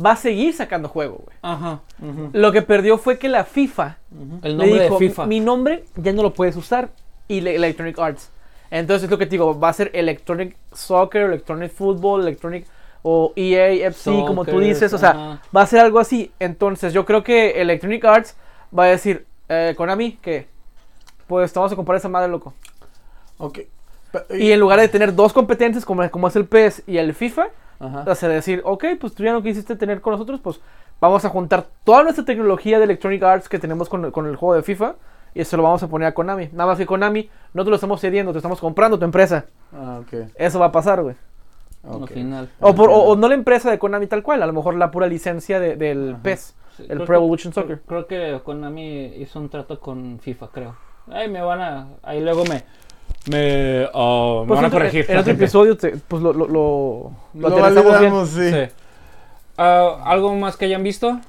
[0.02, 1.36] va a seguir sacando juego, güey.
[1.42, 1.80] Ajá.
[2.32, 3.98] Lo que perdió fue que la FIFA
[4.42, 5.26] El le nombre dijo, de FIFA.
[5.26, 6.90] mi nombre ya no lo puedes usar.
[7.28, 8.30] Y le- Electronic Arts.
[8.70, 12.66] Entonces es lo que te digo, va a ser Electronic Soccer, Electronic Football, Electronic
[13.02, 14.92] o EA FC, como tú dices.
[14.92, 16.32] O sea, va a ser algo así.
[16.40, 18.36] Entonces yo creo que Electronic Arts
[18.76, 20.46] va a decir, eh, Konami, que
[21.26, 22.52] pues te vamos a comprar esa madre, loco.
[23.38, 23.60] Ok.
[24.30, 27.48] Y en lugar de tener dos competencias como, como es el PES y el FIFA,
[27.80, 28.10] Ajá.
[28.10, 30.60] hacer decir, ok, pues tú ya no quisiste tener con nosotros, pues
[31.00, 34.54] vamos a juntar toda nuestra tecnología de Electronic Arts que tenemos con, con el juego
[34.54, 34.94] de FIFA
[35.34, 36.48] y se lo vamos a poner a Konami.
[36.52, 39.46] Nada más que Konami no te lo estamos cediendo, te estamos comprando tu empresa.
[39.72, 40.30] Ah, ok.
[40.36, 41.16] Eso va a pasar, güey.
[41.82, 42.10] Al ok.
[42.12, 42.48] final.
[42.60, 44.90] O, por- o- o no la empresa de Konami tal cual, a lo mejor la
[44.90, 46.22] pura licencia de- del Ajá.
[46.22, 47.82] PES, Sí, el Pro Evolution creo- Soccer.
[47.86, 50.76] Creo que Konami hizo un trato con FIFA, creo.
[51.10, 51.88] Ahí me van a.
[52.02, 52.62] Ahí luego me.
[53.30, 55.06] Me, ah, me Pues van a corregir.
[55.08, 58.12] En otro episodio te- pues lo, lo, lo, lo Lo aterrizamos bien.
[58.12, 58.50] validamos, sí.
[58.50, 58.72] Sí.
[59.56, 61.20] Ah, ¿Algo más que hayan visto?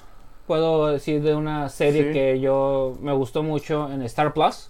[0.47, 2.13] Puedo decir de una serie Sí.
[2.13, 4.69] que yo me gustó mucho en Star Plus.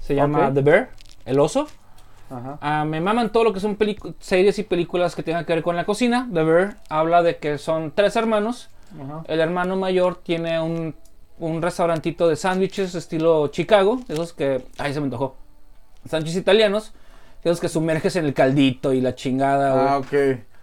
[0.00, 0.52] Se llama.
[0.52, 0.90] The Bear,
[1.24, 1.66] el oso.
[2.30, 2.58] Ajá.
[2.60, 3.76] Ah, me maman todo lo que son
[4.18, 6.28] series y películas que tengan que ver con la cocina.
[6.32, 8.68] The Bear habla de que son tres hermanos.
[9.00, 9.22] Ajá.
[9.28, 10.94] El hermano mayor tiene un,
[11.38, 14.00] un restaurantito de sándwiches estilo Chicago.
[14.08, 14.64] Esos que...
[14.78, 15.36] Ay, se me antojó.
[16.08, 16.92] Sándwiches italianos.
[17.44, 19.92] Esos que sumerges en el caldito y la chingada.
[19.94, 20.12] Ah, ok.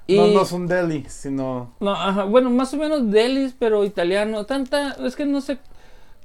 [0.07, 1.73] Y- No, no es un deli, sino.
[1.79, 4.45] No, ajá, bueno, más o menos delis, pero italiano.
[4.45, 5.59] Tanta, es que no sé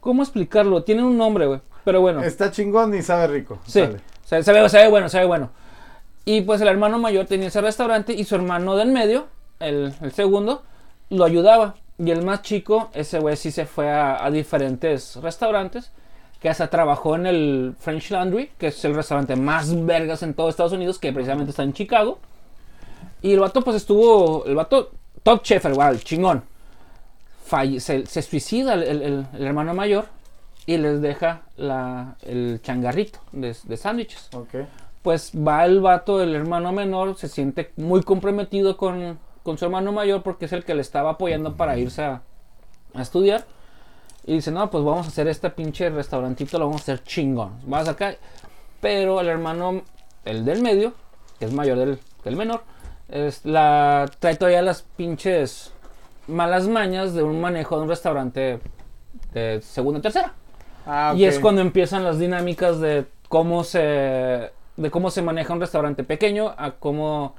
[0.00, 0.82] cómo explicarlo.
[0.82, 1.60] Tiene un nombre, güey.
[1.84, 3.60] Pero bueno, Está chingón y sabe rico.
[3.66, 5.50] sí, ve, se ve bueno, se ve bueno.
[6.24, 9.28] Y pues el hermano mayor tenía ese restaurante y su hermano del medio,
[9.60, 10.62] el, el segundo,
[11.08, 11.76] lo ayudaba.
[11.98, 15.90] Y el más chico, ese güey sí se fue a, a diferentes restaurantes.
[16.40, 20.48] Que hasta trabajó en el French Laundry, que es el restaurante más vergas en todo
[20.48, 22.18] Estados Unidos, que precisamente está en Chicago.
[23.22, 24.44] Y el vato, pues estuvo.
[24.46, 24.92] El vato,
[25.24, 26.44] top chef, igual, chingón.
[27.50, 30.06] Falle- se, se suicida el, el- hermano mayor
[30.66, 34.28] y les deja la, el changarrito de, de sándwiches.
[34.34, 34.54] Ok.
[35.02, 39.90] Pues va el vato, el hermano menor, se siente muy comprometido con, con su hermano
[39.92, 42.20] mayor porque es el que le estaba apoyando para irse a,
[42.94, 43.44] a estudiar.
[44.26, 47.52] Y dice, no, pues vamos a hacer este pinche restaurantito, lo vamos a hacer chingón.
[47.66, 48.14] Vas acá.
[48.80, 49.82] Pero el hermano,
[50.24, 50.92] el del medio,
[51.38, 52.62] que es mayor del, del menor,
[53.08, 55.72] es la, trae todavía las pinches
[56.26, 58.60] malas mañas de un manejo de un restaurante
[59.32, 60.34] de segunda y tercera.
[60.86, 65.60] Ah, Y es cuando empiezan las dinámicas de cómo se de cómo se maneja un
[65.60, 67.34] restaurante pequeño a cómo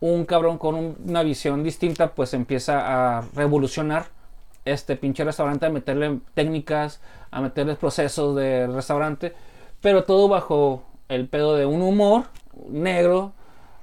[0.00, 4.06] un cabrón con un- una visión distinta pues empieza a revolucionar
[4.64, 7.00] este pinche restaurante, a meterle técnicas,
[7.30, 9.34] a meterle procesos de restaurante,
[9.80, 12.24] pero todo bajo el pedo de un humor
[12.68, 13.32] negro,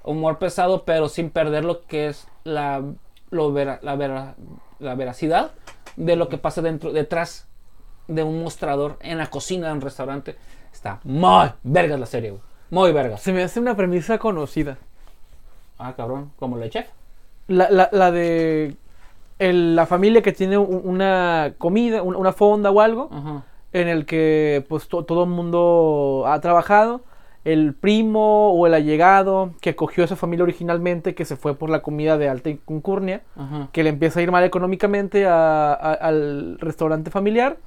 [0.03, 2.82] humor pesado, pero sin perder lo que es la,
[3.30, 4.36] lo vera- la, vera-
[4.79, 5.51] la veracidad
[5.97, 7.47] de lo que pasa dentro, detrás
[8.08, 10.36] de un mostrador en la cocina de un restaurante.
[10.71, 12.41] Está muy vergas la serie, güey.
[12.70, 13.21] Muy vergas.
[13.21, 14.78] Se me hace una premisa conocida.
[15.78, 16.87] Ah, cabrón, como la de chef.
[17.47, 18.75] La, la, la de
[19.39, 23.43] el- la familia que tiene un- una comida, un- una fonda o algo, Ajá.
[23.74, 27.01] en el que pues to- todo el mundo ha trabajado.
[27.45, 31.82] El primo o el allegado que cogió esa familia originalmente, que se fue por la
[31.82, 33.70] comida de alta incurnia, Ajá.
[33.71, 37.57] que le empieza a ir mal económicamente a- a- al restaurante familiar,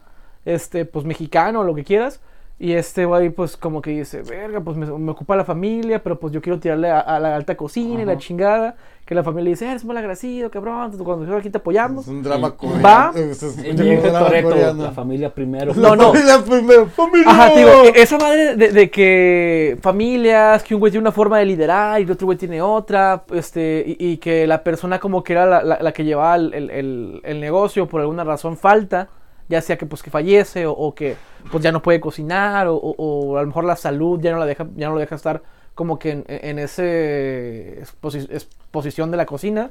[0.44, 2.20] este, pues mexicano o lo que quieras,
[2.58, 6.20] Y este güey, pues, como que dice, verga, pues me, me ocupa la familia, pero
[6.20, 8.76] pues yo quiero tirarle a, a la alta cocina y la chingada.
[9.04, 12.04] Que la familia dice, eres mal agradecido, cabrón, cuando yo aquí te apoyamos.
[12.04, 12.82] Es un drama coreano.
[12.84, 13.12] Va.
[13.16, 14.82] Es- un drama coreano.
[14.84, 15.74] la familia primero.
[15.74, 16.14] No, no.
[16.14, 17.28] La primera familia.
[17.28, 21.10] Ajá, te digo, e- esa madre de, de que familias, que un güey tiene una
[21.12, 25.00] forma de liderar y el otro güey tiene otra, este, y, y que la persona
[25.00, 28.22] como que era la, la- la que llevaba el, el- el- el negocio por alguna
[28.22, 29.08] razón falta,
[29.52, 31.16] ya sea que pues que fallece o, que
[31.50, 34.46] pues ya no puede cocinar o, o- a lo mejor la salud ya no la
[34.46, 35.42] deja, ya no lo deja estar
[35.74, 39.70] como que en, en exposi- exposición de la cocina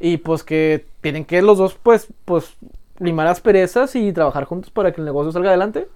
[0.00, 2.56] y pues que tienen que los dos pues pues
[2.98, 5.88] limar las perezas y trabajar juntos para que el negocio salga adelante.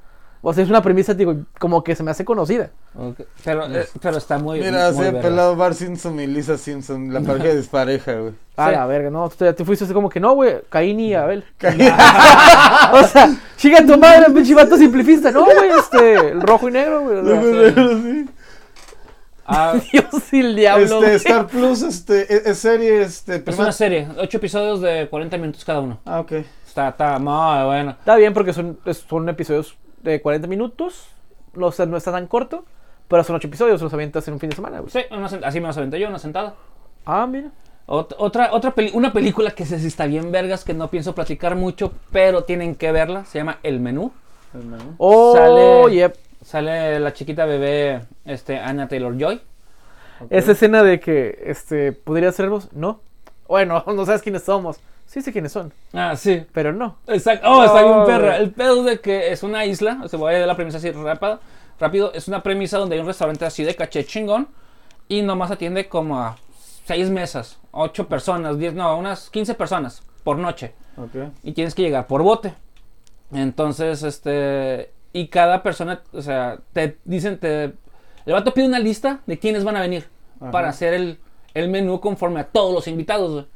[0.44, 2.70] O sea, es una premisa, digo, como que se me hace conocida.
[2.96, 4.58] Ok, Pero, eh, pero está muy.
[4.60, 8.32] Mira, muy se ha pelado Bar Simpson y Lisa Simpson, la pareja de despareja, güey.
[8.56, 8.72] A Sí.
[8.74, 11.44] la verga, no, tú ya te fuiste así como que no, güey, Caín y Abel.
[11.60, 15.30] o sea, chica tu madre, pinche vato simplifista.
[15.30, 17.18] No, güey, este, el rojo y negro, güey.
[17.18, 18.28] o sea, Sí.
[19.44, 20.84] Ah, Dios y el diablo.
[20.84, 21.14] Este, güey.
[21.16, 25.64] Star Plus, este, es, es serie, este, es una serie, ocho episodios de 40 minutos
[25.64, 25.98] cada uno.
[26.04, 26.32] Ah, ok.
[26.66, 27.90] Está, está muy bueno.
[27.98, 28.78] Está bien porque son,
[29.08, 31.08] son episodios de 40 minutos.
[31.54, 32.64] No, o sea, no está tan corto,
[33.08, 34.90] pero son 8 episodios, los avientas en un fin de semana, güey.
[34.90, 36.54] Sí, una así me los aventé yo, una sentada.
[37.04, 37.50] Ah, mira.
[37.86, 41.56] Ot- otra, otra peli- una película que se está bien vergas, que no pienso platicar
[41.56, 44.12] mucho, pero tienen que verla, se llama El Menú.
[44.98, 46.14] Oh, Sale- yep.
[46.42, 49.40] Sale la chiquita bebé, este, Anna Taylor-Joy.
[50.30, 52.68] Esa escena de que, este, ¿podría ser vos?
[52.72, 53.00] No.
[53.48, 54.78] Bueno, no sabes quiénes somos.
[55.12, 56.42] Sí sé quiénes son, Ah, sí.
[56.52, 56.96] pero no.
[57.06, 57.46] Exacto.
[57.50, 58.38] Oh, está bien Oh, perra.
[58.38, 60.90] El pedo de que es una isla, o sea, voy a dar la premisa así
[60.90, 61.38] rápido,
[61.78, 62.12] rápido.
[62.14, 64.48] Es una premisa donde hay un restaurante así de caché chingón
[65.08, 66.36] y nomás atiende como a
[66.86, 70.72] seis mesas, ocho personas, diez, no, unas 15 personas por noche.
[71.42, 72.54] Y tienes que llegar por bote.
[73.32, 74.92] Entonces, este.
[75.12, 77.64] Y cada persona, o sea, te dicen, te.
[78.24, 80.08] El vato pide una lista de quiénes van a venir
[80.40, 80.50] Ajá.
[80.52, 81.18] para hacer el,
[81.54, 83.30] el menú conforme a todos los invitados.
[83.32, 83.46] güey.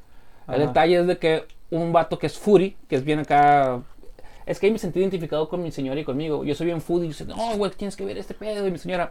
[0.49, 3.81] El detalle es de que un vato que es Fury, que es bien acá.
[4.45, 6.45] Es que ahí me sentí identificado con mi señora y conmigo.
[6.45, 7.07] Yo soy bien foodie.
[7.07, 8.67] Y dice, no, güey, tienes que ver este pedo.
[8.67, 9.11] Y mi señora,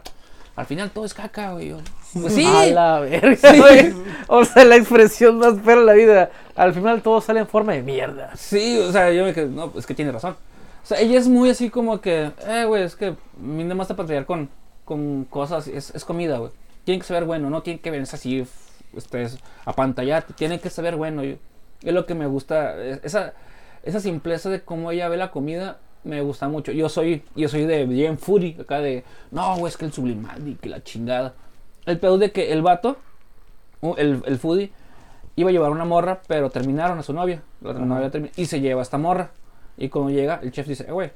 [0.56, 1.68] al final todo es caca, güey.
[1.68, 1.78] Yo,
[2.14, 2.46] Pues sí.
[2.46, 3.92] A la verga, güey.
[4.28, 6.30] O sea, la expresión más perra de la vida.
[6.54, 8.34] Al final todo sale en forma de mierda.
[8.36, 10.36] Sí, o sea, yo me quedé, no, es que tiene razón.
[10.82, 13.88] O sea, ella es muy así como que, eh, güey, es que mí nada más
[13.88, 14.48] te patrullar con,
[14.84, 16.52] con cosas, es, es comida, güey.
[16.84, 18.46] Tiene que saber bueno, no tiene que verse así,
[18.88, 21.24] f- este, es- apantallar, tiene que saber bueno.
[21.24, 21.38] y-
[21.82, 23.34] es lo que me gusta, es- esa,
[23.82, 26.72] esa simpleza de cómo ella ve la comida me gusta mucho.
[26.72, 30.54] Yo soy, yo soy de bien fury, acá de, no, es que el sublimado y
[30.54, 31.34] que la chingada.
[31.84, 32.96] El pedo de que el vato,
[33.96, 34.70] el, el foodie,
[35.36, 37.42] iba a llevar una morra, pero terminaron a su novia.
[37.60, 39.30] La novia termi- y se lleva a esta morra.
[39.76, 41.10] Y cuando llega, el chef dice, eh, güey,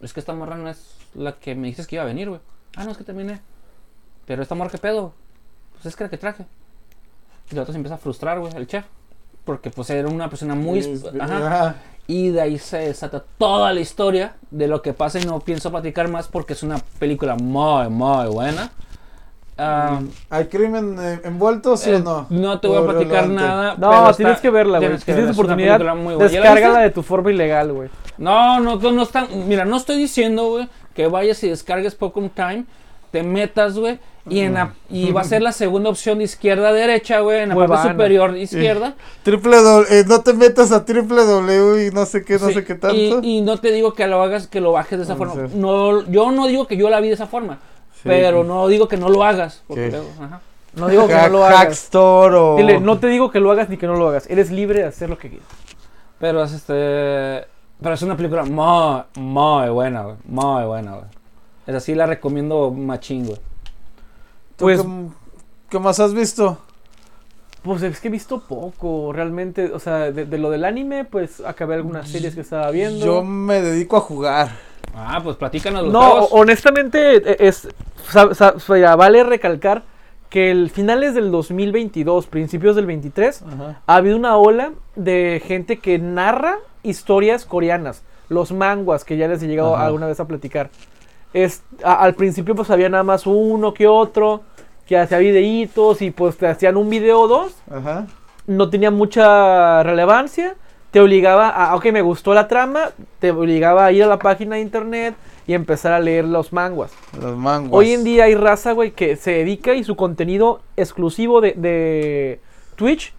[0.00, 2.40] es que esta morra no es la que me dices que iba a venir, güey.
[2.76, 3.40] Ah, no, es que terminé.
[4.26, 5.14] Pero esta morra, ¿qué pedo?
[5.72, 6.44] Pues es que la que traje.
[7.50, 8.84] Y el otro se empieza a frustrar, güey, el chef.
[9.44, 10.78] Porque pues era una persona muy...
[10.80, 11.76] Es- Ajá.
[12.06, 15.70] Y de ahí se desata toda la historia de lo que pasa y no pienso
[15.70, 18.70] platicar más porque es una película muy, muy buena.
[19.56, 20.00] Ah,
[20.30, 22.26] ¿Hay crimen eh, envuelto, sí eh, o no?
[22.28, 23.34] no te voy a platicar relevante.
[23.34, 23.74] nada.
[23.78, 24.88] No, pero tienes está- que verla, güey.
[24.88, 26.30] tienes Si tienes verla, es una oportunidad, película muy buena.
[26.32, 27.88] ¿Ya la descárgala de tu forma ilegal, güey.
[28.18, 29.26] No, no, no, no está.
[29.46, 32.64] Mira, no estoy diciendo, güey, que vayas y descargues Pokémon Time,
[33.14, 36.70] te metas, güey, y, en la- y va a ser la segunda opción de izquierda
[36.70, 38.94] a derecha, güey, en la parte superior izquierda.
[39.22, 39.56] Triple
[39.88, 42.74] eh, no te metas a triple W y no sé qué, no Sí, sé qué
[42.74, 42.96] tanto.
[42.96, 45.34] Y, y no te digo que lo hagas, que lo bajes de esa Ah, forma.
[45.54, 47.60] No, yo no digo que yo la vi de esa forma,
[47.94, 48.00] Sí.
[48.02, 49.62] pero no digo que no lo hagas.
[49.68, 50.40] porque ajá.
[50.74, 51.58] No digo que no lo hagas.
[51.60, 52.56] Hackstore o...
[52.56, 54.28] Dile, no te digo que lo hagas ni que no lo hagas.
[54.28, 55.46] Eres libre de hacer lo que quieras.
[56.18, 57.46] Pero es este.
[57.80, 60.16] Pero es una película muy, muy buena, güey.
[60.26, 61.04] Muy buena, güey.
[61.66, 63.38] Es así, la recomiendo machín, güey.
[64.56, 64.88] ¿Tú Pues- qué,
[65.70, 66.58] qué más has visto?
[67.62, 69.72] Pues es que he visto poco, realmente.
[69.72, 73.04] O sea, de, de lo del anime, pues acabé algunas series que estaba viendo.
[73.06, 74.50] Yo me dedico a jugar.
[74.94, 76.28] Ah, pues platícanos los No, juegos.
[76.32, 77.66] honestamente, e- es,
[78.14, 78.34] o
[78.66, 79.82] sea, vale recalcar
[80.28, 83.42] que el finales del 2022, principios del 23,
[83.86, 89.42] ha habido una ola de gente que narra historias coreanas, los manguas que ya les
[89.42, 89.86] he llegado Ajá.
[89.86, 90.70] alguna vez a platicar.
[91.34, 94.40] Es, a- al principio pues había nada más uno que otro
[94.86, 98.06] que hacía videitos y pues te hacían un video o dos Ajá.
[98.46, 100.54] no tenía mucha relevancia,
[100.90, 104.56] te obligaba a, ok, me gustó la trama, te obligaba a ir a la página
[104.56, 105.14] de internet
[105.46, 106.92] y empezar a leer los manguas.
[107.20, 107.72] Los manguas.
[107.72, 112.40] Hoy en día hay raza, güey, que se dedica y su contenido exclusivo de, de
[112.76, 113.12] Twitch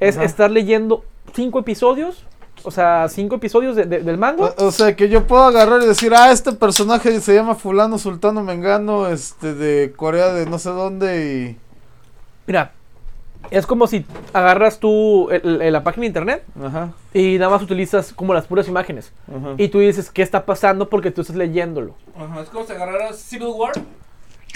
[0.00, 0.24] es Ajá.
[0.26, 1.02] estar leyendo
[1.34, 2.25] cinco episodios
[2.66, 4.52] o sea, cinco episodios de- de- del manga.
[4.58, 7.98] O, o sea, que yo puedo agarrar y decir, ah, este personaje se llama fulano,
[7.98, 11.56] sultano, mengano, este, de Corea, de no sé dónde, y...
[12.46, 12.72] Mira,
[13.50, 17.62] es como si agarras tú el- el- la página de internet Ajá, y nada más
[17.62, 19.12] utilizas como las puras imágenes.
[19.28, 19.54] ajá.
[19.56, 21.94] Y tú dices qué está pasando porque tú estás leyéndolo.
[22.18, 23.72] Ajá, es como si agarraras Civil War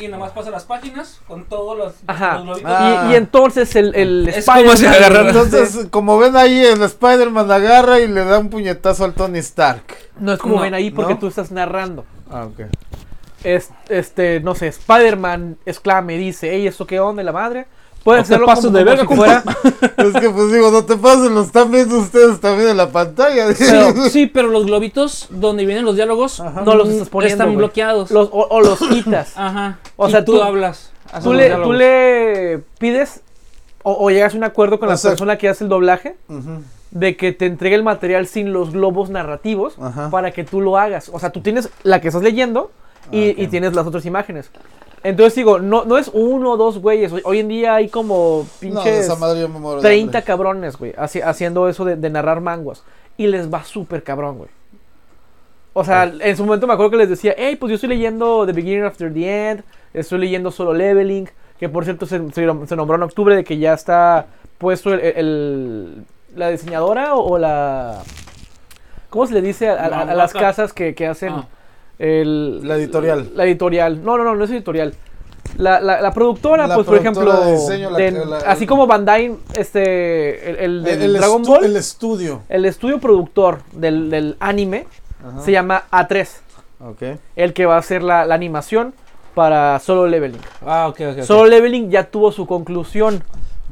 [0.05, 2.35] y nada más pasa las páginas con todos los, Ajá.
[2.35, 2.73] los globitos.
[2.75, 3.07] Ah.
[3.09, 8.01] Y, y entonces el, el Es como si Entonces, como ven ahí, el Spider-Man agarra
[8.01, 9.83] y le da un puñetazo al Tony Stark.
[10.19, 11.21] No es como No, ven ahí porque ¿no?
[11.21, 12.05] tú estás narrando.
[12.31, 12.67] Ah, ok.
[13.43, 17.67] Es, este, no sé, Spider-Man exclama y dice, hey, ¿esto qué onda, la madre?
[18.05, 19.45] Puede pases como, de verga, si fuera...
[19.99, 23.47] Es que pues digo, no te pasen, lo están viendo ustedes también en la pantalla.
[23.59, 26.63] Pero, sí, pero los globitos donde vienen los diálogos Ajá.
[26.63, 28.11] No los estás poniendo, están bloqueados.
[28.11, 29.33] Los, o, o los quitas.
[29.37, 29.79] Ajá.
[29.97, 30.91] O Y sea, tú, tú- hablas.
[31.23, 33.21] tú, le, tú le pides
[33.83, 36.17] o, o llegas a un acuerdo con O la sea- persona que hace el doblaje
[36.91, 40.09] de que te entregue el material sin los globos narrativos Ajá.
[40.11, 41.11] para que tú lo hagas.
[41.13, 42.71] O sea, tú tienes la que estás leyendo
[43.13, 44.51] y, Ah, y tienes las otras imágenes.
[45.03, 47.11] Entonces digo, no, no es uno o dos güeyes.
[47.13, 50.19] Hoy, hoy en día hay como No, pinches esa madre yo me muero de 30
[50.19, 50.27] hambre.
[50.27, 52.83] cabrones, güey, haci- haciendo eso de, de narrar manguas.
[53.17, 54.51] Y les va súper cabrón, güey.
[55.73, 58.45] O sea, en su momento me acuerdo que les decía, hey, pues yo estoy leyendo
[58.45, 59.63] The Beginning After the End,
[59.95, 61.29] estoy leyendo Solo Leveling,
[61.59, 64.27] que por cierto se, se- se nombró en octubre de que ya está
[64.59, 66.05] puesto el, el-
[66.35, 68.03] la diseñadora o, o la...
[69.11, 71.47] ¿Cómo se le dice a, a- a- a las casas que, que hacen Ah.
[72.01, 72.67] El...
[72.67, 73.31] La editorial.
[73.35, 74.03] La editorial.
[74.05, 74.95] No, no, no, no es editorial.
[75.59, 78.87] La, la, la productora, La pues por productora ejemplo, de diseño, la de- así como
[78.87, 82.43] Bandai, este, el, el El, el Dragon estu- Ball, El el, estudio.
[82.49, 84.87] estudio productor del, del anime
[85.27, 85.41] Ajá.
[85.43, 86.29] se llama A3,
[86.81, 87.03] Ok.
[87.37, 88.95] el que va a hacer la, la animación
[89.35, 90.41] para Solo Leveling.
[90.65, 91.19] Ah, ok, ok.
[91.19, 91.25] ok.
[91.25, 93.23] Solo Leveling ya tuvo su conclusión.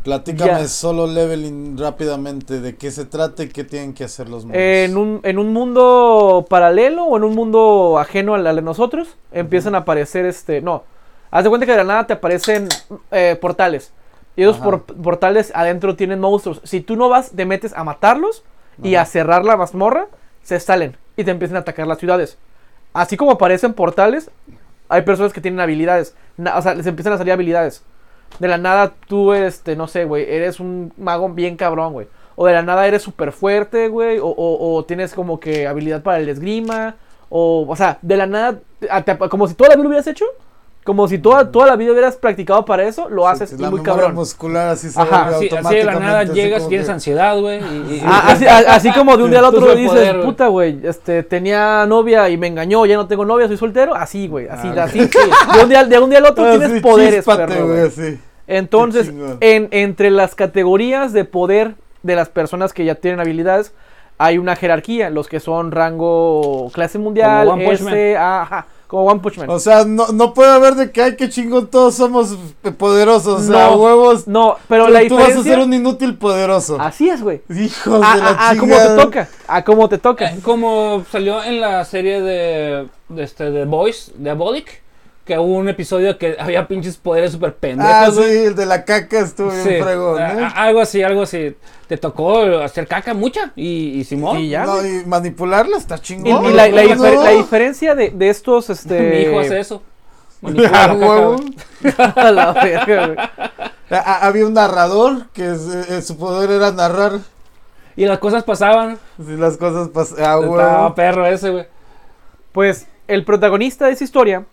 [0.04, 0.68] Platícame Ya.
[0.68, 4.60] solo leveling rápidamente de qué se trata y qué tienen que hacer los monos.
[4.60, 9.74] En un, en un mundo paralelo o en un mundo ajeno al, de nosotros, empiezan
[9.74, 10.60] a aparecer este.
[10.60, 10.84] No.
[11.30, 12.68] Haz de cuenta que de la nada te aparecen
[13.10, 13.92] eh, portales.
[14.36, 16.60] Y esos por- portales adentro tienen monstruos.
[16.64, 18.44] Si tú no vas, te metes a matarlos
[18.82, 20.06] y a cerrar la mazmorra,
[20.42, 22.38] se salen y te empiezan a atacar las ciudades.
[22.92, 24.30] Así como aparecen portales,
[24.88, 26.14] hay personas que tienen habilidades.
[26.56, 27.82] O sea, les empiezan a salir habilidades.
[28.38, 32.06] De la nada tú, este, no sé, güey, eres un mago bien cabrón, güey.
[32.36, 34.18] O de la nada eres súper fuerte, güey.
[34.18, 36.94] O, o- o tienes como que habilidad para el esgrima.
[37.30, 38.60] O, o sea, de la nada,
[39.28, 40.24] como si toda la vida lo hubieras hecho.
[40.89, 43.69] Como si toda, toda la vida hubieras practicado para eso, lo haces Sí, y la
[43.69, 44.15] muy cabrón.
[44.15, 45.27] muscular así se Ajá.
[45.28, 47.59] Así, así de la nada llegas tienes que- ansiedad, güey.
[47.60, 51.23] y- y- Ah, así, así como de un día al otro dices, puta, güey, este,
[51.24, 53.94] tenía novia y me engañó, ya no tengo novia, soy soltero.
[53.94, 54.98] Así, güey, así, Ah, así.
[55.55, 58.19] De un día, de un día al otro Ah, tienes sí, poderes, perro, güey.
[58.47, 63.74] Entonces, en, entre las categorías de poder de las personas que ya tienen habilidades,
[64.16, 65.10] hay una jerarquía.
[65.10, 67.60] Los que son rango clase mundial.
[67.60, 69.51] S, ajá, como One Punch Man.
[69.51, 72.36] O sea, no, no puede haber de que, ay, qué chingón, todos somos
[72.77, 73.43] poderosos.
[73.43, 74.27] O sea, No, huevos.
[74.27, 75.55] no, pero tú, la tú vas a diferencia...
[75.55, 76.77] ser un inútil poderoso.
[76.81, 77.43] Así es, güey.
[77.51, 80.24] Hijos A, de la a- a como te toca, a como te toca.
[80.32, 84.82] Eh, como salió en la serie de, de este de Boys, de Abolic,
[85.28, 87.92] que hubo un episodio que había pinches poderes super pendejos.
[87.94, 90.48] Ah, sí, el de la caca estuvo bien Sí, fregón, a- ¿eh?
[90.56, 91.55] algo así, algo así.
[91.86, 94.38] Te tocó hacer caca mucha y, y Simón.
[94.38, 96.46] Y ya, No, y manipularla está chingón.
[96.46, 96.88] y la, la ¿no?
[97.05, 98.98] difer- la diferencia de, de estos, este...
[99.10, 99.82] Mi hijo hace eso.
[100.40, 101.36] Manipula huevo.
[102.16, 103.30] A la verga,
[104.20, 107.18] había un narrador que es- eh, su poder era narrar
[107.96, 108.98] Y las cosas pasaban.
[109.24, 110.44] si las cosas pasaban.
[110.48, 111.66] Ah, Estaba perro ese, güey.
[112.52, 114.44] Pues el protagonista de esa historia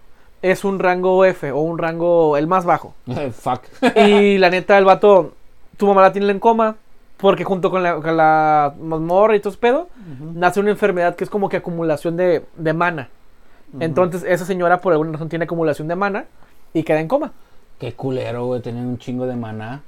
[0.51, 2.93] es un rango F o un rango el más bajo.
[3.31, 3.63] Fuck.
[3.95, 5.34] Y la neta, el vato,
[5.77, 6.76] tu mamá la tiene en coma.
[7.17, 9.88] Porque junto con la, con la mazmorra y todo ese pedo,
[10.34, 13.07] nace una enfermedad que es como que acumulación de, de mana.
[13.80, 16.26] Entonces, esa señora por alguna razón tiene acumulación de mana
[16.73, 17.31] y queda en coma.
[17.80, 18.61] Qué culero, güey.
[18.61, 19.81] Tener un chingo de maná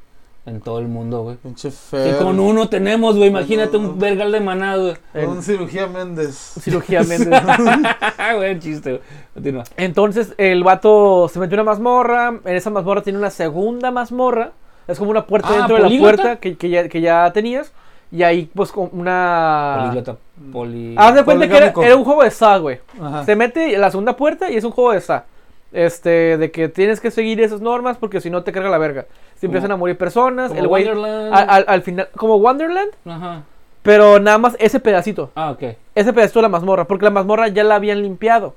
[0.48, 1.36] en todo el mundo, güey.
[1.36, 2.20] Pinche Que feo.
[2.20, 3.30] con uno tenemos, güey.
[3.30, 4.96] Imagínate un vergal de maná, güey.
[5.26, 6.54] Con cirugía Méndez.
[6.62, 7.42] Cirugía Méndez.
[8.36, 9.02] güey, chiste, güey.
[9.34, 9.66] Continúa.
[9.76, 12.40] Entonces, el vato se metió en una mazmorra.
[12.46, 14.54] En esa mazmorra tiene una segunda mazmorra.
[14.88, 17.74] Es como una puerta Ah, dentro de la puerta que, que ya, que ya tenías.
[18.10, 19.80] Y ahí, pues, con una.
[19.82, 20.18] Políglota.
[20.54, 20.96] Poli...
[20.98, 22.80] Haz de cuenta que era, un juego de SA, güey.
[23.02, 23.26] Ajá.
[23.26, 25.26] Se mete en la segunda puerta y es un juego de SA.
[25.74, 29.06] Este, de que tienes que seguir esas normas porque si no te carga la verga.
[29.36, 30.50] Se empiezan a morir personas.
[30.50, 30.86] como El güey.
[30.86, 31.34] Wonderland.
[31.34, 33.44] Al, al- al final, como Wonderland, Ajá.
[33.84, 35.32] pero nada más ese pedacito.
[35.36, 35.76] Ah, ok.
[35.94, 36.86] Ese pedacito de la mazmorra.
[36.86, 38.56] Porque la mazmorra ya la habían limpiado.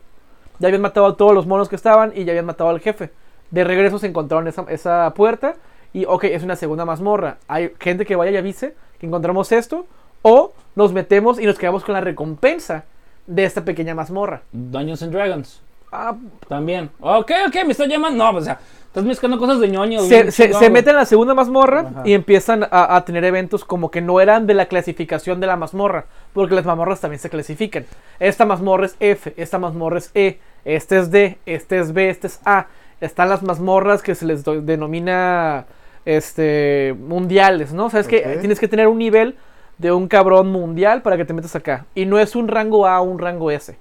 [0.60, 3.10] Ya habían matado a todos los monos que estaban y ya habían matado al jefe.
[3.50, 5.54] De regreso se encontraron esa, esa puerta.
[5.92, 7.38] Y ok, es una segunda mazmorra.
[7.48, 9.86] Hay gente que vaya y avise que encontramos esto.
[10.22, 12.84] O nos metemos y nos quedamos con la recompensa
[13.26, 14.42] de esta pequeña mazmorra.
[14.52, 15.62] Dungeons and Dragons.
[15.92, 16.14] Ah,
[16.48, 16.90] También.
[17.00, 18.24] Ok, ok, me está llamando.
[18.32, 20.00] No, o sea, estás mezclando cosas de ñoño.
[20.02, 22.02] se, se- meten a la segunda mazmorra Ajá.
[22.04, 25.56] y empiezan a, a tener eventos como que no eran de la clasificación de la
[25.56, 27.86] mazmorra, porque las mazmorras también se clasifican.
[28.20, 32.28] Esta mazmorra es F, esta mazmorra es E, este es D, este es B, este
[32.28, 32.66] es A.
[33.00, 35.66] Están las mazmorras que se les denomina
[36.04, 37.90] este mundiales, ¿no?
[37.90, 38.40] Sabes que Ok.
[38.40, 39.36] tienes que tener un nivel
[39.78, 41.86] de un cabrón mundial para que te metas acá.
[41.94, 43.78] Y no es un rango A o un rango S.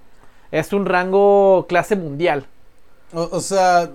[0.51, 2.45] Es un rango clase mundial.
[3.11, 3.89] O, o sea,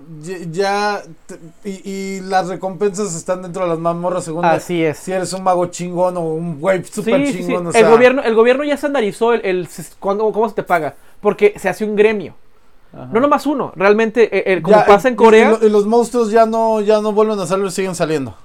[0.51, 4.97] ya, te- y, y las recompensas están dentro de las mazmorras según Así es.
[4.97, 7.45] si eres un mago chingón o un güey super Sí, sí, sí.
[7.47, 7.67] chingón.
[7.67, 9.69] o El, gobierno, el gobierno ya estandarizó el, el
[9.99, 10.95] cuándo- cómo se te paga.
[11.21, 12.35] Porque se hace un gremio.
[12.93, 13.07] Ajá.
[13.11, 13.71] No nomás uno.
[13.75, 16.99] Realmente, eh, eh, como Ya, pasa en Corea, Y, y los monstruos ya no, ya
[17.01, 18.35] no vuelven a salir, siguen saliendo.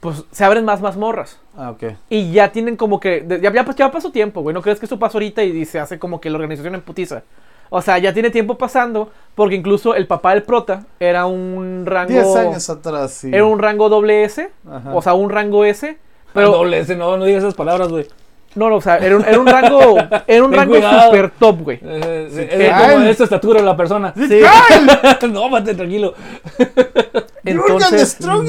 [0.00, 1.38] Pues se abren más mazmorras.
[1.56, 1.84] Ah, ok.
[2.08, 3.24] Y ya tienen como que.
[3.28, 4.54] Ya, ya, ya pasó tiempo, güey.
[4.54, 7.22] No crees que eso pasó ahorita y, y se hace como que la organización emputiza.
[7.68, 9.10] O sea, ya tiene tiempo pasando.
[9.34, 12.12] Porque incluso el papá del prota era un rango.
[12.12, 13.30] 10 años atrás, sí.
[13.32, 14.50] Era un rango doble S.
[14.68, 14.94] Ajá.
[14.94, 15.98] O sea, un rango S.
[16.32, 18.06] Pero doble S, no, no digas esas palabras, güey.
[18.54, 19.98] No, no, o sea, era un, era un rango.
[20.26, 21.10] Era un Ten rango cuidado.
[21.10, 21.78] super top, güey.
[21.82, 24.14] Eh, eh, como de esta estatura la persona.
[24.16, 24.40] Sí.
[25.30, 26.14] no, mate, tranquilo.
[27.46, 28.20] Entonces.
[28.20, 28.42] No,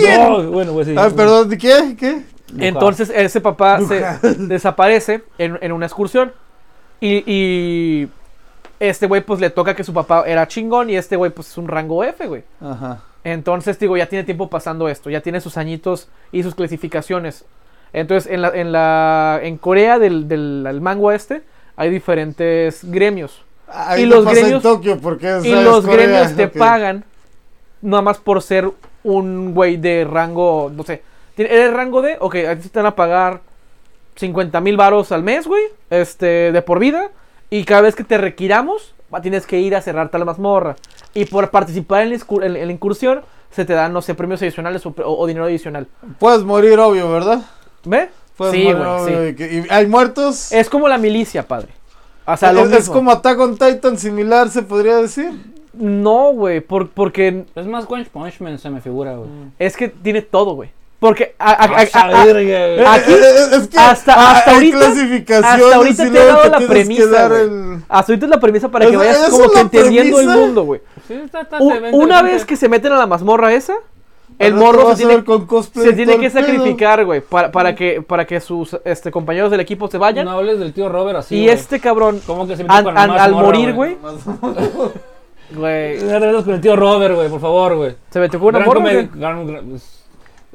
[0.51, 0.95] bueno, pues sí.
[0.97, 1.95] Ah, perdón, ¿de qué?
[1.97, 2.21] ¿Qué?
[2.59, 4.03] Entonces ese papá se
[4.39, 6.31] desaparece en, en una excursión.
[6.99, 8.09] Y, y
[8.79, 11.57] este güey pues le toca que su papá era chingón y este güey pues es
[11.57, 12.43] un rango F, güey.
[12.61, 13.01] Ajá.
[13.23, 17.43] Entonces digo, ya tiene tiempo pasando esto, ya tiene sus añitos y sus clasificaciones.
[17.93, 21.43] Entonces en la en la en Corea del, del al manga este
[21.75, 26.35] hay diferentes gremios Ahí Y los pasa gremios- en Tokio porque y los Corea, gremios
[26.35, 27.03] te pagan
[27.81, 28.71] nada más por ser
[29.03, 31.01] un güey de rango, no sé,
[31.35, 32.17] ¿tiene- ¿eres rango de?
[32.19, 33.41] Ok, a ti te van a pagar
[34.15, 37.09] 50 mil varos al mes, güey, este, de por vida,
[37.49, 40.75] y cada vez que te requiramos, tienes que ir a cerrarte a la mazmorra.
[41.13, 43.21] Y por participar en la, escu- en- en la incursión,
[43.51, 45.87] se te dan, no sé, premios adicionales o, o- o dinero adicional.
[46.19, 47.41] Puedes morir, obvio, ¿verdad?
[47.85, 48.09] ¿Ve?
[48.35, 49.27] Puedes Sí, morir, güey, obvio, sí.
[49.29, 50.51] y que- y ¿Hay muertos?
[50.51, 51.69] Es como la milicia, padre.
[52.25, 55.31] O sea, lo es, es como Attack on Titan similar, se podría decir.
[55.77, 59.29] No, güey, por- porque Es más One Punch Man, se me figura, güey.
[59.59, 60.69] es que tiene todo, güey.
[60.99, 62.21] Porque a- a- a- Ah.
[62.95, 67.83] Aquí, es que hasta- hasta ahorita- clasificaciones hasta ahorita te he dado la premisa, el-
[67.87, 70.81] hasta ahorita es la premisa para que vayas como que entendiendo el mundo, güey.
[71.07, 71.13] Sí,
[71.93, 73.75] Una vez que se meten a la mazmorra esa,
[74.39, 75.23] el morro se tiene,
[75.73, 79.99] se que sacrificar, güey, para, para que, para que sus este, compañeros del equipo se
[79.99, 80.25] vayan.
[80.25, 82.97] No hables del tío Robert así, y este cabrón, ¿Cómo que se metió al, con
[82.97, 83.97] al- morir, güey,
[85.51, 87.95] güey, regresas con el tío Robert, güey, por favor, güey.
[88.09, 89.79] se metió con una Gran morra, gran-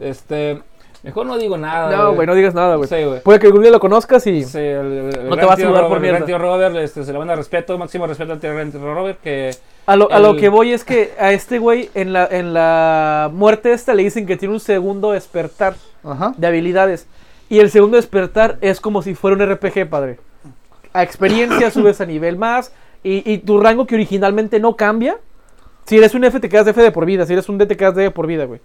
[0.01, 0.61] Este.
[1.03, 1.97] Mejor no digo nada.
[1.97, 2.89] No, güey, no digas nada, güey.
[2.89, 3.21] Sí, güey.
[3.23, 4.45] Puede que algún día lo conozcas y...
[4.45, 6.27] Sí, el- el- el No te vas a tío sudar por Robert, el gran mierda.
[6.27, 9.51] tío Robert, este, se le manda respeto, máximo respeto al tío gran tío Robert, que
[9.87, 13.29] A lo, a lo que voy es que a este güey en la, en la
[13.33, 15.75] muerte esta le dicen que tiene un segundo despertar
[16.05, 16.35] Ajá.
[16.37, 17.09] de habilidades.
[17.49, 20.21] Y el segundo despertar es como si fuera un RPG, padre.
[20.93, 22.73] A experiencia subes a nivel más
[23.05, 25.19] y, y tu rango que originalmente no cambia.
[25.87, 27.67] Si eres un F te quedas de F de por vida, si eres un D
[27.67, 28.61] te quedas D de por vida, güey.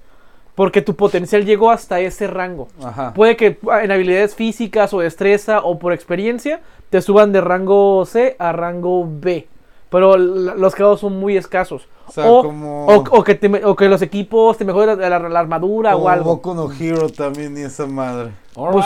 [0.55, 2.68] Porque tu potencial llegó hasta ese rango.
[2.84, 3.14] Ajá.
[3.14, 8.35] Puede que en habilidades físicas o destreza o por experiencia te suban de rango C
[8.39, 9.47] a rango B.
[9.89, 11.88] Pero los casos son muy escasos.
[12.07, 14.99] O sea, o, como- o- o que te me- o que los equipos te mejoren
[14.99, 16.35] la, la- la armadura Como o algo.
[16.35, 18.31] Boku no Hero también y esa madre.
[18.53, 18.85] Pues.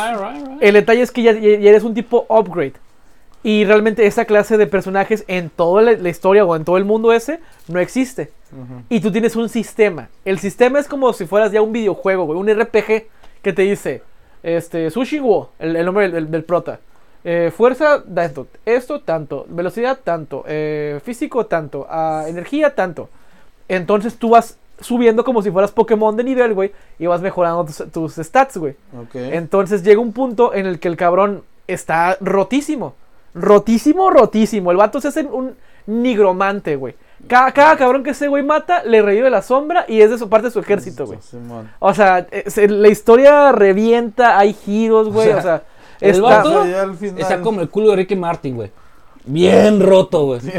[0.60, 2.74] El detalle es que ya eres un tipo upgrade.
[3.44, 6.86] Y realmente esa clase de personajes en toda la, la historia o en todo el
[6.86, 8.32] mundo ese no existe.
[8.90, 10.10] Y tú tienes un sistema.
[10.26, 13.08] El sistema es como si fueras ya un videojuego, güey, un RPG
[13.42, 14.04] que te dice,
[14.44, 16.80] este, Sushi Wo, el, el nombre del, del- prota.
[17.24, 18.48] Eh, fuerza, tanto.
[18.66, 19.46] Esto, tanto.
[19.48, 20.44] Velocidad, tanto.
[20.48, 21.88] Eh, físico, tanto.
[21.90, 23.10] Ah, energía, tanto.
[23.70, 27.92] Entonces tú vas subiendo como si fueras Pokémon de nivel, güey, y vas mejorando tus,
[27.92, 28.76] tus stats, güey.
[29.34, 32.96] Entonces llega un punto en el que el cabrón está rotísimo.
[33.34, 34.72] Rotísimo, rotísimo.
[34.72, 35.56] El vato se hace un
[35.88, 36.96] nigromante, güey.
[37.28, 40.28] Cada, cada cabrón que ese güey mata, le revive la sombra y es de su
[40.30, 41.20] parte de su ejército, güey.
[41.80, 45.30] O sea, eh, se- la historia revienta, hay giros, güey.
[45.30, 45.64] O sea,
[46.00, 46.84] el está- vato- O sea,
[47.18, 48.72] Está como el culo de Ricky Martin, güey.
[49.26, 50.42] Bien roto, güey.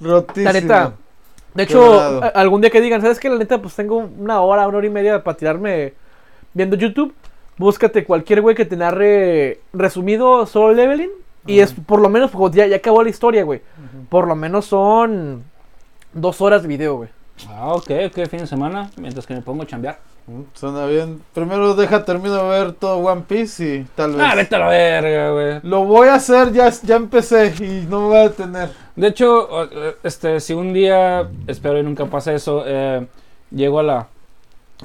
[0.00, 0.44] Rotísimo.
[0.44, 0.92] La neta.
[1.54, 3.28] De hecho, algún día que digan, ¿sabes qué?
[3.30, 5.94] La neta, pues tengo una hora, una hora y media para tirarme
[6.52, 7.14] viendo YouTube.
[7.56, 11.10] Búscate cualquier güey que te narre resumido solo leveling.
[11.46, 13.60] Y es por lo menos, pues, ya, ya acabó la historia, güey.
[14.08, 15.44] Por lo menos son
[16.14, 17.10] dos horas de video, güey.
[17.48, 19.98] Ah, ok, ok, fin de semana, mientras que me pongo a chambear.
[20.26, 21.20] Mm, Suena bien.
[21.34, 24.22] Primero deja, termino de ver todo One Piece y tal vez.
[24.24, 25.60] Ah, vete a la verga, güey.
[25.64, 28.70] Lo voy a hacer, ya, ya empecé y no me voy a detener.
[28.96, 29.48] De hecho,
[30.02, 33.06] este, si un día, espero y nunca pase eso, eh,
[33.50, 34.08] llego a la,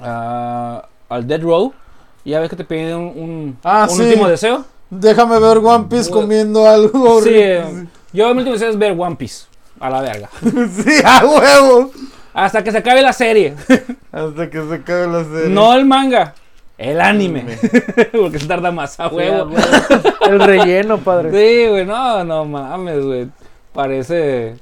[0.02, 1.74] a- al Dead Row,
[2.26, 4.04] y ya ves que te piden un, un, Ah, un sí.
[4.04, 4.66] último deseo.
[4.90, 7.22] Déjame ver One Piece comiendo algo.
[7.22, 7.40] Sí, rico.
[7.42, 9.46] eh, yo mi último deseo es ver One Piece,
[9.80, 10.30] a la verga.
[10.42, 11.92] sí, a huevo.
[12.34, 13.56] Hasta que se acabe la serie.
[14.12, 15.50] Hasta que se acabe la serie.
[15.50, 16.34] No el manga,
[16.78, 17.46] el anime.
[18.12, 19.52] Porque se tarda más, a huevo.
[20.28, 21.30] El relleno, padre.
[21.32, 23.28] Sí, güey, no, no mames, güey.
[23.74, 24.56] Parece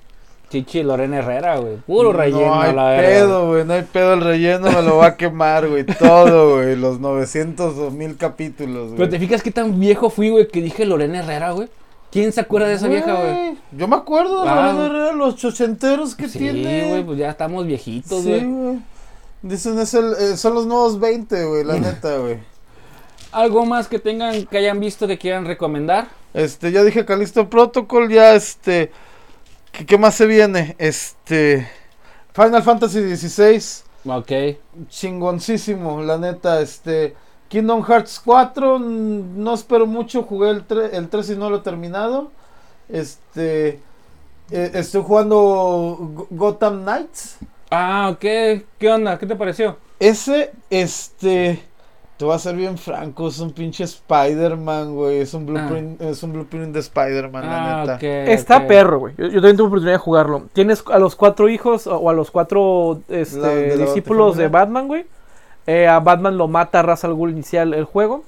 [0.50, 1.78] Chichi Lorena Herrera, güey.
[1.86, 3.66] Puro relleno, No hay la pedo, güey.
[3.66, 4.14] No hay pedo.
[4.14, 5.84] El relleno me lo va a quemar, güey.
[5.86, 6.76] Todo, güey.
[6.78, 9.28] Los 900 o 1000 capítulos, Pero te güey.
[9.28, 11.68] fijas qué tan viejo fui, güey, que dije Lorena Herrera, güey.
[12.12, 13.58] ¿Quién se acuerda de esa vieja, güey?
[13.74, 14.72] Yo me acuerdo de Ah.
[14.74, 16.88] la verdad, los ochenteros que Sí, tiene.
[16.88, 18.44] güey, pues ya estamos viejitos, Sí, güey.
[18.46, 18.80] güey.
[19.42, 22.38] Dicen, es el, eh, son los nuevos 20, güey, la neta, güey.
[23.34, 26.08] ¿Algo más que tengan, que hayan visto que quieran recomendar?
[26.34, 28.92] Este, ya dije Calisto Protocol, ya este.
[29.78, 30.76] ¿Qué, qué más se viene?
[30.80, 31.70] Este.
[32.34, 34.32] Final Fantasy XVI, Ok.
[34.90, 37.16] chingoncísimo, la neta, este.
[37.48, 41.58] Kingdom Hearts 4, mm, no espero mucho, jugué el, tre- el 3 y no lo
[41.58, 42.32] he terminado.
[42.90, 43.80] Este.
[44.50, 45.38] eh, estoy jugando
[46.00, 47.38] Go- Gotham Knights.
[47.70, 48.20] Ah, ok.
[48.80, 49.18] ¿Qué onda?
[49.20, 49.78] ¿Qué te pareció?
[50.00, 51.62] Ese, este.
[52.18, 55.20] Te voy a ser bien franco, es un pinche Spider-Man, güey.
[55.20, 58.32] Es un blueprint, es un blueprint de Spider-Man, la Ah, neta.
[58.32, 59.14] Está perro, güey.
[59.18, 60.44] Yo, yo también tuve oportunidad de jugarlo.
[60.54, 64.36] Tienes a los cuatro hijos o o a los cuatro este, La- de la discípulos
[64.36, 64.48] de.
[64.48, 65.06] Batman, güey.
[65.68, 68.24] Eh, a Batman lo mata Ra's al Ghul inicial el juego.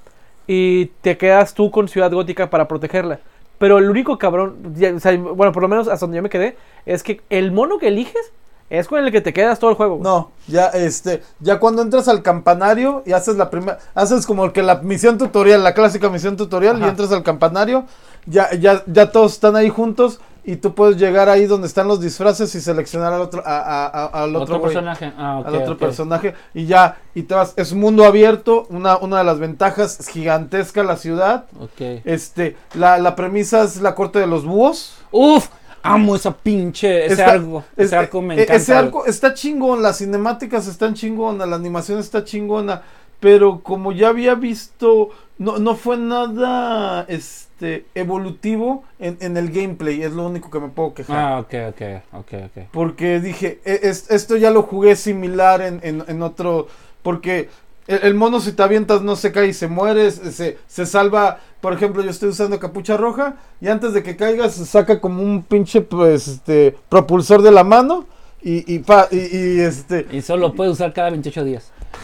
[0.46, 3.20] Y te quedas tú con Ciudad Gótica para protegerla.
[3.58, 6.30] Pero el único cabrón, ya, o sea, bueno, por lo menos hasta donde yo me
[6.30, 8.32] quedé, es que el mono que eliges
[8.70, 9.96] es con el que te quedas todo el juego.
[9.98, 10.04] güey.
[10.04, 14.62] No, ya este, ya cuando entras al campanario y haces la primera, haces como que
[14.64, 17.86] la misión tutorial, la clásica misión tutorial y entras al campanario,
[18.26, 22.00] ya, ya, ya todos están ahí juntos y tú puedes llegar ahí donde están los
[22.02, 25.12] disfraces y seleccionar al otro, a- a- a- al otro, personaje.
[25.18, 29.20] Ah, al otro personaje y ya, y te vas, es un mundo abierto, una, una
[29.20, 32.02] de las ventajas, es gigantesca la ciudad, Ok.
[32.06, 34.96] este, la, la premisa es la corte de los búhos.
[35.12, 35.48] Uf,
[35.84, 37.64] amo esa pinche, ese Está- arco.
[37.76, 38.56] Ese Este, arco me e- encanta.
[38.56, 42.82] Ese arco está chingón, las cinemáticas están chingona, la animación está chingona,
[43.20, 50.02] pero como ya había visto, no, no fue nada este evolutivo en, en el gameplay,
[50.04, 51.18] es lo único que me puedo quejar.
[51.18, 51.82] Ah, ok, ok,
[52.14, 52.64] ok, ok.
[52.72, 56.68] Porque dije, "E- es- esto ya lo jugué similar en, en- en otro,
[57.02, 57.50] porque
[57.90, 61.40] el, el mono si te avientas no se cae y se muere, se, se- salva,
[61.60, 65.44] por ejemplo yo estoy usando capucha roja y antes de que caigas saca como un
[65.44, 68.06] pinche pues, este, propulsor de la mano
[68.42, 70.08] y, y, pa- y- y, este...
[70.12, 71.72] Y solo puede usar cada 28 días.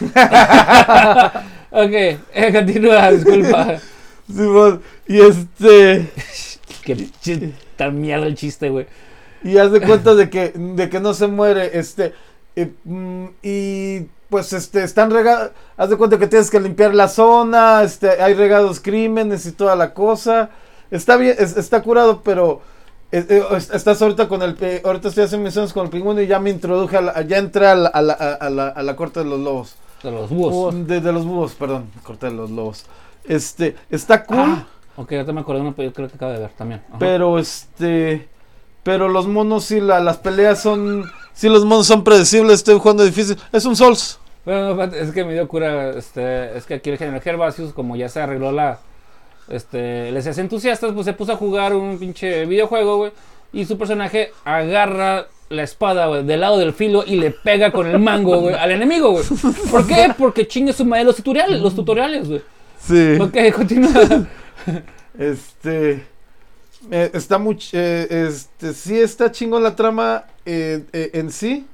[1.70, 2.18] ok, eh,
[2.52, 3.78] continúa, disculpa.
[4.28, 6.10] Simón, Y este...
[6.84, 7.08] Qué
[7.76, 8.86] tan mierda el chiste, güey.
[9.42, 12.12] Y haz de cuenta de que, de que no se muere, este,
[12.54, 17.08] eh, mm, y pues este, están regados, haz de cuenta que tienes que limpiar la
[17.08, 20.50] zona, este, hay regados crímenes y toda la cosa,
[20.90, 22.60] está bien, es- está curado, pero
[23.12, 26.26] eh, eh, es- estás ahorita con el, ahorita estoy haciendo misiones con el pingüino y
[26.26, 28.96] ya me introduje, a la- ya entré a la, a la, a la, a la
[28.96, 30.86] corte de los lobos, De los búhos.
[30.86, 32.84] de, de los búhos, perdón, corte de los lobos,
[33.24, 34.38] este, está cool.
[34.40, 34.66] Ah,
[34.96, 36.82] ok, ahorita me acordé de uno, pero yo creo que acabo de ver también.
[36.88, 36.98] Ajá.
[36.98, 38.28] Pero este.
[38.86, 41.04] Pero los monos sí, la- las peleas son.
[41.34, 42.54] Sí, los monos son predecibles.
[42.60, 43.36] Estoy jugando difícil.
[43.52, 44.18] Es un Souls.
[44.44, 48.08] Bueno, es que me dio cura, este, es que aquí el general Gervasius, como ya
[48.08, 48.78] se arregló la,
[49.48, 53.12] este, les hace entusiastas, pues se puso a jugar un pinche videojuego, güey,
[53.52, 57.88] y su personaje agarra la espada, güey, del lado del filo y le pega con
[57.88, 59.24] el mango, güey, al enemigo, güey.
[59.68, 60.12] ¿Por qué?
[60.16, 62.42] Porque chingue su madre los tutoriales, los tutoriales, güey.
[62.80, 63.18] Sí.
[63.20, 64.26] Ok, continúa.
[65.18, 66.06] Este.
[66.90, 67.76] Eh, está mucho.
[67.78, 68.72] este.
[68.74, 71.66] Sí, está chingón la trama eh, eh, en sí.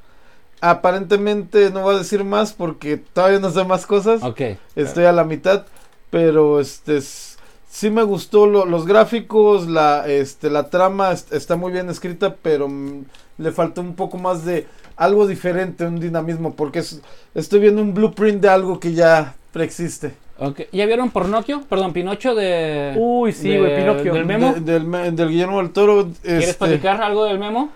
[0.61, 4.23] Aparentemente no voy a decir más porque todavía no sé más cosas.
[4.23, 4.41] Ok.
[4.77, 5.67] Estoy a la mitad,
[6.11, 11.73] pero este sí me gustó lo- los gráficos, la este la trama est- está muy
[11.73, 13.05] bien escrita, pero mm,
[13.39, 17.01] le faltó un poco más de algo diferente, un dinamismo, porque es-
[17.35, 20.15] estoy viendo un blueprint de algo que ya preexiste.
[20.45, 20.63] Ok.
[20.73, 21.63] ¿Ya vieron Pornocchio?
[21.69, 22.95] Perdón, Pinocho de...
[22.97, 24.13] Uy, sí, de- güey, Pinocchio.
[24.15, 24.55] ¿Del memo?
[24.55, 26.09] De- del, Guillermo del Toro.
[26.23, 27.71] ¿Quieres este, platicar algo del memo?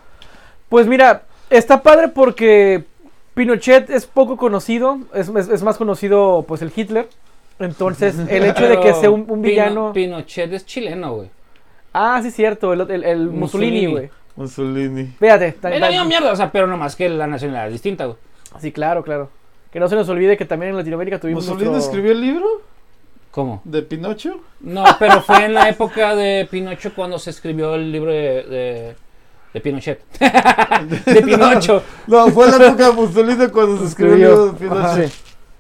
[0.69, 2.85] Pues mira, está padre porque
[3.35, 7.09] Pinochet es poco conocido, es, es- es más conocido pues el Hitler.
[7.59, 9.93] Entonces, el hecho de que sea un, un Pino- villano...
[9.93, 11.31] Pinochet es chileno, güey.
[11.93, 14.11] Ah, sí, cierto, el, el- el Mussolini, güey.
[14.35, 15.05] Mussolini.
[15.19, 15.55] Fíjate.
[15.63, 18.19] misma mierda, o sea, pero no más que la nacionalidad es distinta, güey.
[18.61, 19.31] Sí, claro, claro.
[19.77, 22.47] Que no se nos olvide que también en Latinoamérica tuvimos ¿Mussolini nuestro- escribió el libro
[23.31, 23.61] ¿Cómo?
[23.63, 24.41] de Pinocho?
[24.61, 28.97] No, pero fue en la época de Pinocho cuando se escribió el libro de, de,
[29.53, 30.01] de Pinochet.
[31.05, 31.83] de Pinocho.
[32.07, 34.81] No, fue en la época de Mussolini cuando se escribió el libro de Pinocho.
[34.81, 34.95] Ajá.
[34.97, 35.13] Sí.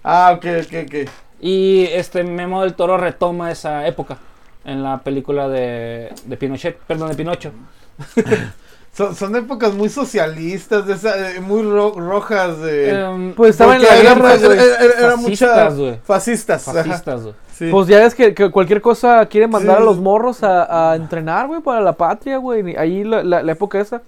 [0.03, 1.11] Ah, ok, ok, ok.
[1.43, 4.17] Y este Memo del Toro retoma esa época
[4.65, 7.53] en la película de, de Pinochet, perdón, de Pinocho.
[8.97, 12.59] Son, son épocas muy socialistas, de esa, eh, muy ro- rojas.
[12.61, 14.59] De, Em, Pues estaba en la guerra, era- güey.
[14.59, 15.27] era- era mucha.
[15.27, 15.99] Fascistas, güey.
[16.03, 17.23] Fascistas.
[17.23, 17.35] güey.
[17.53, 17.69] Sí.
[17.71, 19.83] Pues ya ves que, que cualquier cosa quieren mandar Sí.
[19.83, 22.75] a los morros a, a entrenar, güey, para la patria, güey.
[22.77, 24.01] Ahí la, la, la época esa.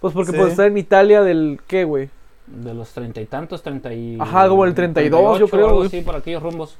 [0.00, 0.36] Pues porque Sí.
[0.38, 2.10] pues está en Italia del, ¿qué, güey?
[2.46, 4.18] De los treinta y tantos, treinta y...
[4.20, 5.86] Ajá, como el 32, yo 38, creo, algo güey.
[5.86, 6.76] así, por aquellos rumbos.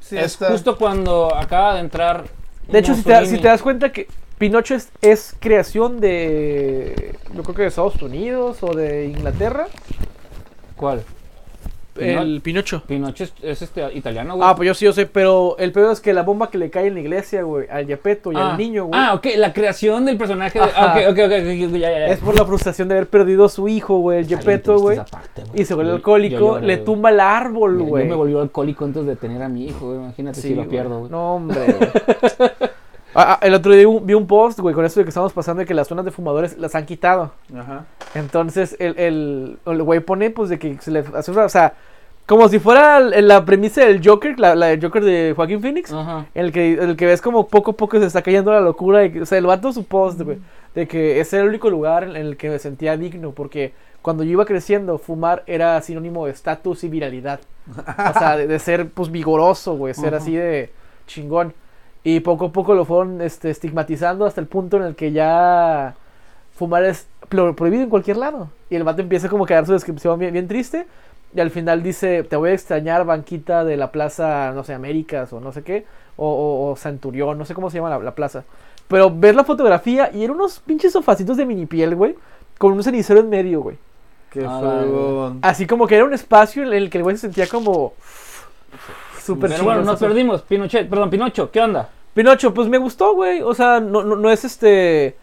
[0.00, 2.24] Sí, es está- justo cuando acaba de entrar...
[2.68, 3.36] De hecho, si te, Mussolini.
[3.36, 4.08] si te das cuenta que
[4.40, 9.66] Pinocho es, es creación de, yo creo que de Estados Unidos o de Inglaterra.
[10.76, 11.02] ¿Cuál?
[11.96, 12.82] El Pinocho.
[12.86, 14.48] Pinocho es, es este italiano, güey.
[14.48, 16.70] Ah, pues yo sí, yo sé, pero el peor es que la bomba que le
[16.70, 18.52] cae en la iglesia, güey, al Yepeto y Ah.
[18.52, 20.58] al niño, güey, Ah, ok, la creación del personaje.
[20.58, 20.64] De...
[20.64, 20.94] Ajá.
[20.94, 22.06] Ok, ok, ok, ok, ok, ya, ya, ya.
[22.06, 25.60] es por la frustración de haber perdido a su hijo, güey, el Yepeto, triste güey.
[25.60, 28.04] Y se vuelve Yo- alcohólico, yo le tumba el árbol, güey.
[28.04, 29.98] Yo me volvió alcohólico antes de tener a mi hijo, güey.
[29.98, 31.10] Imagínate Sí, si lo pierdo, güey.
[31.10, 31.60] No, hombre.
[33.20, 35.60] Ah, ah, el otro día vi un, post, güey, con esto de que estamos pasando
[35.60, 37.32] de que las zonas de fumadores las han quitado.
[37.54, 37.84] Ajá.
[38.14, 41.74] Entonces, el, el, el güey pone, pues, de que se le hace o sea,
[42.24, 46.26] como si fuera la premisa del Joker, la, la del Joker de Joaquín Phoenix, Ajá.
[46.32, 49.04] en el que, el que ves como poco a poco se está cayendo la locura,
[49.04, 50.38] y o sea, el vato su post, güey,
[50.74, 54.24] de que ese era el único lugar en el que me sentía digno, porque cuando
[54.24, 57.40] yo iba creciendo, fumar era sinónimo de estatus y viralidad.
[57.68, 60.22] O sea, de, de ser, pues, vigoroso, güey, ser Ajá.
[60.22, 60.72] así de
[61.06, 61.52] chingón.
[62.02, 65.94] Y poco a poco lo fueron este, estigmatizando hasta el punto en el que ya
[66.54, 68.48] fumar es pro- prohibido en cualquier lado.
[68.70, 70.86] Y el vato empieza como a dar su descripción bien, bien triste.
[71.34, 75.32] Y al final dice, te voy a extrañar banquita de la plaza, no sé, Américas
[75.32, 75.84] o no sé qué.
[76.16, 78.44] O, o- o Centurión, no sé cómo se llama la, la plaza.
[78.88, 82.16] Pero ves la fotografía y eran unos pinches sofacitos de mini piel, güey.
[82.58, 83.76] Con un cenicero en medio, güey.
[84.30, 85.32] Qué Ah.
[85.42, 87.92] Así como que era un espacio en el que el güey se sentía como...
[89.34, 90.42] Súper Pero bueno, nos perdimos.
[90.42, 91.88] Pinochet, perdón, Pinocho, ¿qué onda?
[92.14, 93.42] Pinocho, pues me gustó, güey.
[93.42, 95.16] O sea, no, no, no es este.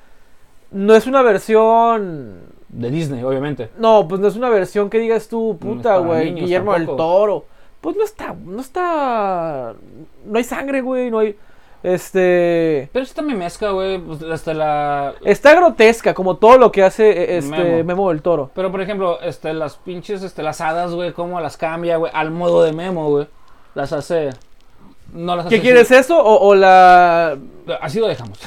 [0.71, 2.55] No es una versión.
[2.69, 3.69] De Disney, obviamente.
[3.77, 6.25] No, pues no es una versión que digas tú, No puta, güey.
[6.25, 6.85] niños Guillermo del.
[6.85, 7.45] Toro.
[7.81, 8.33] Pues no está.
[8.33, 9.73] No está.
[10.25, 11.11] No hay sangre, güey.
[11.11, 11.35] No hay.
[11.83, 12.89] Este.
[12.91, 13.99] Pero esta me mezcla, güey.
[13.99, 15.13] Pues hasta la.
[15.23, 17.83] Está grotesca, como todo lo que hace eh, este Memo.
[17.83, 18.49] Memo, del Toro.
[18.53, 22.31] Pero por ejemplo, este, las pinches, este, las hadas, güey, cómo las cambia, güey, al
[22.31, 23.27] modo de memo, güey.
[23.77, 24.31] Las hace.
[25.13, 25.55] No las hace.
[25.55, 26.17] ¿Qué quieres eso?
[26.17, 27.37] O, o la.
[27.79, 28.39] Así lo dejamos.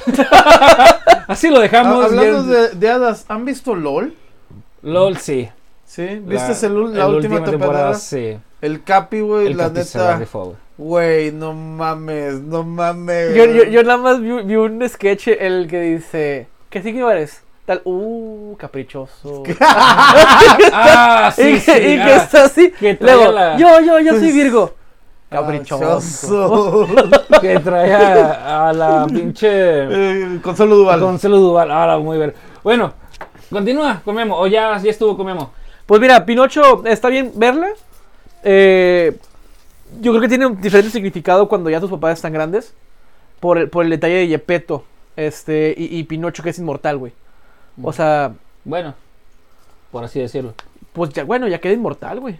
[1.29, 2.03] Así lo dejamos.
[2.03, 4.17] Ah, hablando de, de hadas, ¿han visto LOL?
[4.83, 5.49] LOL, sí.
[5.85, 6.21] ¿Sí?
[6.25, 7.95] ¿Viste el la, la última, temporada?
[7.95, 8.39] Sí.
[8.61, 10.21] El Capi, güey, la Capi neta.
[10.33, 10.57] güey.
[10.77, 13.33] Güey, no mames, no mames.
[13.33, 16.49] Yo, yo, yo nada más vi, vi un sketch en el que dice.
[16.71, 17.43] ¿Qué signo eres?
[17.67, 17.83] Tal.
[17.85, 19.45] Uh, caprichoso.
[20.73, 22.17] Ah, sí, y que, sí, y que ah.
[22.17, 22.73] está así.
[22.73, 24.80] que Luego, la- yo, yo, yo soy Virgo.
[25.31, 26.87] Caprichoso.
[27.41, 29.49] Que trae a, a la pinche.
[29.51, 31.01] Eh, Consuelo Duval.
[31.01, 31.71] Gonzalo Duval.
[31.71, 32.35] Ahora, muy bien.
[32.63, 32.93] Bueno,
[33.51, 34.37] continúa con Memo.
[34.39, 35.53] O ya, ya estuvo con Memo.
[35.87, 37.69] Pues mira, Pinocho está bien verla.
[38.43, 39.17] Eh,
[40.01, 42.75] yo creo que tiene un diferente significado cuando ya tus papás están grandes.
[43.39, 44.85] Por el, por el detalle de Yepeto.
[45.17, 47.13] Este, y, y Pinocho que es inmortal, güey.
[47.83, 48.33] O sea,
[48.65, 48.95] Bueno,
[49.91, 50.53] por así decirlo.
[50.93, 52.39] pues ya, bueno, ya queda inmortal, güey.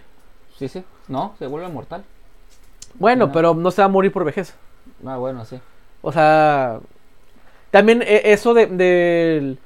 [0.59, 0.83] Sí, sí.
[1.07, 2.03] No, se vuelve mortal.
[2.95, 3.33] Bueno, Ajá.
[3.33, 4.55] pero no se va a morir por vejez.
[5.05, 5.59] Ah, bueno, sí.
[6.01, 6.79] O sea,
[7.71, 9.57] también eh, eso de, del...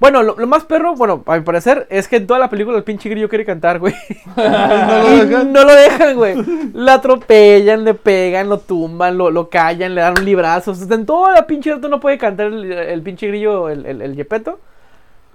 [0.00, 2.76] Bueno, lo, lo más perro, bueno, a mi parecer, es que en toda la película
[2.76, 3.94] el pinche grillo quiere cantar, güey.
[4.36, 5.52] No lo dejan.
[5.52, 6.34] no lo dejan, güey.
[6.72, 10.70] Lo atropellan, le pegan, lo tumban, lo, lo callan, le dan un librazo.
[10.70, 13.86] O sea, en toda la pinche rato no puede cantar el, el pinche grillo, el,
[13.86, 14.60] el, el yepeto.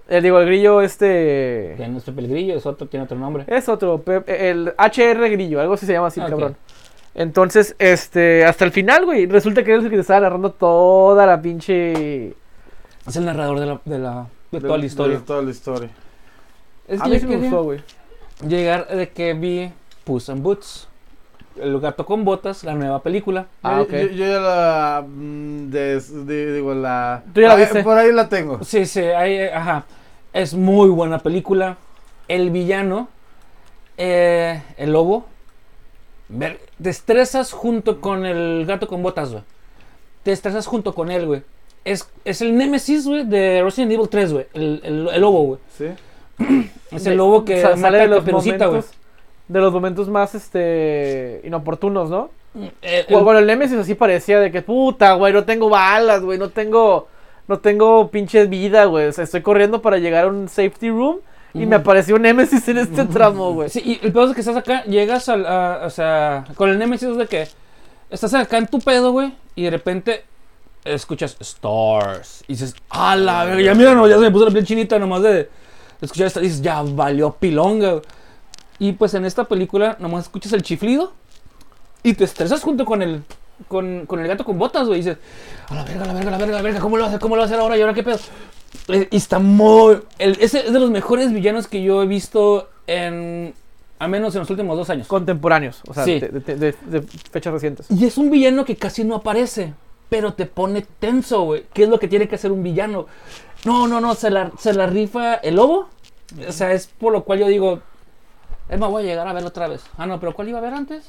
[0.08, 1.74] Eh, digo, el grillo este...
[1.78, 3.44] Que nuestro peligrillo es otro, tiene otro nombre.
[3.48, 6.56] Es otro, el HR grillo, algo así se llama así, Ah, cabrón.
[7.16, 10.52] Entonces, este, hasta el final, güey, resulta que él es el que te estaba narrando
[10.52, 12.30] toda la pinche...
[13.08, 15.18] Es el narrador de la, de la de De- toda la historia.
[15.18, 15.90] de toda la historia.
[16.88, 17.82] Es A que mí yo sí me gustó, güey.
[18.48, 19.72] llegar de que vi
[20.06, 20.88] Puss in Boots.
[21.60, 23.46] El gato con botas, la nueva película.
[23.62, 23.92] Ah, ok.
[23.92, 25.06] yo- yo ya la.
[25.08, 27.24] mm, de- digo, la.
[27.32, 27.84] Tú ya la viste.
[27.84, 28.64] Por ahí la tengo.
[28.64, 29.86] Sí, sí, ahí, ajá.
[30.34, 31.78] Es muy buena película.
[32.28, 33.08] El villano,
[33.98, 35.26] eh, el lobo,
[36.40, 39.44] ver, te estresas junto con el gato con botas, güey.
[40.24, 41.42] Te estresas junto con él, güey.
[41.86, 44.46] Es, es el némesis, güey, de Resident Evil 3, güey.
[44.54, 45.60] El, el, el lobo, güey.
[45.78, 45.86] Sí.
[46.92, 48.78] Es el lobo que Sa- mata a Caperucita, güey.
[48.82, 48.92] momentos
[49.48, 52.30] de los momentos más este inoportunos, ¿no?
[52.54, 56.38] Bueno, el- Bueno, el Nemesis así parecía de que puta, güey, no tengo balas, güey,
[56.38, 57.08] no tengo
[57.48, 59.08] no tengo pinche vida, güey.
[59.08, 61.18] O sea, estoy corriendo para llegar a un safety room
[61.54, 63.70] y me apareció un Nemesis en este tramo, güey.
[63.70, 66.80] Sí, y el peor es que estás acá, llegas al, a- o sea, con el
[66.80, 67.48] Nemesis es de que
[68.10, 70.26] estás acá en tu pedo, güey, y de repente
[70.84, 72.44] escuchas Stars.
[72.48, 74.98] Y dices, a la verga, ya mira, no, ya se me puso la piel chinita
[75.00, 75.50] nomás de
[76.02, 76.40] escuchar esto.
[76.42, 77.92] Y dices, ya valió pilonga.
[77.92, 78.02] güey".
[78.80, 81.14] Y pues en esta película nomás escuchas el chiflido
[82.02, 83.24] y te estresas junto con el,
[83.68, 85.00] con, con el gato con botas, güey.
[85.00, 85.18] Y dices,
[85.70, 87.06] a la verga, a la verga, a la verga, a la verga, ¿cómo lo va
[87.06, 87.20] a hacer?
[87.22, 87.78] ¿Cómo lo va a hacer ahora?
[87.78, 88.18] ¿Y ahora qué pedo?
[88.88, 90.00] Eh, Y está muy.
[90.20, 93.54] el- ese es de los mejores villanos que yo he visto en.
[94.00, 95.08] A menos en los últimos dos años.
[95.08, 96.20] Contemporáneos, o sea, Sí.
[96.20, 97.02] de, de- de- de
[97.32, 97.86] fechas recientes.
[97.90, 99.74] Y es un villano que casi no aparece.
[100.10, 101.64] Pero te pone tenso, güey.
[101.74, 103.08] ¿Qué es lo que tiene que hacer un villano?
[103.66, 104.14] No, no, no.
[104.16, 105.88] Se la, se la rifa el lobo.
[106.48, 107.80] O sea, es por lo cual yo digo.
[108.70, 109.82] Es más, voy a llegar a verlo otra vez.
[109.98, 111.06] Ah, no, pero ¿cuál iba a ver antes?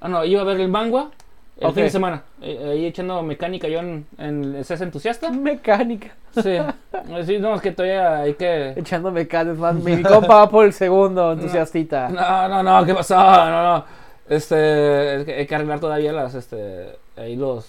[0.00, 1.10] Ah, no, iba a ver el Mangua.
[1.60, 1.74] El Ok.
[1.74, 2.22] fin de semana.
[2.40, 5.30] Eh, ahí echando mecánica yo en, en el Entusiasta.
[5.30, 6.14] Mecánica.
[6.34, 6.56] Sí.
[7.26, 8.70] Sí, no, es que todavía hay que.
[8.76, 9.74] Echando mecánicas, más.
[9.74, 12.08] Mi compa va por el segundo, entusiastita.
[12.08, 13.14] No, no, no, ¿qué pasó?
[13.16, 13.84] No, no.
[14.28, 17.66] Este, es que hay que arreglar todavía las, este, ahí los,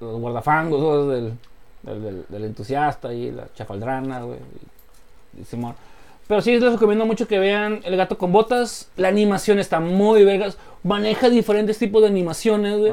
[0.00, 1.32] los guardafangos esos del,
[1.82, 4.38] del, del- del entusiasta y la chafaldrana, güey.
[5.36, 5.74] y- y Simón.
[6.26, 8.90] Pero sí les recomiendo mucho que vean El gato con botas.
[8.96, 10.56] La animación está muy vergas.
[10.82, 12.92] Maneja diferentes tipos de animaciones, güey.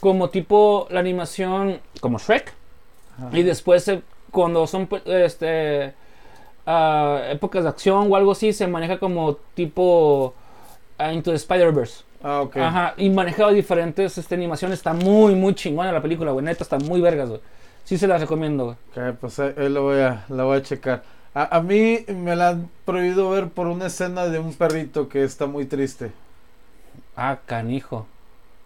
[0.00, 2.52] Como tipo la animación como Shrek.
[3.16, 3.30] Ajá.
[3.36, 5.92] Y después, eh, cuando son pues, este,
[6.66, 10.34] ah, épocas de acción o algo así, se maneja como tipo
[10.98, 12.04] ah, Into the Spider-Verse.
[12.22, 12.56] Ah, ok.
[12.56, 14.78] Ajá, y manejaba diferentes este, animaciones.
[14.78, 16.44] Está muy, muy chingona la película, güey.
[16.44, 17.40] Neta, está muy vergas, güey.
[17.84, 18.76] Sí se las recomiendo, güey.
[19.08, 21.02] Ok, pues ahí, ahí lo voy a, la voy a checar.
[21.38, 25.22] A, a mí me la han prohibido ver por una escena de un perrito que
[25.22, 26.10] está muy triste.
[27.16, 28.08] Ah, canijo.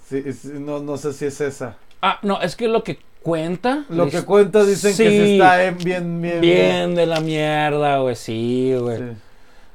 [0.08, 0.24] Sí,
[0.54, 1.76] no, no sé si es esa.
[2.00, 3.84] Ah, no, es que lo que cuenta.
[3.90, 8.16] Lo que cuenta dicen que sí está en bien, bien, Bien de la mierda, güey.
[8.16, 8.96] Sí, güey.
[8.96, 9.04] Sí.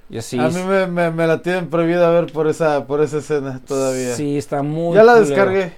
[0.09, 0.39] Y así.
[0.39, 4.15] A mí me, me, me la tienen prohibida ver por esa, por esa escena todavía.
[4.15, 4.95] Sí, está muy.
[4.95, 5.27] ya la culero.
[5.29, 5.73] descargué.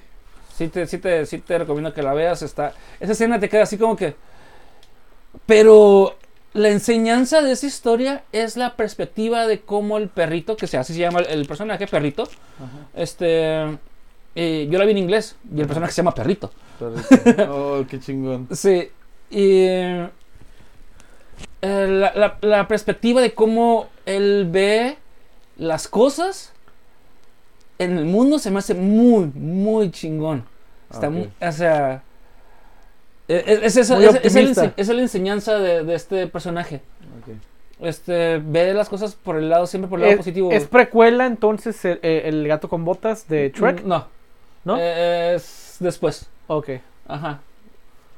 [0.55, 2.41] Sí te, sí, te, sí te recomiendo que la veas.
[2.43, 4.15] Está, esa escena te queda así como que...
[5.45, 6.15] Pero
[6.53, 10.93] la enseñanza de esa historia es la perspectiva de cómo el perrito, que se así
[10.93, 12.27] se llama el, personaje perrito,
[12.95, 13.77] este...
[14.35, 16.51] eh, yo la vi en inglés y el personaje se llama perrito.
[16.79, 17.51] Perrito.
[17.53, 18.47] Oh, qué chingón.
[18.51, 18.89] Sí,
[19.29, 19.61] y...
[19.61, 20.09] eh,
[21.61, 24.97] la, la- la perspectiva de cómo él ve
[25.57, 26.53] las cosas
[27.77, 30.45] en el mundo se me hace muy, muy chingón.
[30.91, 32.03] Está muy, o sea,
[33.37, 36.81] es, esa, Muy es- es el es la enseñanza de, de este personaje.
[37.21, 37.35] Ok.
[37.81, 40.51] Este, ve las cosas por el lado, siempre por el lado Es, positivo.
[40.51, 44.05] es precuela entonces el, eh, el gato con botas de Shrek, Mm, No,
[44.65, 44.75] ¿no?
[44.77, 46.27] Eh, es después.
[46.47, 46.69] ok.
[47.07, 47.39] Ajá.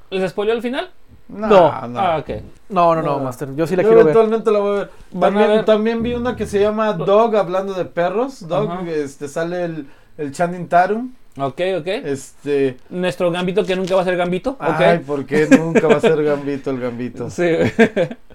[0.10, 0.90] ¿Les spoiló el final?
[1.30, 1.88] No, No.
[1.88, 2.00] no.
[2.00, 2.30] Ah, ok.
[2.70, 3.24] No, no, no, No.
[3.24, 3.56] Master.
[3.56, 4.16] Yo sí la Yo quiero ver.
[4.16, 4.90] eventualmente la voy a ver.
[5.16, 8.46] A También, ver- también vi una que se llama Dog, hablando de perros.
[8.48, 8.90] Dog, Ajá.
[8.90, 11.14] este sale el, el Channing Tatum.
[11.38, 11.88] Ok, ok.
[11.88, 12.78] Este.
[12.90, 14.58] Nuestro gambito que nunca va a ser gambito.
[14.60, 15.06] Ay, Ok.
[15.06, 17.30] ¿por qué nunca va a ser Gambito el Gambito?
[17.30, 17.46] Sí.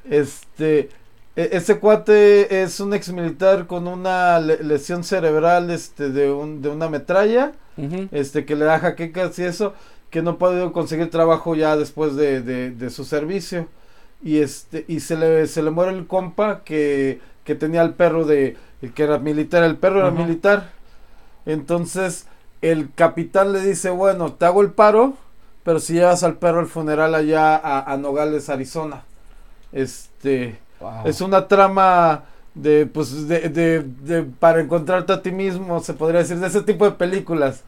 [0.08, 0.88] Este.
[1.36, 6.62] e- Ese cuate es un ex militar con una le- lesión cerebral este, de, un,
[6.62, 7.52] de una metralla.
[8.10, 9.74] Este que le da jaquecas y eso,
[10.08, 13.68] que no ha podido conseguir trabajo ya después de, de- de su servicio.
[14.22, 18.24] Y este, y se le, se le muere el compa que, que tenía el perro
[18.24, 20.70] de, el que era militar, el perro era militar.
[21.44, 22.26] Entonces,
[22.68, 25.14] el capitán le dice, bueno, te hago el paro,
[25.64, 29.02] pero si llevas al perro al funeral allá a, a Nogales, Arizona.
[29.72, 31.06] Este, Wow.
[31.06, 32.24] es una trama
[32.54, 36.60] de, pues, de, de, de- para encontrarte a ti mismo, se podría decir, de ese
[36.62, 37.62] tipo de películas.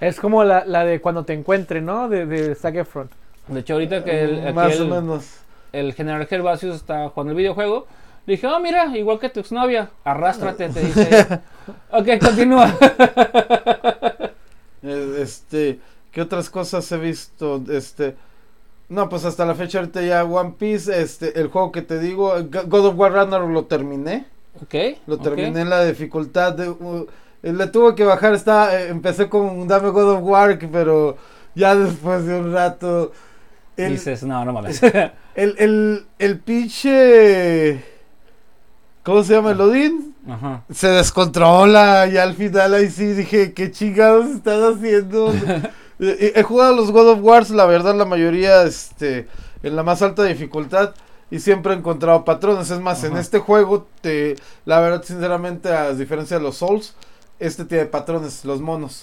[0.00, 2.08] Es como la, la de cuando te encuentre, ¿no?
[2.08, 3.10] De, de Zac Efron.
[3.48, 5.26] De hecho, ahorita que el, aquí Mm, Más el- o menos.
[5.72, 7.86] el general Gervasius está jugando el videojuego,
[8.26, 11.40] le dije, oh, mira, igual que tu exnovia, arrástrate, te dice.
[11.90, 12.74] ok, continúa.
[14.84, 15.80] Eh, Este,
[16.12, 17.62] ¿qué otras cosas he visto?
[17.70, 18.14] Este,
[18.88, 22.34] no, pues hasta la fecha ahorita ya One Piece, este, el juego que te digo,
[22.66, 24.26] God of War Ragnarok lo terminé,
[24.62, 24.74] ok.
[25.06, 27.06] lo terminé en la dificultad de, uh,
[27.42, 31.16] eh, le tuve que bajar, está, eh, empecé con Dame God of War, pero
[31.54, 33.12] ya después de un rato,
[33.76, 34.80] el, Dices, no, no mames.
[35.34, 37.82] el, el, el pinche,
[39.02, 39.50] ¿cómo se llama?
[39.50, 40.62] El Odín, Ajá.
[40.72, 45.32] se descontrola y al final ahí sí dije, ¿qué chingados están haciendo?
[45.98, 49.28] he, he jugado los God of Wars, la verdad, la mayoría este,
[49.62, 50.94] en la más alta dificultad.
[51.30, 52.70] y siempre he encontrado patrones.
[52.70, 54.36] Es más, en este juego, te,
[54.66, 56.94] la verdad, sinceramente, a diferencia de los Souls,
[57.40, 59.02] este tiene patrones, los monos.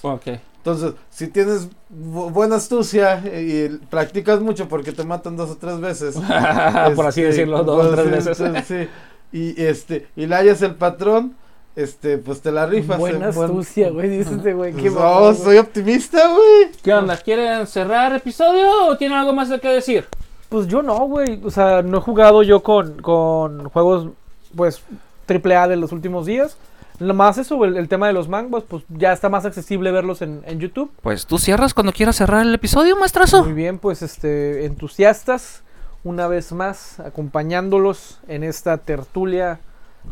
[0.58, 5.80] Entonces, si tienes bu- buena astucia y practicas mucho porque te matan dos o tres
[5.80, 6.14] veces.
[6.94, 8.64] Por así este, decirlo, dos o tres veces.
[8.66, 8.88] sí.
[9.32, 11.34] Y este, y hallas el patrón,
[11.74, 12.98] este, pues te la rifas.
[12.98, 14.08] Buena en buen- astucia, güey.
[14.10, 14.72] Dice este güey.
[14.74, 15.34] Qué Pues, güey.
[15.36, 16.70] soy optimista, güey.
[16.82, 17.16] ¿Qué onda?
[17.16, 20.06] ¿Quieren cerrar episodio o tienen algo más de qué decir?
[20.50, 21.40] Pues yo no, güey.
[21.44, 24.08] O sea, no he jugado yo con, con juegos,
[24.54, 24.82] pues,
[25.24, 26.58] triple A de los últimos días.
[26.98, 30.20] Lo más eso, el, el tema de los mangos, pues ya está más accesible verlos
[30.22, 30.90] en, en YouTube.
[31.00, 33.42] Pues tú cierras cuando quieras cerrar el episodio, maestrazo.
[33.44, 35.62] Muy bien, pues este, entusiastas,
[36.04, 39.60] una vez más, acompañándolos en esta tertulia.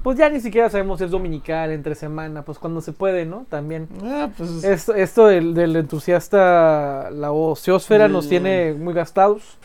[0.05, 3.45] Pues ya ni siquiera sabemos si es dominical, entre semana, pues cuando se puede, ¿no?
[3.49, 3.89] También.
[4.05, 8.29] Ah, pues, Esto, esto del, del entusiasta, la ociosfera nos Mm.
[8.29, 9.59] tiene muy gastados.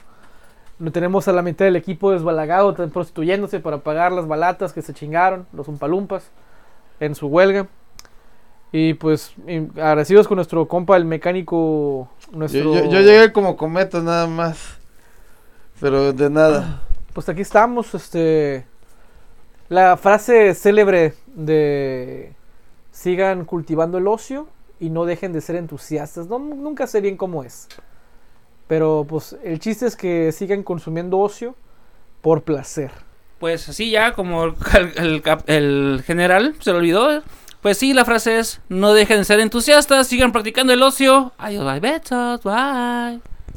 [0.80, 4.94] Lo tenemos a la mitad del equipo desbalagado, prostituyéndose para pagar las balatas que se
[4.94, 6.32] chingaron, los umpalumpas,
[7.00, 7.68] en su huelga.
[8.72, 9.32] Y pues
[9.78, 12.74] agradecidos con nuestro compa, el mecánico, yo, nuestro...
[12.74, 14.80] yo- yo llegué como cometa nada más.
[15.80, 16.82] Pero de nada.
[17.14, 18.66] Pues aquí estamos, este...
[19.68, 22.34] La frase célebre de...
[22.92, 24.48] Sigan cultivando el ocio
[24.80, 26.28] y no dejen de ser entusiastas.
[26.28, 27.68] No, nunca sé bien cómo es.
[28.68, 31.56] Pero pues el chiste es que sigan consumiendo ocio
[32.22, 32.92] por placer.
[33.40, 34.54] Pues así ya, como el,
[34.96, 37.22] el cap- el general se lo olvidó.
[37.62, 41.34] Pues sí, la frase es: no dejen de ser entusiastas, sigan practicando el ocio.
[41.38, 43.20] Adiós, bye, besos, bye.